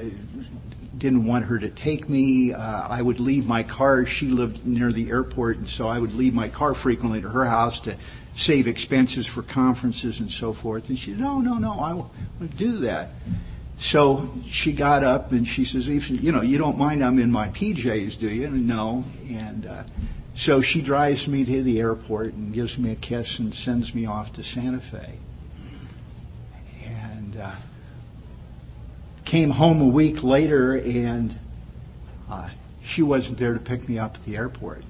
didn't 0.97 1.27
want 1.27 1.47
her 1.47 1.59
to 1.59 1.71
take 1.71 2.09
me. 2.09 2.53
Uh, 2.53 2.87
I 2.89 3.03
would 3.03 3.19
leave 3.19 3.49
my 3.49 3.65
car. 3.65 4.07
She 4.07 4.29
lived 4.29 4.65
near 4.65 4.93
the 4.93 5.11
airport, 5.11 5.57
and 5.57 5.69
so 5.69 5.89
I 5.89 5.99
would 5.99 6.15
leave 6.15 6.35
my 6.35 6.49
car 6.49 6.73
frequently 6.73 7.21
to 7.21 7.29
her 7.31 7.47
house 7.47 7.81
to 7.81 7.97
save 8.37 8.67
expenses 8.67 9.27
for 9.27 9.43
conferences 9.43 10.21
and 10.21 10.31
so 10.31 10.53
forth. 10.53 10.89
And 10.89 10.99
she 10.99 11.13
said, 11.13 11.21
no, 11.21 11.41
no, 11.41 11.55
no, 11.55 11.73
I 11.73 11.95
want 11.95 12.13
to 12.41 12.47
do 12.49 12.79
that. 12.79 13.11
So 13.79 14.33
she 14.49 14.73
got 14.73 15.05
up 15.05 15.33
and 15.33 15.47
she 15.47 15.65
says, 15.65 15.87
you 15.89 16.33
know, 16.33 16.43
you 16.43 16.59
don't 16.59 16.79
mind 16.79 17.05
I'm 17.05 17.19
in 17.19 17.31
my 17.31 17.49
PJs, 17.49 18.19
do 18.19 18.29
you? 18.29 18.47
And 18.47 18.67
no. 18.67 19.05
And 19.29 19.67
uh, 19.67 19.83
So 20.35 20.61
she 20.63 20.81
drives 20.81 21.29
me 21.29 21.45
to 21.45 21.63
the 21.63 21.81
airport 21.81 22.35
and 22.35 22.53
gives 22.53 22.79
me 22.79 22.93
a 22.93 22.97
kiss 22.97 23.39
and 23.39 23.55
sends 23.55 23.95
me 23.95 24.07
off 24.07 24.33
to 24.35 24.43
Santa 24.43 24.81
Fe. 24.81 25.19
And 26.87 27.37
uh, 27.37 27.55
came 29.25 29.51
home 29.51 29.81
a 29.81 29.87
week 29.87 30.23
later 30.23 30.75
and 30.75 31.37
uh, 32.31 32.51
she 32.83 33.03
wasn't 33.03 33.39
there 33.39 33.55
to 33.55 33.61
pick 33.61 33.89
me 33.89 33.99
up 33.99 34.17
at 34.17 34.23
the 34.23 34.37
airport. 34.37 34.83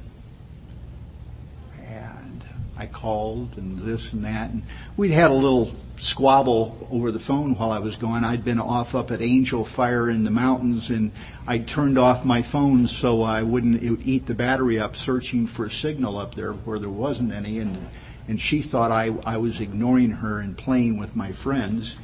I 2.76 2.86
called 2.86 3.56
and 3.56 3.78
this 3.78 4.12
and 4.12 4.24
that, 4.24 4.50
and 4.50 4.62
we'd 4.96 5.12
had 5.12 5.30
a 5.30 5.34
little 5.34 5.72
squabble 6.00 6.88
over 6.90 7.12
the 7.12 7.20
phone 7.20 7.54
while 7.54 7.70
I 7.70 7.78
was 7.78 7.94
gone. 7.94 8.24
I'd 8.24 8.44
been 8.44 8.58
off 8.58 8.94
up 8.94 9.10
at 9.10 9.22
Angel 9.22 9.64
Fire 9.64 10.10
in 10.10 10.24
the 10.24 10.30
mountains, 10.30 10.90
and 10.90 11.12
I 11.46 11.58
turned 11.58 11.98
off 11.98 12.24
my 12.24 12.42
phone 12.42 12.88
so 12.88 13.22
I 13.22 13.42
wouldn't 13.42 13.82
it 13.82 13.90
would 13.90 14.06
eat 14.06 14.26
the 14.26 14.34
battery 14.34 14.80
up, 14.80 14.96
searching 14.96 15.46
for 15.46 15.66
a 15.66 15.70
signal 15.70 16.18
up 16.18 16.34
there 16.34 16.52
where 16.52 16.78
there 16.78 16.88
wasn't 16.88 17.32
any, 17.32 17.60
and 17.60 17.88
and 18.26 18.40
she 18.40 18.60
thought 18.60 18.90
I 18.90 19.14
I 19.24 19.36
was 19.36 19.60
ignoring 19.60 20.10
her 20.10 20.40
and 20.40 20.56
playing 20.56 20.98
with 20.98 21.14
my 21.14 21.30
friends. 21.30 21.96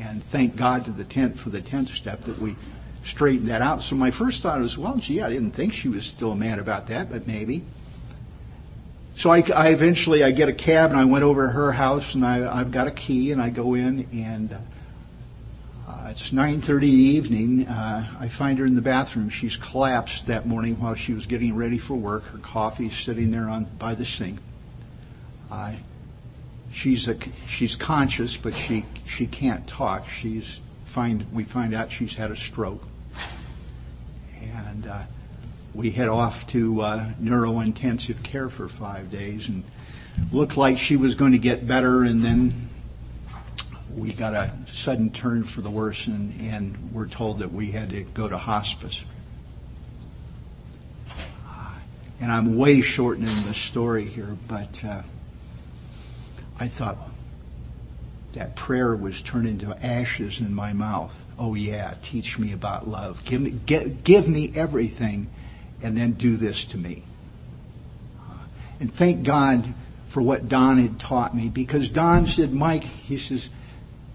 And 0.00 0.22
thank 0.24 0.56
God 0.56 0.84
to 0.86 0.90
the 0.90 1.04
tent 1.04 1.38
for 1.38 1.50
the 1.50 1.60
tenth 1.60 1.90
step 1.90 2.22
that 2.22 2.38
we 2.38 2.56
straightened 3.04 3.48
that 3.48 3.62
out. 3.62 3.82
So 3.82 3.94
my 3.94 4.10
first 4.10 4.42
thought 4.42 4.60
was, 4.60 4.76
well, 4.76 4.96
gee, 4.96 5.20
I 5.20 5.30
didn't 5.30 5.52
think 5.52 5.74
she 5.74 5.88
was 5.88 6.04
still 6.04 6.34
mad 6.34 6.58
about 6.58 6.86
that, 6.88 7.10
but 7.10 7.26
maybe. 7.26 7.64
So 9.16 9.30
I, 9.30 9.42
I 9.54 9.68
eventually 9.68 10.24
I 10.24 10.32
get 10.32 10.48
a 10.48 10.52
cab 10.52 10.90
and 10.90 10.98
I 10.98 11.04
went 11.04 11.24
over 11.24 11.46
to 11.46 11.52
her 11.52 11.72
house 11.72 12.14
and 12.14 12.24
I, 12.24 12.60
I've 12.60 12.70
got 12.70 12.86
a 12.86 12.90
key 12.90 13.30
and 13.30 13.40
I 13.40 13.50
go 13.50 13.74
in 13.74 14.08
and 14.12 14.52
uh, 15.86 16.08
it's 16.10 16.30
9:30 16.30 16.82
evening. 16.82 17.68
Uh, 17.68 18.08
I 18.18 18.28
find 18.28 18.58
her 18.58 18.66
in 18.66 18.74
the 18.74 18.82
bathroom. 18.82 19.28
She's 19.28 19.56
collapsed 19.56 20.26
that 20.26 20.46
morning 20.46 20.80
while 20.80 20.94
she 20.94 21.12
was 21.12 21.26
getting 21.26 21.54
ready 21.54 21.78
for 21.78 21.94
work. 21.94 22.24
Her 22.24 22.38
coffee's 22.38 22.96
sitting 22.96 23.30
there 23.30 23.48
on 23.48 23.64
by 23.78 23.94
the 23.94 24.04
sink. 24.04 24.40
Uh, 25.50 25.76
she's 26.72 27.06
a, 27.06 27.16
she's 27.48 27.76
conscious, 27.76 28.36
but 28.36 28.54
she 28.54 28.84
she 29.06 29.26
can't 29.26 29.66
talk. 29.68 30.08
She's 30.08 30.60
find 30.84 31.26
we 31.32 31.44
find 31.44 31.74
out 31.74 31.92
she's 31.92 32.14
had 32.14 32.30
a 32.30 32.36
stroke 32.36 32.88
and 34.40 34.86
uh, 34.86 35.02
we 35.74 35.90
head 35.90 36.08
off 36.08 36.46
to 36.48 36.80
uh, 36.80 37.10
neuro-intensive 37.18 38.22
care 38.22 38.48
for 38.48 38.68
five 38.68 39.10
days, 39.10 39.48
and 39.48 39.64
looked 40.32 40.56
like 40.56 40.78
she 40.78 40.96
was 40.96 41.14
going 41.14 41.32
to 41.32 41.38
get 41.38 41.66
better, 41.66 42.04
and 42.04 42.22
then 42.22 42.68
we 43.96 44.12
got 44.12 44.34
a 44.34 44.52
sudden 44.70 45.10
turn 45.10 45.44
for 45.44 45.60
the 45.60 45.70
worse, 45.70 46.06
and, 46.06 46.40
and 46.40 46.92
we're 46.92 47.08
told 47.08 47.40
that 47.40 47.52
we 47.52 47.70
had 47.70 47.90
to 47.90 48.02
go 48.02 48.28
to 48.28 48.38
hospice. 48.38 49.04
And 52.20 52.30
I'm 52.30 52.56
way 52.56 52.80
shortening 52.80 53.44
the 53.44 53.52
story 53.52 54.06
here, 54.06 54.36
but 54.48 54.82
uh, 54.84 55.02
I 56.58 56.68
thought 56.68 56.96
that 58.32 58.56
prayer 58.56 58.94
was 58.94 59.20
turned 59.20 59.46
into 59.46 59.74
ashes 59.84 60.40
in 60.40 60.54
my 60.54 60.72
mouth. 60.72 61.14
Oh 61.38 61.54
yeah, 61.54 61.94
teach 62.02 62.38
me 62.38 62.52
about 62.52 62.88
love. 62.88 63.24
Give 63.24 63.40
me, 63.40 63.50
get, 63.50 64.04
give 64.04 64.28
me 64.28 64.52
everything 64.54 65.28
and 65.84 65.96
then 65.96 66.12
do 66.12 66.36
this 66.36 66.64
to 66.64 66.78
me. 66.78 67.04
Uh, 68.18 68.32
and 68.80 68.92
thank 68.92 69.22
God 69.22 69.74
for 70.08 70.22
what 70.22 70.48
Don 70.48 70.78
had 70.78 70.98
taught 70.98 71.36
me 71.36 71.48
because 71.48 71.88
Don 71.90 72.26
said, 72.26 72.52
Mike, 72.52 72.84
he 72.84 73.18
says, 73.18 73.50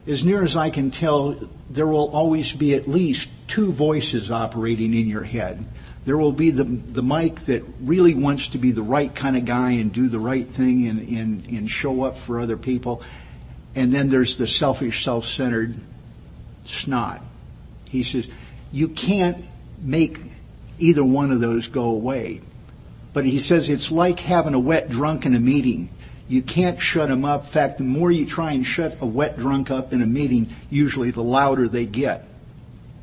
as 0.07 0.25
near 0.25 0.43
as 0.43 0.57
I 0.57 0.71
can 0.71 0.91
tell, 0.91 1.39
there 1.69 1.85
will 1.85 2.09
always 2.09 2.51
be 2.53 2.73
at 2.73 2.87
least 2.87 3.29
two 3.47 3.71
voices 3.71 4.31
operating 4.31 4.93
in 4.93 5.07
your 5.07 5.23
head. 5.23 5.63
There 6.05 6.17
will 6.17 6.31
be 6.31 6.49
the, 6.49 6.63
the 6.63 7.03
Mike 7.03 7.45
that 7.45 7.63
really 7.81 8.15
wants 8.15 8.49
to 8.49 8.57
be 8.57 8.71
the 8.71 8.81
right 8.81 9.13
kind 9.13 9.37
of 9.37 9.45
guy 9.45 9.73
and 9.73 9.93
do 9.93 10.07
the 10.07 10.17
right 10.17 10.47
thing 10.47 10.87
and, 10.87 11.07
and, 11.07 11.45
and 11.45 11.69
show 11.69 12.03
up 12.03 12.17
for 12.17 12.39
other 12.39 12.57
people. 12.57 13.03
And 13.75 13.93
then 13.93 14.09
there's 14.09 14.37
the 14.37 14.47
selfish, 14.47 15.03
self-centered 15.03 15.75
snot. 16.65 17.21
He 17.89 18.03
says, 18.03 18.27
you 18.71 18.87
can't 18.87 19.45
make 19.81 20.19
either 20.79 21.03
one 21.03 21.31
of 21.31 21.39
those 21.39 21.67
go 21.67 21.85
away. 21.85 22.41
But 23.13 23.25
he 23.25 23.39
says 23.39 23.69
it's 23.69 23.91
like 23.91 24.19
having 24.19 24.53
a 24.53 24.59
wet 24.59 24.89
drunk 24.89 25.25
in 25.25 25.35
a 25.35 25.39
meeting. 25.39 25.89
You 26.27 26.41
can't 26.43 26.79
shut 26.79 27.09
them 27.09 27.25
up. 27.25 27.45
In 27.45 27.51
fact, 27.51 27.77
the 27.79 27.83
more 27.83 28.11
you 28.11 28.25
try 28.25 28.51
and 28.51 28.65
shut 28.65 28.97
a 29.01 29.05
wet 29.05 29.37
drunk 29.37 29.71
up 29.71 29.93
in 29.93 30.01
a 30.01 30.05
meeting, 30.05 30.55
usually 30.69 31.11
the 31.11 31.23
louder 31.23 31.67
they 31.67 31.85
get. 31.85 32.27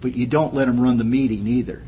But 0.01 0.15
you 0.15 0.27
don't 0.27 0.55
let 0.55 0.67
them 0.67 0.81
run 0.81 0.99
the 0.99 1.05
meeting 1.05 1.47
either. 1.47 1.83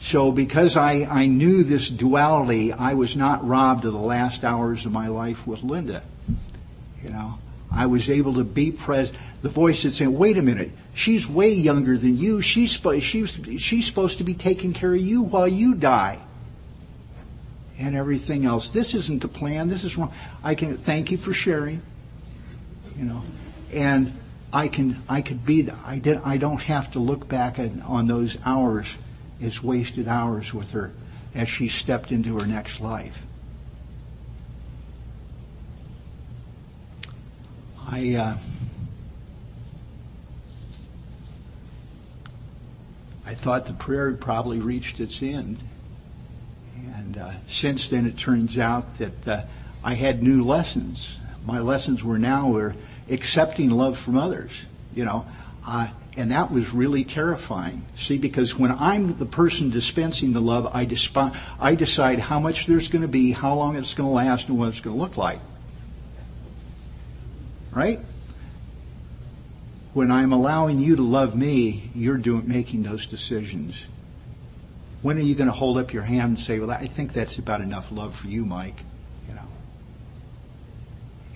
So 0.00 0.32
because 0.32 0.76
I, 0.76 1.04
I 1.04 1.26
knew 1.26 1.62
this 1.62 1.88
duality, 1.88 2.72
I 2.72 2.94
was 2.94 3.16
not 3.16 3.46
robbed 3.46 3.84
of 3.84 3.92
the 3.92 3.98
last 3.98 4.44
hours 4.44 4.86
of 4.86 4.92
my 4.92 5.08
life 5.08 5.46
with 5.46 5.62
Linda. 5.62 6.02
You 7.04 7.10
know, 7.10 7.38
I 7.70 7.86
was 7.86 8.10
able 8.10 8.34
to 8.34 8.44
be 8.44 8.72
present. 8.72 9.16
The 9.42 9.50
voice 9.50 9.82
that 9.84 9.94
said, 9.94 10.08
wait 10.08 10.38
a 10.38 10.42
minute, 10.42 10.70
she's 10.94 11.28
way 11.28 11.50
younger 11.50 11.96
than 11.96 12.16
you. 12.16 12.42
She's, 12.42 12.80
she's, 13.00 13.40
she's 13.58 13.86
supposed 13.86 14.18
to 14.18 14.24
be 14.24 14.34
taking 14.34 14.72
care 14.72 14.94
of 14.94 15.00
you 15.00 15.22
while 15.22 15.48
you 15.48 15.74
die. 15.74 16.18
And 17.78 17.96
everything 17.96 18.44
else. 18.44 18.68
This 18.68 18.94
isn't 18.94 19.22
the 19.22 19.28
plan. 19.28 19.68
This 19.68 19.84
is 19.84 19.96
wrong. 19.96 20.12
I 20.44 20.54
can 20.54 20.76
thank 20.76 21.10
you 21.10 21.16
for 21.16 21.32
sharing. 21.32 21.80
You 22.98 23.04
know, 23.04 23.22
and 23.72 24.12
I 24.52 24.68
can, 24.68 25.02
I 25.08 25.22
could 25.22 25.46
be, 25.46 25.68
I 25.86 25.98
did, 25.98 26.20
I 26.24 26.36
don't 26.36 26.60
have 26.60 26.90
to 26.92 26.98
look 26.98 27.28
back 27.28 27.58
at, 27.58 27.70
on 27.82 28.06
those 28.06 28.36
hours 28.44 28.86
as 29.40 29.62
wasted 29.62 30.08
hours 30.08 30.52
with 30.52 30.72
her 30.72 30.92
as 31.34 31.48
she 31.48 31.68
stepped 31.68 32.12
into 32.12 32.38
her 32.38 32.46
next 32.46 32.80
life. 32.80 33.26
I 37.88 38.14
uh, 38.14 38.36
I 43.30 43.34
thought 43.34 43.66
the 43.66 43.74
prayer 43.74 44.10
had 44.10 44.20
probably 44.20 44.58
reached 44.58 44.98
its 44.98 45.22
end, 45.22 45.58
and 46.96 47.16
uh, 47.16 47.30
since 47.46 47.88
then 47.88 48.04
it 48.04 48.18
turns 48.18 48.58
out 48.58 48.98
that 48.98 49.28
uh, 49.28 49.42
I 49.84 49.94
had 49.94 50.20
new 50.20 50.42
lessons. 50.42 51.20
My 51.46 51.60
lessons 51.60 52.02
were 52.02 52.18
now 52.18 52.50
were 52.50 52.74
accepting 53.08 53.70
love 53.70 53.96
from 53.96 54.18
others, 54.18 54.50
you 54.96 55.04
know, 55.04 55.26
uh, 55.64 55.86
and 56.16 56.32
that 56.32 56.50
was 56.50 56.74
really 56.74 57.04
terrifying. 57.04 57.86
See, 57.96 58.18
because 58.18 58.58
when 58.58 58.72
I'm 58.72 59.16
the 59.16 59.26
person 59.26 59.70
dispensing 59.70 60.32
the 60.32 60.40
love, 60.40 60.68
I, 60.74 60.84
disp- 60.84 61.16
I 61.60 61.76
decide 61.76 62.18
how 62.18 62.40
much 62.40 62.66
there's 62.66 62.88
going 62.88 63.02
to 63.02 63.08
be, 63.08 63.30
how 63.30 63.54
long 63.54 63.76
it's 63.76 63.94
going 63.94 64.08
to 64.08 64.12
last, 64.12 64.48
and 64.48 64.58
what 64.58 64.70
it's 64.70 64.80
going 64.80 64.96
to 64.96 65.00
look 65.00 65.16
like. 65.16 65.38
Right? 67.70 68.00
When 69.92 70.10
I'm 70.12 70.32
allowing 70.32 70.78
you 70.78 70.96
to 70.96 71.02
love 71.02 71.34
me, 71.34 71.90
you're 71.94 72.16
doing, 72.16 72.46
making 72.46 72.84
those 72.84 73.06
decisions. 73.06 73.86
When 75.02 75.18
are 75.18 75.22
you 75.22 75.34
going 75.34 75.48
to 75.48 75.52
hold 75.52 75.78
up 75.78 75.92
your 75.92 76.02
hand 76.04 76.36
and 76.36 76.38
say, 76.38 76.60
well, 76.60 76.70
I 76.70 76.86
think 76.86 77.12
that's 77.12 77.38
about 77.38 77.60
enough 77.60 77.90
love 77.90 78.14
for 78.14 78.28
you, 78.28 78.44
Mike? 78.44 78.82
You 79.28 79.34
know. 79.34 79.48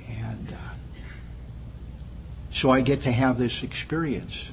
And 0.08 0.52
uh, 0.52 0.74
so 2.52 2.70
I 2.70 2.82
get 2.82 3.00
to 3.02 3.12
have 3.12 3.38
this 3.38 3.64
experience. 3.64 4.46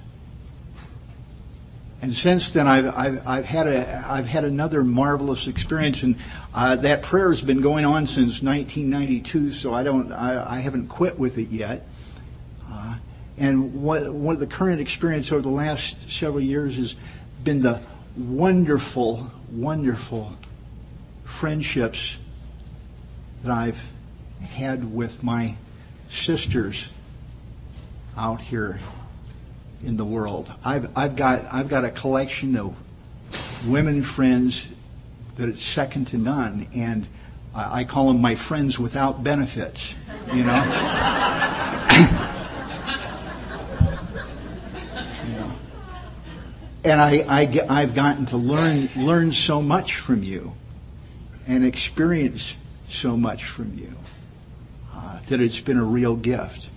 And 2.02 2.12
since 2.12 2.50
then, 2.50 2.68
I've, 2.68 2.88
I've, 2.88 3.28
I've, 3.28 3.46
had 3.46 3.68
a, 3.68 4.04
I've 4.10 4.26
had 4.26 4.44
another 4.44 4.84
marvelous 4.84 5.48
experience, 5.48 6.02
and 6.02 6.16
uh, 6.56 6.78
that 6.78 7.04
prayer 7.04 7.30
has 7.30 7.44
been 7.44 7.62
going 7.62 7.86
on 7.86 8.08
since 8.08 8.42
1992. 8.42 9.54
So 9.54 9.72
I 9.72 9.84
don't, 9.84 10.12
I, 10.12 10.56
I 10.56 10.60
haven't 10.60 10.88
quit 10.88 11.20
with 11.20 11.38
it 11.38 11.50
yet. 11.50 11.86
And 13.42 13.82
what, 13.82 14.14
one 14.14 14.36
of 14.36 14.40
the 14.40 14.46
current 14.46 14.80
experience 14.80 15.32
over 15.32 15.42
the 15.42 15.50
last 15.50 15.98
several 16.12 16.44
years 16.44 16.78
has 16.78 16.96
been 17.44 17.60
the 17.62 17.82
wonderful, 18.16 19.32
wonderful 19.52 20.38
friendships 21.26 22.20
that 23.44 23.52
I've 23.52 23.82
had 24.42 24.94
with 24.94 25.24
my 25.24 25.56
sisters 26.08 26.90
out 28.16 28.42
here 28.42 28.80
in 29.84 29.98
the 29.98 30.06
world. 30.06 30.54
I've, 30.64 30.96
I've 30.96 31.16
got, 31.16 31.46
I've 31.52 31.68
got 31.68 31.84
a 31.84 31.90
collection 31.90 32.56
of 32.56 32.76
women 33.66 34.04
friends 34.04 34.68
that 35.38 35.50
is 35.50 35.60
second 35.60 36.10
to 36.10 36.18
none, 36.20 36.68
and 36.76 37.08
I 37.56 37.86
call 37.86 38.10
them 38.10 38.22
my 38.22 38.36
friends 38.36 38.78
without 38.78 39.24
benefits, 39.24 39.96
you 40.32 40.44
know? 40.44 40.64
you 45.26 45.34
know? 45.34 45.52
And 46.84 47.00
I, 47.00 47.26
I, 47.28 47.66
I've 47.70 47.94
gotten 47.94 48.26
to 48.28 48.38
learn, 48.38 48.90
learn 48.96 49.34
so 49.34 49.62
much 49.62 49.96
from 49.96 50.24
you 50.24 50.54
and 51.48 51.66
experience 51.66 52.56
so 52.90 53.16
much 53.16 53.46
from 53.46 53.78
you 53.78 53.96
uh, 54.94 55.20
that 55.28 55.40
it's 55.40 55.60
been 55.60 55.78
a 55.78 55.84
real 55.84 56.16
gift. 56.16 56.70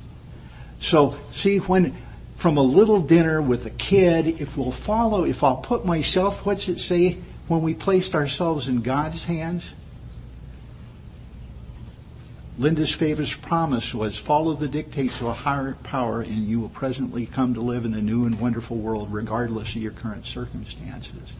So, 0.81 1.19
see, 1.33 1.59
when, 1.59 1.97
from 2.37 2.59
a 2.59 2.63
little 2.63 3.01
dinner 3.01 3.41
with 3.41 3.65
a 3.67 3.71
kid, 3.71 4.41
if 4.41 4.57
we'll 4.57 4.71
follow, 4.71 5.25
if 5.25 5.43
I'll 5.43 5.57
put 5.57 5.87
myself, 5.87 6.45
what's 6.45 6.69
it 6.69 6.81
say? 6.81 7.19
when 7.49 7.63
we 7.63 7.75
placed 7.75 8.15
ourselves 8.15 8.69
in 8.69 8.81
God's 8.81 9.25
hands, 9.25 9.65
Linda's 12.57 12.93
famous 12.93 13.35
promise 13.35 13.93
was 13.93 14.17
follow 14.17 14.55
the 14.55 14.69
dictates 14.69 15.21
of 15.21 15.27
a 15.27 15.33
higher 15.33 15.75
power 15.83 16.21
and 16.21 16.47
you 16.47 16.61
will 16.61 16.69
presently 16.69 17.27
come 17.27 17.55
to 17.55 17.61
live 17.61 17.85
in 17.85 17.95
a 17.95 18.01
new 18.01 18.27
and 18.27 18.41
wonderful 18.41 18.77
world 18.77 19.13
regardless 19.13 19.71
of 19.71 19.83
your 19.83 19.93
current 19.93 20.25
circumstances. 20.25 21.33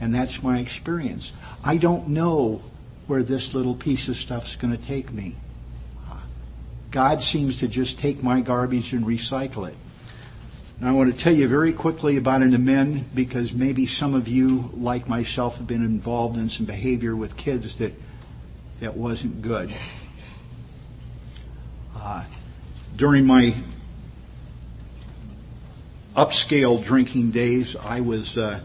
And 0.00 0.14
that's 0.14 0.42
my 0.42 0.58
experience. 0.58 1.32
I 1.64 1.78
don't 1.78 2.08
know 2.08 2.62
where 3.06 3.22
this 3.22 3.54
little 3.54 3.74
piece 3.74 4.08
of 4.08 4.16
stuff's 4.16 4.56
going 4.56 4.76
to 4.76 4.82
take 4.82 5.10
me. 5.10 5.36
God 6.90 7.22
seems 7.22 7.60
to 7.60 7.68
just 7.68 7.98
take 7.98 8.22
my 8.22 8.42
garbage 8.42 8.92
and 8.92 9.06
recycle 9.06 9.66
it. 9.66 9.76
And 10.78 10.88
I 10.88 10.92
want 10.92 11.10
to 11.10 11.18
tell 11.18 11.34
you 11.34 11.48
very 11.48 11.72
quickly 11.72 12.18
about 12.18 12.42
an 12.42 12.52
amend 12.54 13.14
because 13.14 13.54
maybe 13.54 13.86
some 13.86 14.14
of 14.14 14.28
you, 14.28 14.70
like 14.74 15.08
myself, 15.08 15.56
have 15.56 15.66
been 15.66 15.84
involved 15.84 16.36
in 16.36 16.50
some 16.50 16.66
behavior 16.66 17.16
with 17.16 17.36
kids 17.38 17.78
that 17.78 17.94
that 18.80 18.96
wasn't 18.96 19.40
good. 19.40 19.72
Uh, 22.02 22.24
during 22.96 23.24
my 23.24 23.54
upscale 26.16 26.82
drinking 26.82 27.30
days, 27.30 27.76
I 27.76 28.00
was 28.00 28.36
uh, 28.36 28.60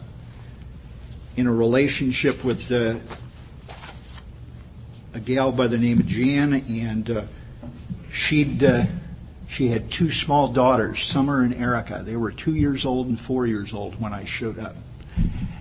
in 1.36 1.46
a 1.46 1.54
relationship 1.54 2.44
with 2.44 2.72
uh, 2.72 2.96
a 5.14 5.20
gal 5.20 5.52
by 5.52 5.68
the 5.68 5.78
name 5.78 6.00
of 6.00 6.08
Jan, 6.08 6.54
and 6.68 7.12
uh, 7.12 7.24
she'd 8.12 8.64
uh, 8.64 8.86
she 9.48 9.68
had 9.68 9.92
two 9.92 10.12
small 10.12 10.48
daughters, 10.48 11.04
Summer 11.04 11.44
and 11.44 11.54
Erica. 11.54 12.02
They 12.04 12.16
were 12.16 12.32
two 12.32 12.56
years 12.56 12.86
old 12.86 13.06
and 13.06 13.22
four 13.22 13.46
years 13.46 13.72
old 13.72 14.02
when 14.02 14.14
I 14.14 14.26
showed 14.26 14.58
up, 14.58 14.76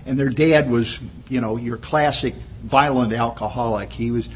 and 0.07 0.17
their 0.17 0.29
dad 0.29 0.67
was, 0.71 0.97
you 1.29 1.41
know, 1.41 1.57
your 1.57 1.77
classic 1.77 2.33
violent 2.63 3.13
alcoholic. 3.13 3.91
He 3.91 4.09
was 4.09 4.27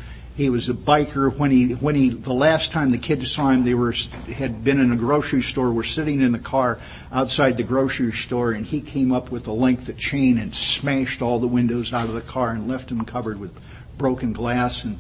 he 0.41 0.49
was 0.49 0.69
a 0.69 0.73
biker. 0.73 1.35
When 1.37 1.51
he, 1.51 1.73
when 1.73 1.95
he, 1.95 2.09
the 2.09 2.33
last 2.33 2.71
time 2.71 2.89
the 2.89 2.97
kids 2.97 3.31
saw 3.31 3.51
him, 3.51 3.63
they 3.63 3.73
were, 3.75 3.93
had 4.27 4.63
been 4.63 4.79
in 4.79 4.91
a 4.91 4.95
grocery 4.95 5.43
store, 5.43 5.71
were 5.71 5.83
sitting 5.83 6.19
in 6.19 6.31
the 6.31 6.39
car 6.39 6.79
outside 7.11 7.57
the 7.57 7.63
grocery 7.63 8.11
store, 8.11 8.51
and 8.51 8.65
he 8.65 8.81
came 8.81 9.11
up 9.11 9.31
with 9.31 9.47
a 9.47 9.51
length 9.51 9.87
of 9.87 9.97
chain 9.97 10.37
and 10.37 10.55
smashed 10.55 11.21
all 11.21 11.39
the 11.39 11.47
windows 11.47 11.93
out 11.93 12.07
of 12.07 12.13
the 12.13 12.21
car 12.21 12.49
and 12.51 12.67
left 12.67 12.89
them 12.89 13.05
covered 13.05 13.39
with 13.39 13.57
broken 13.97 14.33
glass 14.33 14.83
and 14.83 14.97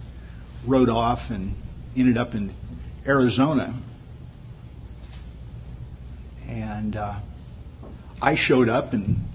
rode 0.65 0.89
off 0.89 1.31
and 1.31 1.55
ended 1.97 2.17
up 2.17 2.35
in 2.35 2.53
Arizona. 3.05 3.73
And, 6.47 6.95
uh, 6.95 7.15
I 8.21 8.35
showed 8.35 8.69
up 8.69 8.93
and 8.93 9.27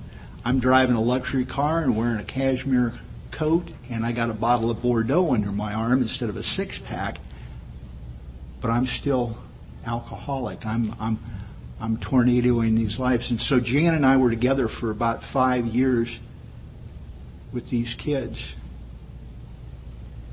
I'm 0.44 0.60
driving 0.60 0.94
a 0.94 1.00
luxury 1.00 1.44
car 1.44 1.82
and 1.82 1.96
wearing 1.96 2.18
a 2.18 2.24
cashmere 2.24 2.92
coat 3.36 3.68
and 3.90 4.04
I 4.04 4.12
got 4.12 4.30
a 4.30 4.34
bottle 4.34 4.70
of 4.70 4.80
Bordeaux 4.80 5.32
under 5.32 5.52
my 5.52 5.74
arm 5.74 6.00
instead 6.00 6.30
of 6.30 6.36
a 6.38 6.42
six 6.42 6.78
pack, 6.78 7.18
but 8.62 8.70
I'm 8.70 8.86
still 8.86 9.36
alcoholic. 9.84 10.64
I'm, 10.64 10.94
I'm, 10.98 11.18
I'm 11.78 11.98
tornadoing 11.98 12.74
these 12.74 12.98
lives. 12.98 13.30
And 13.30 13.40
so 13.40 13.60
Jan 13.60 13.94
and 13.94 14.06
I 14.06 14.16
were 14.16 14.30
together 14.30 14.68
for 14.68 14.90
about 14.90 15.22
five 15.22 15.66
years 15.66 16.18
with 17.52 17.68
these 17.68 17.94
kids 17.94 18.54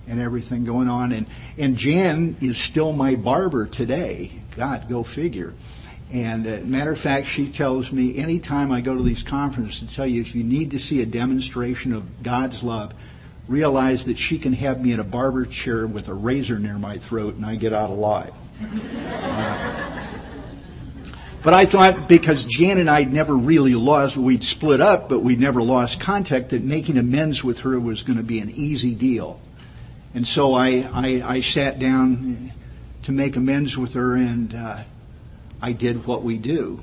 and 0.08 0.20
everything 0.20 0.64
going 0.64 0.88
on. 0.88 1.12
And, 1.12 1.28
and 1.58 1.76
Jan 1.76 2.38
is 2.42 2.58
still 2.58 2.94
my 2.94 3.16
barber 3.16 3.68
today. 3.68 4.32
God, 4.56 4.88
go 4.88 5.04
figure. 5.04 5.54
And 6.14 6.46
uh, 6.46 6.60
matter 6.64 6.92
of 6.92 7.00
fact, 7.00 7.28
she 7.28 7.48
tells 7.48 7.92
me 7.92 8.20
anytime 8.20 8.72
I 8.72 8.82
go 8.82 8.96
to 8.96 9.02
these 9.02 9.24
conferences 9.24 9.80
to 9.80 9.96
tell 9.96 10.06
you 10.06 10.22
if 10.22 10.36
you 10.36 10.44
need 10.44 10.72
to 10.72 10.80
see 10.80 11.02
a 11.02 11.08
demonstration 11.08 11.92
of 11.92 12.22
God's 12.22 12.62
love, 12.62 12.94
realize 13.48 14.06
that 14.06 14.20
she 14.20 14.38
can 14.38 14.54
have 14.54 14.80
me 14.80 14.94
in 14.94 15.00
a 15.00 15.04
barber 15.04 15.44
chair 15.46 15.88
with 15.88 16.10
a 16.10 16.14
razor 16.14 16.60
near 16.60 16.78
my 16.78 17.00
throat 17.00 17.34
and 17.34 17.44
I 17.44 17.56
get 17.56 17.74
out 17.74 17.90
alive. 17.90 18.32
Uh, 18.62 20.08
but 21.42 21.56
I 21.56 21.66
thought 21.66 22.08
because 22.08 22.46
Jan 22.46 22.78
and 22.78 22.92
I 22.92 23.06
never 23.06 23.36
really 23.36 23.74
lost, 23.74 24.16
we'd 24.16 24.44
split 24.44 24.82
up, 24.82 25.10
but 25.10 25.22
we'd 25.22 25.40
never 25.40 25.64
lost 25.64 26.00
contact, 26.00 26.50
that 26.50 26.64
making 26.64 27.00
amends 27.00 27.44
with 27.44 27.60
her 27.62 27.80
was 27.80 28.04
going 28.04 28.18
to 28.18 28.24
be 28.24 28.38
an 28.38 28.52
easy 28.52 28.94
deal. 28.94 29.42
And 30.14 30.28
so 30.28 30.54
I, 30.54 30.88
I, 30.94 31.24
I 31.26 31.42
sat 31.42 31.80
down 31.80 32.54
to 33.02 33.12
make 33.12 33.36
amends 33.36 33.76
with 33.76 33.96
her 33.96 34.16
and 34.16 34.54
uh, 34.54 34.84
I 35.64 35.72
did 35.72 36.06
what 36.06 36.24
we 36.24 36.38
do. 36.38 36.82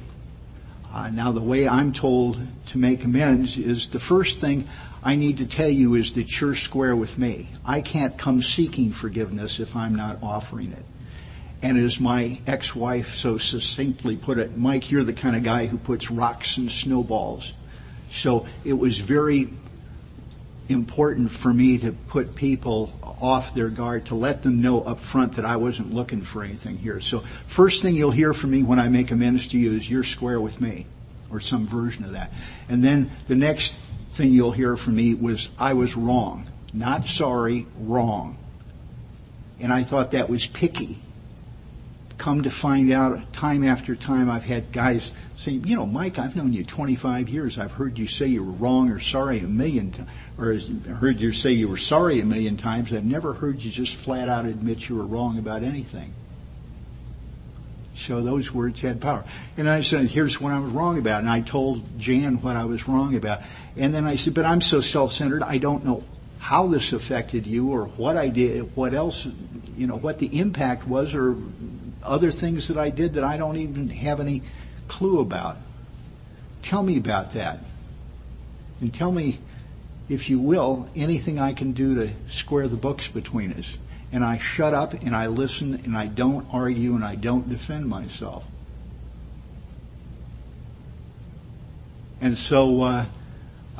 Uh, 0.91 1.11
now, 1.11 1.33
the 1.33 1.43
way 1.43 1.68
I'm 1.68 1.93
told 1.93 2.41
to 2.68 2.78
make 2.78 3.05
amends 3.05 3.59
is 3.59 3.89
the 3.89 4.01
first 4.01 4.39
thing 4.41 4.66
I 5.03 5.16
need 5.16 5.37
to 5.39 5.47
tell 5.47 5.68
you 5.68 5.97
is 5.97 6.14
that 6.14 6.41
you're 6.41 6.55
square 6.55 6.97
with 6.97 7.18
me. 7.18 7.51
I 7.62 7.83
can't 7.83 8.16
come 8.16 8.41
seeking 8.41 8.93
forgiveness 8.93 9.61
if 9.61 9.76
I'm 9.76 9.95
not 9.95 10.22
offering 10.22 10.72
it. 10.72 10.85
And 11.61 11.76
as 11.76 12.01
my 12.01 12.41
ex-wife 12.47 13.16
so 13.16 13.37
succinctly 13.37 14.16
put 14.16 14.39
it, 14.39 14.57
Mike, 14.57 14.91
you're 14.91 15.05
the 15.05 15.12
kind 15.12 15.37
of 15.37 15.43
guy 15.43 15.66
who 15.66 15.76
puts 15.76 16.11
rocks 16.11 16.57
and 16.57 16.72
snowballs. 16.72 17.53
So 18.11 18.47
it 18.64 18.72
was 18.72 18.99
very 18.99 19.51
important 20.71 21.31
for 21.31 21.53
me 21.53 21.79
to 21.79 21.93
put 21.93 22.35
people 22.35 22.93
off 23.03 23.55
their 23.55 23.68
guard, 23.68 24.07
to 24.07 24.14
let 24.14 24.43
them 24.43 24.62
know 24.62 24.83
up 24.83 25.01
front 25.01 25.35
that 25.35 25.45
I 25.45 25.57
wasn't 25.57 25.93
looking 25.93 26.23
for 26.23 26.43
anything 26.43 26.79
here. 26.79 27.01
So 27.01 27.23
first 27.47 27.83
thing 27.83 27.97
you'll 27.97 28.11
hear 28.11 28.33
from 28.33 28.51
me 28.51 28.62
when 28.62 28.79
I 28.79 28.89
make 28.89 29.11
amends 29.11 29.49
to 29.49 29.59
you 29.59 29.73
is 29.73 29.91
you're 29.91 30.05
square 30.05 30.41
with 30.41 30.61
me, 30.61 30.87
or 31.31 31.41
some 31.41 31.66
version 31.66 32.05
of 32.05 32.12
that. 32.12 32.33
And 32.68 32.83
then 32.83 33.11
the 33.29 33.35
next 33.35 33.75
thing 34.12 34.33
you'll 34.33 34.53
hear 34.53 34.77
from 34.77 34.97
me 34.97 35.14
was 35.14 35.51
I 35.59 35.75
was 35.75 35.97
wrong. 35.97 36.47
Not 36.73 37.09
sorry, 37.09 37.66
wrong. 37.79 38.39
And 39.59 39.73
I 39.73 39.83
thought 39.83 40.12
that 40.12 40.31
was 40.31 40.47
picky 40.47 40.99
come 42.21 42.43
to 42.43 42.51
find 42.51 42.93
out 42.93 43.33
time 43.33 43.64
after 43.64 43.97
time 43.97 44.31
I've 44.31 44.45
had 44.45 44.71
guys 44.73 45.11
saying, 45.35 45.66
you 45.66 45.75
know, 45.75 45.87
Mike, 45.87 46.18
I've 46.18 46.37
known 46.37 46.53
you 46.53 46.64
25 46.64 47.31
years. 47.31 47.59
I've 47.59 47.73
heard 47.73 47.99
you 47.99 48.07
say 48.07 48.27
you 48.27 48.45
were 48.45 48.53
wrong 48.53 48.91
or 48.91 49.01
sorry 49.01 49.41
a 49.41 49.49
million 49.49 49.91
times, 49.91 50.11
or 50.39 50.59
heard 50.95 51.18
you 51.18 51.33
say 51.33 51.53
you 51.53 51.66
were 51.66 51.79
sorry 51.79 52.21
a 52.21 52.25
million 52.25 52.59
times. 52.59 52.93
I've 52.93 53.07
never 53.07 53.33
heard 53.33 53.61
you 53.61 53.71
just 53.71 53.95
flat 53.95 54.29
out 54.29 54.45
admit 54.45 54.87
you 54.87 54.97
were 54.97 55.07
wrong 55.07 55.39
about 55.39 55.62
anything. 55.62 56.12
So 57.97 58.21
those 58.21 58.53
words 58.53 58.83
had 58.83 59.01
power. 59.01 59.25
And 59.57 59.68
I 59.68 59.81
said, 59.81 60.09
here's 60.09 60.39
what 60.39 60.53
I 60.53 60.61
was 60.61 60.73
wrong 60.73 60.99
about. 60.99 61.21
And 61.21 61.29
I 61.29 61.41
told 61.41 61.99
Jan 61.99 62.43
what 62.43 62.55
I 62.55 62.66
was 62.66 62.87
wrong 62.87 63.16
about. 63.16 63.41
And 63.77 63.95
then 63.95 64.05
I 64.05 64.16
said, 64.16 64.35
but 64.35 64.45
I'm 64.45 64.61
so 64.61 64.83
self-centered, 64.83 65.43
I 65.43 65.57
don't 65.57 65.87
know 65.87 66.05
how 66.39 66.66
this 66.66 66.93
affected 66.93 67.47
you 67.47 67.71
or 67.71 67.85
what 67.85 68.18
I 68.18 68.29
did, 68.29 68.77
what 68.77 68.93
else, 68.93 69.27
you 69.77 69.87
know, 69.87 69.97
what 69.97 70.18
the 70.18 70.39
impact 70.39 70.87
was 70.87 71.14
or 71.14 71.37
other 72.03 72.30
things 72.30 72.68
that 72.68 72.78
I 72.78 72.90
did 72.90 73.14
that 73.14 73.24
I 73.24 73.36
don't 73.36 73.57
even 73.57 73.88
have 73.88 74.20
any 74.20 74.42
clue 74.88 75.20
about. 75.20 75.57
Tell 76.62 76.82
me 76.82 76.96
about 76.96 77.30
that. 77.30 77.61
And 78.80 78.92
tell 78.92 79.12
me, 79.12 79.38
if 80.09 80.28
you 80.28 80.38
will, 80.38 80.88
anything 80.96 81.38
I 81.38 81.53
can 81.53 81.72
do 81.72 81.94
to 81.94 82.12
square 82.28 82.68
the 82.68 82.76
books 82.76 83.09
between 83.09 83.53
us. 83.53 83.78
And 84.12 84.24
I 84.24 84.38
shut 84.38 84.74
up 84.74 84.94
and 84.94 85.14
I 85.14 85.28
listen 85.28 85.74
and 85.84 85.96
I 85.96 86.07
don't 86.07 86.46
argue 86.53 86.94
and 86.94 87.05
I 87.05 87.14
don't 87.14 87.48
defend 87.48 87.86
myself. 87.86 88.44
And 92.20 92.36
so, 92.36 92.82
uh, 92.82 93.07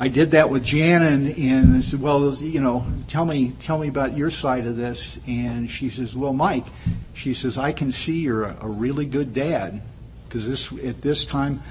I 0.01 0.07
did 0.07 0.31
that 0.31 0.49
with 0.49 0.63
Jan 0.63 1.03
and, 1.03 1.37
and 1.37 1.77
I 1.77 1.81
said, 1.81 2.01
well, 2.01 2.33
you 2.33 2.59
know, 2.59 2.83
tell 3.07 3.23
me, 3.23 3.51
tell 3.59 3.77
me 3.77 3.87
about 3.87 4.17
your 4.17 4.31
side 4.31 4.65
of 4.65 4.75
this. 4.75 5.19
And 5.27 5.69
she 5.69 5.91
says, 5.91 6.15
well, 6.15 6.33
Mike, 6.33 6.65
she 7.13 7.35
says, 7.35 7.55
I 7.55 7.71
can 7.71 7.91
see 7.91 8.13
you're 8.13 8.45
a, 8.45 8.57
a 8.61 8.67
really 8.67 9.05
good 9.05 9.31
dad 9.31 9.83
because 10.27 10.47
this, 10.47 10.73
at 10.83 11.03
this 11.03 11.23
time, 11.23 11.61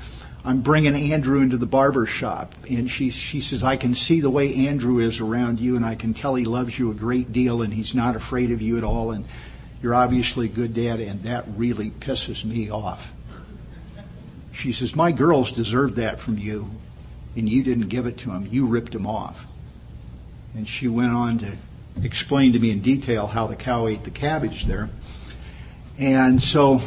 I'm 0.45 0.61
bringing 0.61 0.95
Andrew 0.95 1.41
into 1.41 1.57
the 1.57 1.67
barber 1.67 2.07
shop 2.07 2.55
and 2.71 2.89
she, 2.89 3.11
she 3.11 3.41
says, 3.41 3.65
I 3.65 3.77
can 3.77 3.97
see 3.97 4.21
the 4.21 4.31
way 4.31 4.69
Andrew 4.69 5.01
is 5.01 5.19
around 5.19 5.59
you 5.59 5.75
and 5.75 5.85
I 5.85 5.97
can 5.97 6.15
tell 6.15 6.37
he 6.37 6.45
loves 6.45 6.79
you 6.79 6.93
a 6.93 6.95
great 6.95 7.33
deal 7.33 7.63
and 7.63 7.75
he's 7.75 7.97
not 7.97 8.15
afraid 8.15 8.53
of 8.53 8.63
you 8.63 8.79
at 8.79 8.85
all 8.85 9.11
and 9.11 9.27
you're 9.83 9.97
obviously 9.97 10.47
a 10.47 10.51
good 10.51 10.73
dad 10.73 11.01
and 11.01 11.25
that 11.25 11.47
really 11.57 11.91
pisses 11.91 12.45
me 12.45 12.71
off. 12.71 13.11
She 14.53 14.71
says, 14.71 14.95
my 14.95 15.11
girls 15.11 15.51
deserve 15.51 15.97
that 15.97 16.21
from 16.21 16.39
you 16.39 16.71
and 17.37 17.49
you 17.49 17.63
didn't 17.63 17.89
give 17.89 18.07
it 18.07 18.19
to 18.19 18.31
him. 18.31 18.49
You 18.51 18.67
ripped 18.67 18.95
him 18.95 19.07
off. 19.07 19.45
And 20.55 20.69
she 20.69 20.89
went 20.89 21.13
on 21.13 21.39
to 21.39 21.53
explain 22.03 22.53
to 22.53 22.59
me 22.59 22.71
in 22.71 22.81
detail 22.81 23.27
how 23.27 23.47
the 23.47 23.57
cow 23.57 23.87
ate 23.87 24.05
the 24.05 24.11
cabbage 24.11 24.65
there. 24.65 24.91
And 25.99 26.43
so 26.43 26.81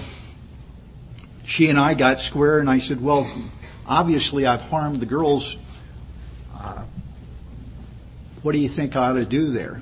she 1.46 1.70
and 1.70 1.80
I 1.80 1.94
got 1.94 2.20
square 2.20 2.60
and 2.60 2.70
I 2.70 2.80
said, 2.80 3.02
well, 3.02 3.30
obviously 3.88 4.46
I've 4.46 4.62
harmed 4.62 5.00
the 5.00 5.06
girls. 5.06 5.56
Uh, 6.58 6.84
what 8.42 8.52
do 8.52 8.58
you 8.58 8.70
think 8.70 8.96
I 8.96 9.10
ought 9.10 9.14
to 9.14 9.26
do 9.26 9.52
there? 9.52 9.82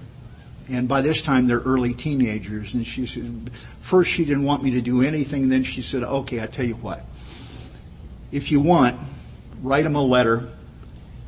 And 0.70 0.88
by 0.88 1.01
this 1.01 1.22
time 1.22 1.47
they're 1.47 1.59
early 1.59 1.93
teenagers. 1.93 2.74
And 2.74 2.86
she 2.86 3.05
said, 3.05 3.51
first 3.82 4.12
she 4.12 4.26
didn't 4.26 4.43
want 4.43 4.64
me 4.64 4.72
to 4.72 4.82
do 4.82 5.01
anything. 5.01 5.49
Then 5.49 5.64
she 5.64 5.82
said, 5.82 6.03
okay, 6.03 6.41
I 6.41 6.47
tell 6.47 6.66
you 6.66 6.76
what. 6.76 7.03
If 8.32 8.51
you 8.51 8.62
want, 8.62 8.99
write 9.62 9.84
them 9.84 9.95
a 9.95 10.03
letter 10.03 10.49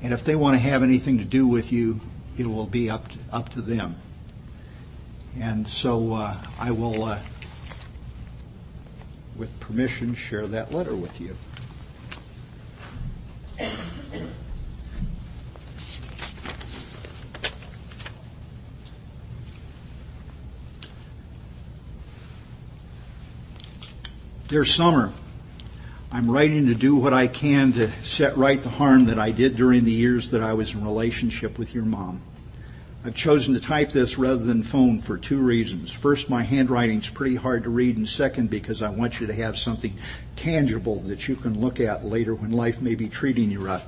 And 0.04 0.12
if 0.12 0.26
they 0.26 0.36
want 0.36 0.56
to 0.56 0.60
have 0.60 0.84
anything 0.84 1.20
to 1.20 1.24
do 1.24 1.48
with 1.48 1.72
you, 1.72 2.02
it 2.38 2.46
will 2.46 2.66
be 2.66 2.90
up 2.90 3.08
to, 3.08 3.20
up 3.32 3.50
to 3.50 3.62
them. 3.62 3.96
And 5.40 5.66
so 5.66 6.14
uh, 6.14 6.38
I 6.60 6.72
will, 6.72 7.06
uh, 7.06 7.20
with 9.38 9.58
permission, 9.62 10.14
share 10.14 10.46
that 10.48 10.74
letter 10.74 10.94
with 10.94 11.22
you. 11.22 11.36
Dear 24.50 24.66
Summer, 24.66 25.14
I'm 26.14 26.30
writing 26.30 26.68
to 26.68 26.76
do 26.76 26.96
what 26.96 27.12
I 27.12 27.26
can 27.26 27.74
to 27.74 27.92
set 28.04 28.38
right 28.38 28.62
the 28.62 28.70
harm 28.70 29.06
that 29.06 29.18
I 29.18 29.32
did 29.32 29.56
during 29.56 29.84
the 29.84 29.92
years 29.92 30.30
that 30.30 30.44
I 30.44 30.54
was 30.54 30.76
in 30.76 30.84
relationship 30.84 31.58
with 31.58 31.74
your 31.74 31.86
mom. 31.86 32.22
I've 33.04 33.16
chosen 33.16 33.56
to 33.56 33.60
type 33.60 33.90
this 33.90 34.16
rather 34.20 34.44
than 34.44 34.62
phone 34.62 35.02
for 35.02 35.18
two 35.18 35.40
reasons. 35.40 35.90
First, 35.90 36.30
my 36.30 36.44
handwriting's 36.44 37.10
pretty 37.10 37.36
hard 37.36 37.64
to 37.64 37.72
read, 37.72 37.98
and 37.98 38.08
second, 38.08 38.52
because 38.52 38.84
I 38.84 38.92
want 38.92 39.20
you 39.20 39.26
to 39.26 39.34
have 39.34 39.58
something 39.58 39.98
tangible 40.36 41.00
that 41.00 41.28
you 41.28 41.36
can 41.36 41.60
look 41.60 41.80
at 41.80 42.06
later 42.06 42.36
when 42.36 42.52
life 42.52 42.80
may 42.80 42.94
be 42.94 43.10
treating 43.10 43.50
you 43.50 43.66
rough. 43.66 43.84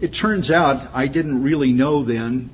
It 0.00 0.12
turns 0.12 0.50
out 0.50 0.88
I 0.92 1.06
didn't 1.06 1.44
really 1.44 1.72
know 1.72 2.02
then, 2.02 2.50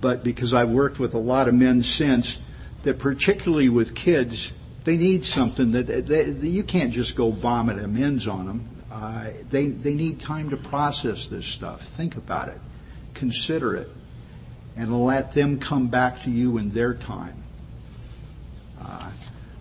but 0.00 0.24
because 0.24 0.52
I've 0.52 0.70
worked 0.70 0.98
with 0.98 1.14
a 1.14 1.18
lot 1.18 1.46
of 1.46 1.54
men 1.54 1.84
since, 1.84 2.40
that 2.82 2.98
particularly 2.98 3.68
with 3.68 3.94
kids, 3.94 4.52
they 4.86 4.96
need 4.96 5.24
something 5.24 5.72
that 5.72 5.88
they, 5.88 6.00
they, 6.00 6.46
you 6.46 6.62
can't 6.62 6.92
just 6.92 7.16
go 7.16 7.30
vomit 7.30 7.78
amends 7.80 8.28
on 8.28 8.46
them. 8.46 8.68
Uh, 8.90 9.30
they 9.50 9.66
they 9.66 9.94
need 9.94 10.20
time 10.20 10.48
to 10.50 10.56
process 10.56 11.26
this 11.26 11.44
stuff. 11.44 11.82
Think 11.82 12.16
about 12.16 12.48
it, 12.48 12.58
consider 13.12 13.74
it, 13.74 13.90
and 14.76 15.04
let 15.04 15.32
them 15.32 15.58
come 15.58 15.88
back 15.88 16.22
to 16.22 16.30
you 16.30 16.56
in 16.58 16.70
their 16.70 16.94
time. 16.94 17.42
Uh, 18.80 19.10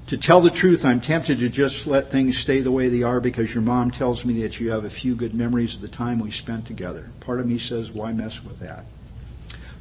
to 0.07 0.17
tell 0.17 0.41
the 0.41 0.51
truth, 0.51 0.85
I'm 0.85 1.01
tempted 1.01 1.39
to 1.39 1.49
just 1.49 1.87
let 1.87 2.11
things 2.11 2.37
stay 2.37 2.61
the 2.61 2.71
way 2.71 2.89
they 2.89 3.01
are 3.01 3.19
because 3.19 3.51
your 3.51 3.63
mom 3.63 3.89
tells 3.89 4.23
me 4.23 4.43
that 4.43 4.59
you 4.59 4.69
have 4.69 4.85
a 4.85 4.89
few 4.91 5.15
good 5.15 5.33
memories 5.33 5.73
of 5.73 5.81
the 5.81 5.87
time 5.87 6.19
we 6.19 6.29
spent 6.29 6.67
together. 6.67 7.09
Part 7.21 7.39
of 7.39 7.47
me 7.47 7.57
says, 7.57 7.89
why 7.91 8.11
mess 8.11 8.43
with 8.43 8.59
that? 8.59 8.85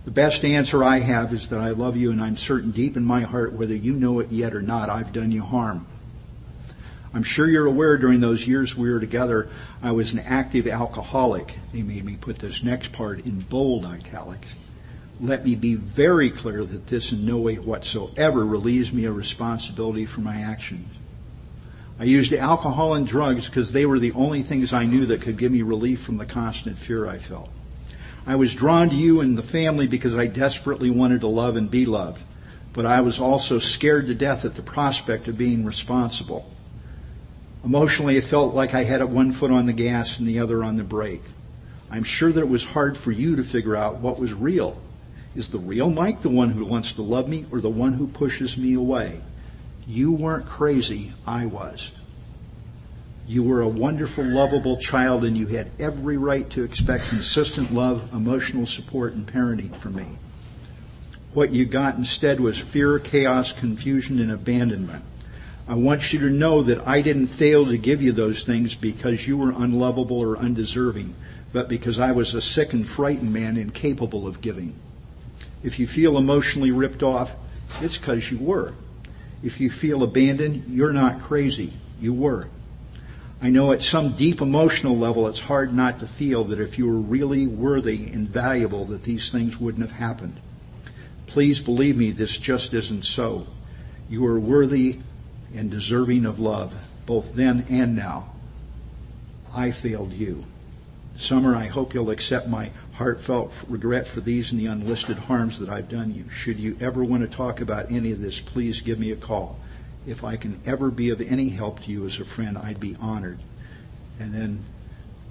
The 0.04 0.10
best 0.10 0.44
answer 0.44 0.84
I 0.84 0.98
have 0.98 1.32
is 1.32 1.48
that 1.48 1.60
I 1.60 1.70
love 1.70 1.96
you 1.96 2.10
and 2.10 2.20
I'm 2.20 2.36
certain 2.36 2.72
deep 2.72 2.96
in 2.96 3.04
my 3.04 3.22
heart, 3.22 3.54
whether 3.54 3.74
you 3.74 3.94
know 3.94 4.20
it 4.20 4.30
yet 4.30 4.52
or 4.52 4.60
not, 4.60 4.90
I've 4.90 5.14
done 5.14 5.32
you 5.32 5.42
harm. 5.42 5.86
I'm 7.14 7.22
sure 7.22 7.48
you're 7.48 7.66
aware 7.66 7.96
during 7.96 8.20
those 8.20 8.46
years 8.46 8.76
we 8.76 8.92
were 8.92 9.00
together, 9.00 9.48
I 9.80 9.92
was 9.92 10.12
an 10.12 10.18
active 10.18 10.66
alcoholic. 10.66 11.54
They 11.72 11.82
made 11.82 12.04
me 12.04 12.16
put 12.16 12.38
this 12.38 12.62
next 12.62 12.92
part 12.92 13.24
in 13.24 13.40
bold 13.40 13.86
italics. 13.86 14.54
Let 15.20 15.44
me 15.44 15.54
be 15.54 15.76
very 15.76 16.28
clear 16.28 16.64
that 16.64 16.88
this 16.88 17.12
in 17.12 17.24
no 17.24 17.38
way 17.38 17.54
whatsoever 17.54 18.44
relieves 18.44 18.92
me 18.92 19.04
of 19.04 19.16
responsibility 19.16 20.04
for 20.04 20.20
my 20.20 20.42
actions. 20.42 20.92
I 21.98 22.04
used 22.04 22.32
alcohol 22.32 22.94
and 22.94 23.06
drugs 23.06 23.48
because 23.48 23.70
they 23.70 23.86
were 23.86 24.00
the 24.00 24.12
only 24.12 24.42
things 24.42 24.72
I 24.72 24.84
knew 24.84 25.06
that 25.06 25.22
could 25.22 25.38
give 25.38 25.52
me 25.52 25.62
relief 25.62 26.02
from 26.02 26.18
the 26.18 26.26
constant 26.26 26.76
fear 26.76 27.06
I 27.06 27.18
felt. 27.18 27.48
I 28.26 28.36
was 28.36 28.54
drawn 28.54 28.88
to 28.88 28.96
you 28.96 29.20
and 29.20 29.36
the 29.36 29.42
family 29.42 29.86
because 29.86 30.16
I 30.16 30.26
desperately 30.26 30.90
wanted 30.90 31.20
to 31.20 31.26
love 31.26 31.56
and 31.56 31.70
be 31.70 31.84
loved, 31.84 32.22
but 32.72 32.86
I 32.86 33.02
was 33.02 33.20
also 33.20 33.58
scared 33.58 34.06
to 34.06 34.14
death 34.14 34.46
at 34.46 34.54
the 34.54 34.62
prospect 34.62 35.28
of 35.28 35.36
being 35.36 35.64
responsible. 35.64 36.50
Emotionally, 37.64 38.16
it 38.16 38.24
felt 38.24 38.54
like 38.54 38.74
I 38.74 38.84
had 38.84 39.04
one 39.04 39.32
foot 39.32 39.50
on 39.50 39.66
the 39.66 39.72
gas 39.72 40.18
and 40.18 40.26
the 40.26 40.38
other 40.38 40.64
on 40.64 40.76
the 40.76 40.84
brake. 40.84 41.24
I'm 41.90 42.04
sure 42.04 42.32
that 42.32 42.40
it 42.40 42.48
was 42.48 42.64
hard 42.64 42.96
for 42.96 43.12
you 43.12 43.36
to 43.36 43.42
figure 43.42 43.76
out 43.76 43.98
what 43.98 44.18
was 44.18 44.32
real. 44.32 44.80
Is 45.34 45.48
the 45.48 45.58
real 45.58 45.90
Mike 45.90 46.22
the 46.22 46.30
one 46.30 46.50
who 46.50 46.64
wants 46.64 46.94
to 46.94 47.02
love 47.02 47.28
me 47.28 47.44
or 47.50 47.60
the 47.60 47.70
one 47.70 47.94
who 47.94 48.06
pushes 48.06 48.56
me 48.56 48.74
away? 48.74 49.20
You 49.86 50.12
weren't 50.12 50.46
crazy, 50.46 51.12
I 51.26 51.46
was. 51.46 51.92
You 53.26 53.42
were 53.42 53.62
a 53.62 53.68
wonderful, 53.68 54.24
lovable 54.24 54.76
child 54.76 55.24
and 55.24 55.36
you 55.36 55.46
had 55.46 55.70
every 55.78 56.18
right 56.18 56.48
to 56.50 56.62
expect 56.62 57.08
consistent 57.08 57.72
love, 57.72 58.12
emotional 58.12 58.66
support, 58.66 59.14
and 59.14 59.26
parenting 59.26 59.74
from 59.74 59.96
me. 59.96 60.18
What 61.32 61.50
you 61.50 61.64
got 61.64 61.96
instead 61.96 62.38
was 62.38 62.58
fear, 62.58 62.98
chaos, 62.98 63.52
confusion, 63.52 64.20
and 64.20 64.30
abandonment. 64.30 65.02
I 65.66 65.74
want 65.74 66.12
you 66.12 66.18
to 66.20 66.30
know 66.30 66.62
that 66.62 66.86
I 66.86 67.00
didn't 67.00 67.28
fail 67.28 67.64
to 67.66 67.78
give 67.78 68.02
you 68.02 68.12
those 68.12 68.42
things 68.44 68.74
because 68.74 69.26
you 69.26 69.38
were 69.38 69.50
unlovable 69.50 70.18
or 70.18 70.36
undeserving, 70.36 71.14
but 71.52 71.68
because 71.68 71.98
I 71.98 72.12
was 72.12 72.34
a 72.34 72.42
sick 72.42 72.74
and 72.74 72.86
frightened 72.86 73.32
man 73.32 73.56
incapable 73.56 74.26
of 74.26 74.42
giving. 74.42 74.74
If 75.62 75.78
you 75.78 75.86
feel 75.86 76.18
emotionally 76.18 76.70
ripped 76.70 77.02
off, 77.02 77.34
it's 77.80 77.96
because 77.96 78.30
you 78.30 78.36
were. 78.36 78.74
If 79.42 79.60
you 79.60 79.70
feel 79.70 80.02
abandoned, 80.02 80.66
you're 80.68 80.92
not 80.92 81.22
crazy. 81.22 81.72
You 81.98 82.12
were. 82.12 82.48
I 83.44 83.50
know 83.50 83.72
at 83.72 83.82
some 83.82 84.12
deep 84.12 84.40
emotional 84.40 84.96
level 84.96 85.28
it's 85.28 85.40
hard 85.40 85.74
not 85.74 85.98
to 85.98 86.06
feel 86.06 86.44
that 86.44 86.60
if 86.60 86.78
you 86.78 86.86
were 86.86 86.98
really 86.98 87.46
worthy 87.46 88.06
and 88.06 88.26
valuable 88.26 88.86
that 88.86 89.02
these 89.02 89.30
things 89.30 89.60
wouldn't 89.60 89.86
have 89.86 89.98
happened. 89.98 90.40
Please 91.26 91.60
believe 91.60 91.94
me, 91.94 92.10
this 92.10 92.38
just 92.38 92.72
isn't 92.72 93.04
so. 93.04 93.46
You 94.08 94.24
are 94.24 94.40
worthy 94.40 95.00
and 95.54 95.70
deserving 95.70 96.24
of 96.24 96.40
love, 96.40 96.72
both 97.04 97.34
then 97.34 97.66
and 97.68 97.94
now. 97.94 98.30
I 99.54 99.72
failed 99.72 100.14
you. 100.14 100.46
Summer, 101.18 101.54
I 101.54 101.66
hope 101.66 101.92
you'll 101.92 102.08
accept 102.08 102.48
my 102.48 102.70
heartfelt 102.94 103.52
regret 103.68 104.08
for 104.08 104.22
these 104.22 104.52
and 104.52 104.60
the 104.60 104.68
unlisted 104.68 105.18
harms 105.18 105.58
that 105.58 105.68
I've 105.68 105.90
done 105.90 106.14
you. 106.14 106.30
Should 106.30 106.58
you 106.58 106.78
ever 106.80 107.04
want 107.04 107.22
to 107.30 107.36
talk 107.36 107.60
about 107.60 107.92
any 107.92 108.10
of 108.10 108.22
this, 108.22 108.40
please 108.40 108.80
give 108.80 108.98
me 108.98 109.12
a 109.12 109.16
call 109.16 109.58
if 110.06 110.24
I 110.24 110.36
can 110.36 110.60
ever 110.66 110.90
be 110.90 111.10
of 111.10 111.20
any 111.20 111.48
help 111.48 111.80
to 111.82 111.90
you 111.90 112.04
as 112.06 112.18
a 112.20 112.24
friend, 112.24 112.58
I'd 112.58 112.80
be 112.80 112.96
honored. 113.00 113.38
And 114.18 114.34
then, 114.34 114.64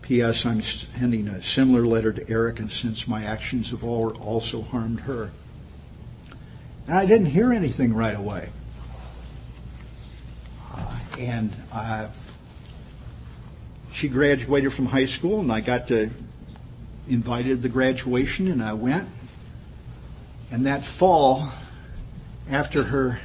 P.S. 0.01 0.45
I'm 0.45 0.61
sending 0.61 1.27
a 1.27 1.41
similar 1.43 1.85
letter 1.85 2.11
to 2.11 2.29
Erica, 2.29 2.63
and 2.63 2.71
since 2.71 3.07
my 3.07 3.23
actions 3.23 3.71
have 3.71 3.83
all 3.83 4.11
also 4.17 4.61
harmed 4.61 5.01
her. 5.01 5.31
And 6.87 6.97
I 6.97 7.05
didn't 7.05 7.27
hear 7.27 7.53
anything 7.53 7.93
right 7.93 8.15
away. 8.15 8.49
Uh, 10.73 10.99
and 11.19 11.55
uh, 11.71 12.09
she 13.93 14.09
graduated 14.09 14.73
from 14.73 14.87
high 14.87 15.05
school, 15.05 15.39
and 15.39 15.51
I 15.51 15.61
got 15.61 15.87
to 15.87 16.09
invited 17.07 17.61
the 17.61 17.69
graduation, 17.69 18.47
and 18.47 18.63
I 18.63 18.73
went. 18.73 19.07
And 20.51 20.65
that 20.65 20.83
fall, 20.83 21.49
after 22.49 22.83
her 22.83 23.19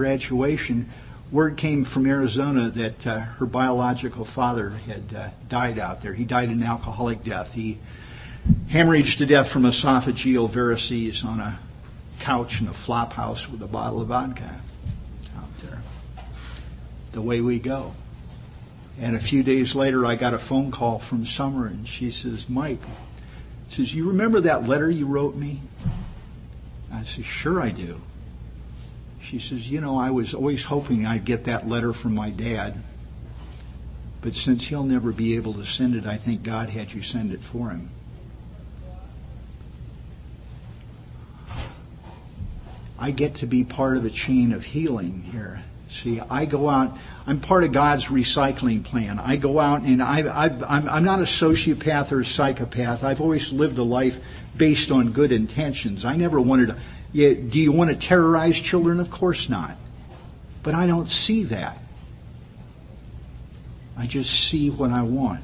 graduation, 0.00 0.88
word 1.30 1.58
came 1.58 1.84
from 1.84 2.06
Arizona 2.06 2.70
that 2.70 3.06
uh, 3.06 3.18
her 3.18 3.44
biological 3.44 4.24
father 4.24 4.70
had 4.70 5.14
uh, 5.14 5.28
died 5.50 5.78
out 5.78 6.00
there. 6.00 6.14
He 6.14 6.24
died 6.24 6.48
an 6.48 6.62
alcoholic 6.62 7.22
death. 7.22 7.52
He 7.52 7.76
hemorrhaged 8.70 9.18
to 9.18 9.26
death 9.26 9.48
from 9.48 9.64
esophageal 9.64 10.48
varices 10.48 11.22
on 11.22 11.38
a 11.38 11.58
couch 12.18 12.62
in 12.62 12.68
a 12.68 12.72
flop 12.72 13.12
house 13.12 13.46
with 13.46 13.60
a 13.60 13.66
bottle 13.66 14.00
of 14.00 14.08
vodka 14.08 14.62
out 15.36 15.58
there. 15.58 15.82
The 17.12 17.20
way 17.20 17.42
we 17.42 17.58
go. 17.58 17.94
And 18.98 19.14
a 19.14 19.20
few 19.20 19.42
days 19.42 19.74
later, 19.74 20.06
I 20.06 20.14
got 20.14 20.32
a 20.32 20.38
phone 20.38 20.70
call 20.70 20.98
from 20.98 21.26
Summer, 21.26 21.66
and 21.66 21.86
she 21.86 22.10
says, 22.10 22.48
Mike, 22.48 22.80
says, 23.68 23.92
you 23.92 24.08
remember 24.08 24.40
that 24.40 24.66
letter 24.66 24.90
you 24.90 25.04
wrote 25.04 25.36
me? 25.36 25.60
I 26.90 27.04
said, 27.04 27.26
sure 27.26 27.60
I 27.60 27.68
do. 27.68 28.00
She 29.30 29.38
says, 29.38 29.70
You 29.70 29.80
know, 29.80 29.96
I 29.96 30.10
was 30.10 30.34
always 30.34 30.64
hoping 30.64 31.06
I'd 31.06 31.24
get 31.24 31.44
that 31.44 31.68
letter 31.68 31.92
from 31.92 32.16
my 32.16 32.30
dad. 32.30 32.76
But 34.22 34.34
since 34.34 34.66
he'll 34.66 34.82
never 34.82 35.12
be 35.12 35.36
able 35.36 35.54
to 35.54 35.64
send 35.64 35.94
it, 35.94 36.04
I 36.04 36.16
think 36.16 36.42
God 36.42 36.68
had 36.68 36.92
you 36.92 37.00
send 37.00 37.32
it 37.32 37.40
for 37.40 37.70
him. 37.70 37.90
I 42.98 43.12
get 43.12 43.36
to 43.36 43.46
be 43.46 43.62
part 43.62 43.96
of 43.96 44.04
a 44.04 44.10
chain 44.10 44.52
of 44.52 44.64
healing 44.64 45.22
here. 45.32 45.62
See, 45.88 46.18
I 46.18 46.44
go 46.44 46.68
out, 46.68 46.98
I'm 47.24 47.38
part 47.38 47.62
of 47.62 47.70
God's 47.70 48.06
recycling 48.06 48.82
plan. 48.82 49.20
I 49.20 49.36
go 49.36 49.60
out 49.60 49.82
and 49.82 50.02
I, 50.02 50.18
am 50.18 51.04
not 51.04 51.20
a 51.20 51.24
sociopath 51.24 52.10
or 52.10 52.20
a 52.20 52.26
psychopath. 52.26 53.04
I've 53.04 53.20
always 53.20 53.52
lived 53.52 53.78
a 53.78 53.84
life 53.84 54.18
based 54.56 54.90
on 54.90 55.12
good 55.12 55.30
intentions. 55.30 56.04
I 56.04 56.16
never 56.16 56.40
wanted 56.40 56.66
to, 56.70 56.76
do 57.12 57.60
you 57.60 57.72
want 57.72 57.90
to 57.90 57.96
terrorize 57.96 58.60
children? 58.60 59.00
Of 59.00 59.10
course 59.10 59.48
not. 59.48 59.76
But 60.62 60.74
I 60.74 60.86
don't 60.86 61.08
see 61.08 61.44
that. 61.44 61.78
I 63.96 64.06
just 64.06 64.30
see 64.48 64.70
what 64.70 64.90
I 64.90 65.02
want. 65.02 65.42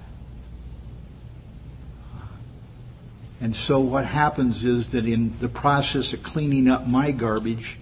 And 3.40 3.54
so 3.54 3.80
what 3.80 4.04
happens 4.06 4.64
is 4.64 4.92
that 4.92 5.06
in 5.06 5.38
the 5.40 5.48
process 5.48 6.12
of 6.12 6.22
cleaning 6.22 6.68
up 6.68 6.86
my 6.86 7.10
garbage, 7.10 7.78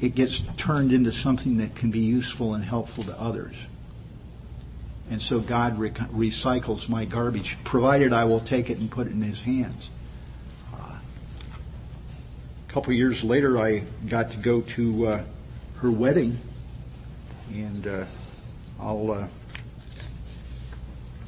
it 0.00 0.14
gets 0.14 0.42
turned 0.56 0.92
into 0.92 1.12
something 1.12 1.58
that 1.58 1.74
can 1.74 1.90
be 1.90 2.00
useful 2.00 2.54
and 2.54 2.64
helpful 2.64 3.04
to 3.04 3.20
others. 3.20 3.54
And 5.10 5.20
so 5.20 5.40
God 5.40 5.78
rec- 5.78 5.94
recycles 5.94 6.88
my 6.88 7.04
garbage, 7.04 7.58
provided 7.64 8.12
I 8.12 8.24
will 8.24 8.40
take 8.40 8.70
it 8.70 8.78
and 8.78 8.90
put 8.90 9.06
it 9.06 9.12
in 9.12 9.22
His 9.22 9.42
hands. 9.42 9.90
Couple 12.72 12.94
years 12.94 13.22
later, 13.22 13.58
I 13.58 13.82
got 14.08 14.30
to 14.30 14.38
go 14.38 14.62
to 14.62 15.06
uh, 15.06 15.24
her 15.76 15.90
wedding, 15.90 16.38
and 17.52 17.86
uh, 17.86 18.04
I'll 18.80 19.10
uh, 19.10 19.28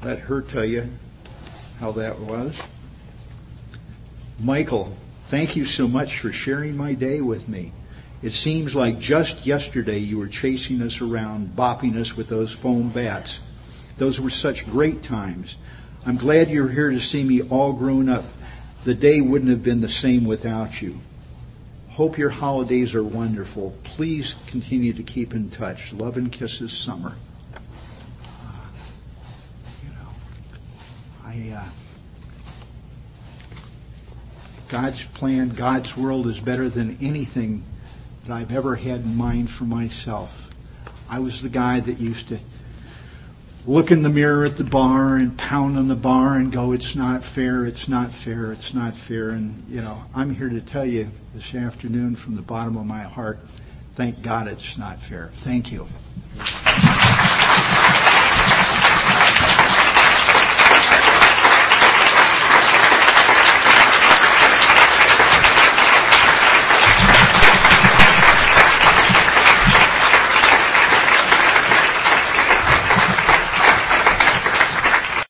let 0.02 0.20
her 0.20 0.40
tell 0.40 0.64
you 0.64 0.88
how 1.80 1.92
that 1.92 2.18
was. 2.18 2.58
Michael, 4.40 4.96
thank 5.26 5.54
you 5.54 5.66
so 5.66 5.86
much 5.86 6.18
for 6.18 6.32
sharing 6.32 6.78
my 6.78 6.94
day 6.94 7.20
with 7.20 7.46
me. 7.46 7.72
It 8.22 8.32
seems 8.32 8.74
like 8.74 8.98
just 8.98 9.44
yesterday 9.44 9.98
you 9.98 10.16
were 10.16 10.28
chasing 10.28 10.80
us 10.80 11.02
around, 11.02 11.54
bopping 11.54 11.96
us 11.96 12.16
with 12.16 12.30
those 12.30 12.52
foam 12.52 12.88
bats. 12.88 13.40
Those 13.98 14.18
were 14.18 14.30
such 14.30 14.64
great 14.64 15.02
times. 15.02 15.56
I'm 16.06 16.16
glad 16.16 16.48
you're 16.48 16.70
here 16.70 16.90
to 16.90 17.00
see 17.00 17.22
me 17.22 17.42
all 17.42 17.74
grown 17.74 18.08
up. 18.08 18.24
The 18.84 18.94
day 18.94 19.20
wouldn't 19.20 19.50
have 19.50 19.62
been 19.62 19.82
the 19.82 19.90
same 19.90 20.24
without 20.24 20.80
you. 20.80 21.00
Hope 21.94 22.18
your 22.18 22.30
holidays 22.30 22.92
are 22.96 23.04
wonderful. 23.04 23.72
Please 23.84 24.34
continue 24.48 24.92
to 24.92 25.02
keep 25.04 25.32
in 25.32 25.48
touch. 25.48 25.92
Love 25.92 26.16
and 26.16 26.32
kisses, 26.32 26.72
Summer. 26.72 27.14
Uh, 28.42 28.66
you 29.84 29.90
know, 29.90 30.08
I. 31.24 31.56
Uh, 31.56 31.68
God's 34.68 35.04
plan, 35.04 35.50
God's 35.50 35.96
world 35.96 36.26
is 36.26 36.40
better 36.40 36.68
than 36.68 36.98
anything 37.00 37.62
that 38.26 38.32
I've 38.34 38.50
ever 38.50 38.74
had 38.74 39.02
in 39.02 39.16
mind 39.16 39.48
for 39.48 39.62
myself. 39.62 40.50
I 41.08 41.20
was 41.20 41.42
the 41.42 41.48
guy 41.48 41.78
that 41.78 42.00
used 42.00 42.26
to 42.28 42.40
look 43.66 43.90
in 43.90 44.02
the 44.02 44.08
mirror 44.08 44.44
at 44.44 44.56
the 44.56 44.64
bar 44.64 45.16
and 45.16 45.36
pound 45.38 45.78
on 45.78 45.88
the 45.88 45.94
bar 45.94 46.36
and 46.36 46.52
go, 46.52 46.72
it's 46.72 46.94
not 46.94 47.24
fair, 47.24 47.64
it's 47.66 47.88
not 47.88 48.12
fair, 48.12 48.52
it's 48.52 48.74
not 48.74 48.94
fair. 48.94 49.30
And, 49.30 49.64
you 49.68 49.80
know, 49.80 50.02
I'm 50.14 50.34
here 50.34 50.50
to 50.50 50.60
tell 50.60 50.84
you 50.84 51.10
this 51.34 51.54
afternoon 51.54 52.16
from 52.16 52.36
the 52.36 52.42
bottom 52.42 52.76
of 52.76 52.86
my 52.86 53.02
heart, 53.02 53.38
thank 53.94 54.22
God 54.22 54.48
it's 54.48 54.76
not 54.76 55.00
fair. 55.00 55.30
Thank 55.34 55.72
you. 55.72 55.86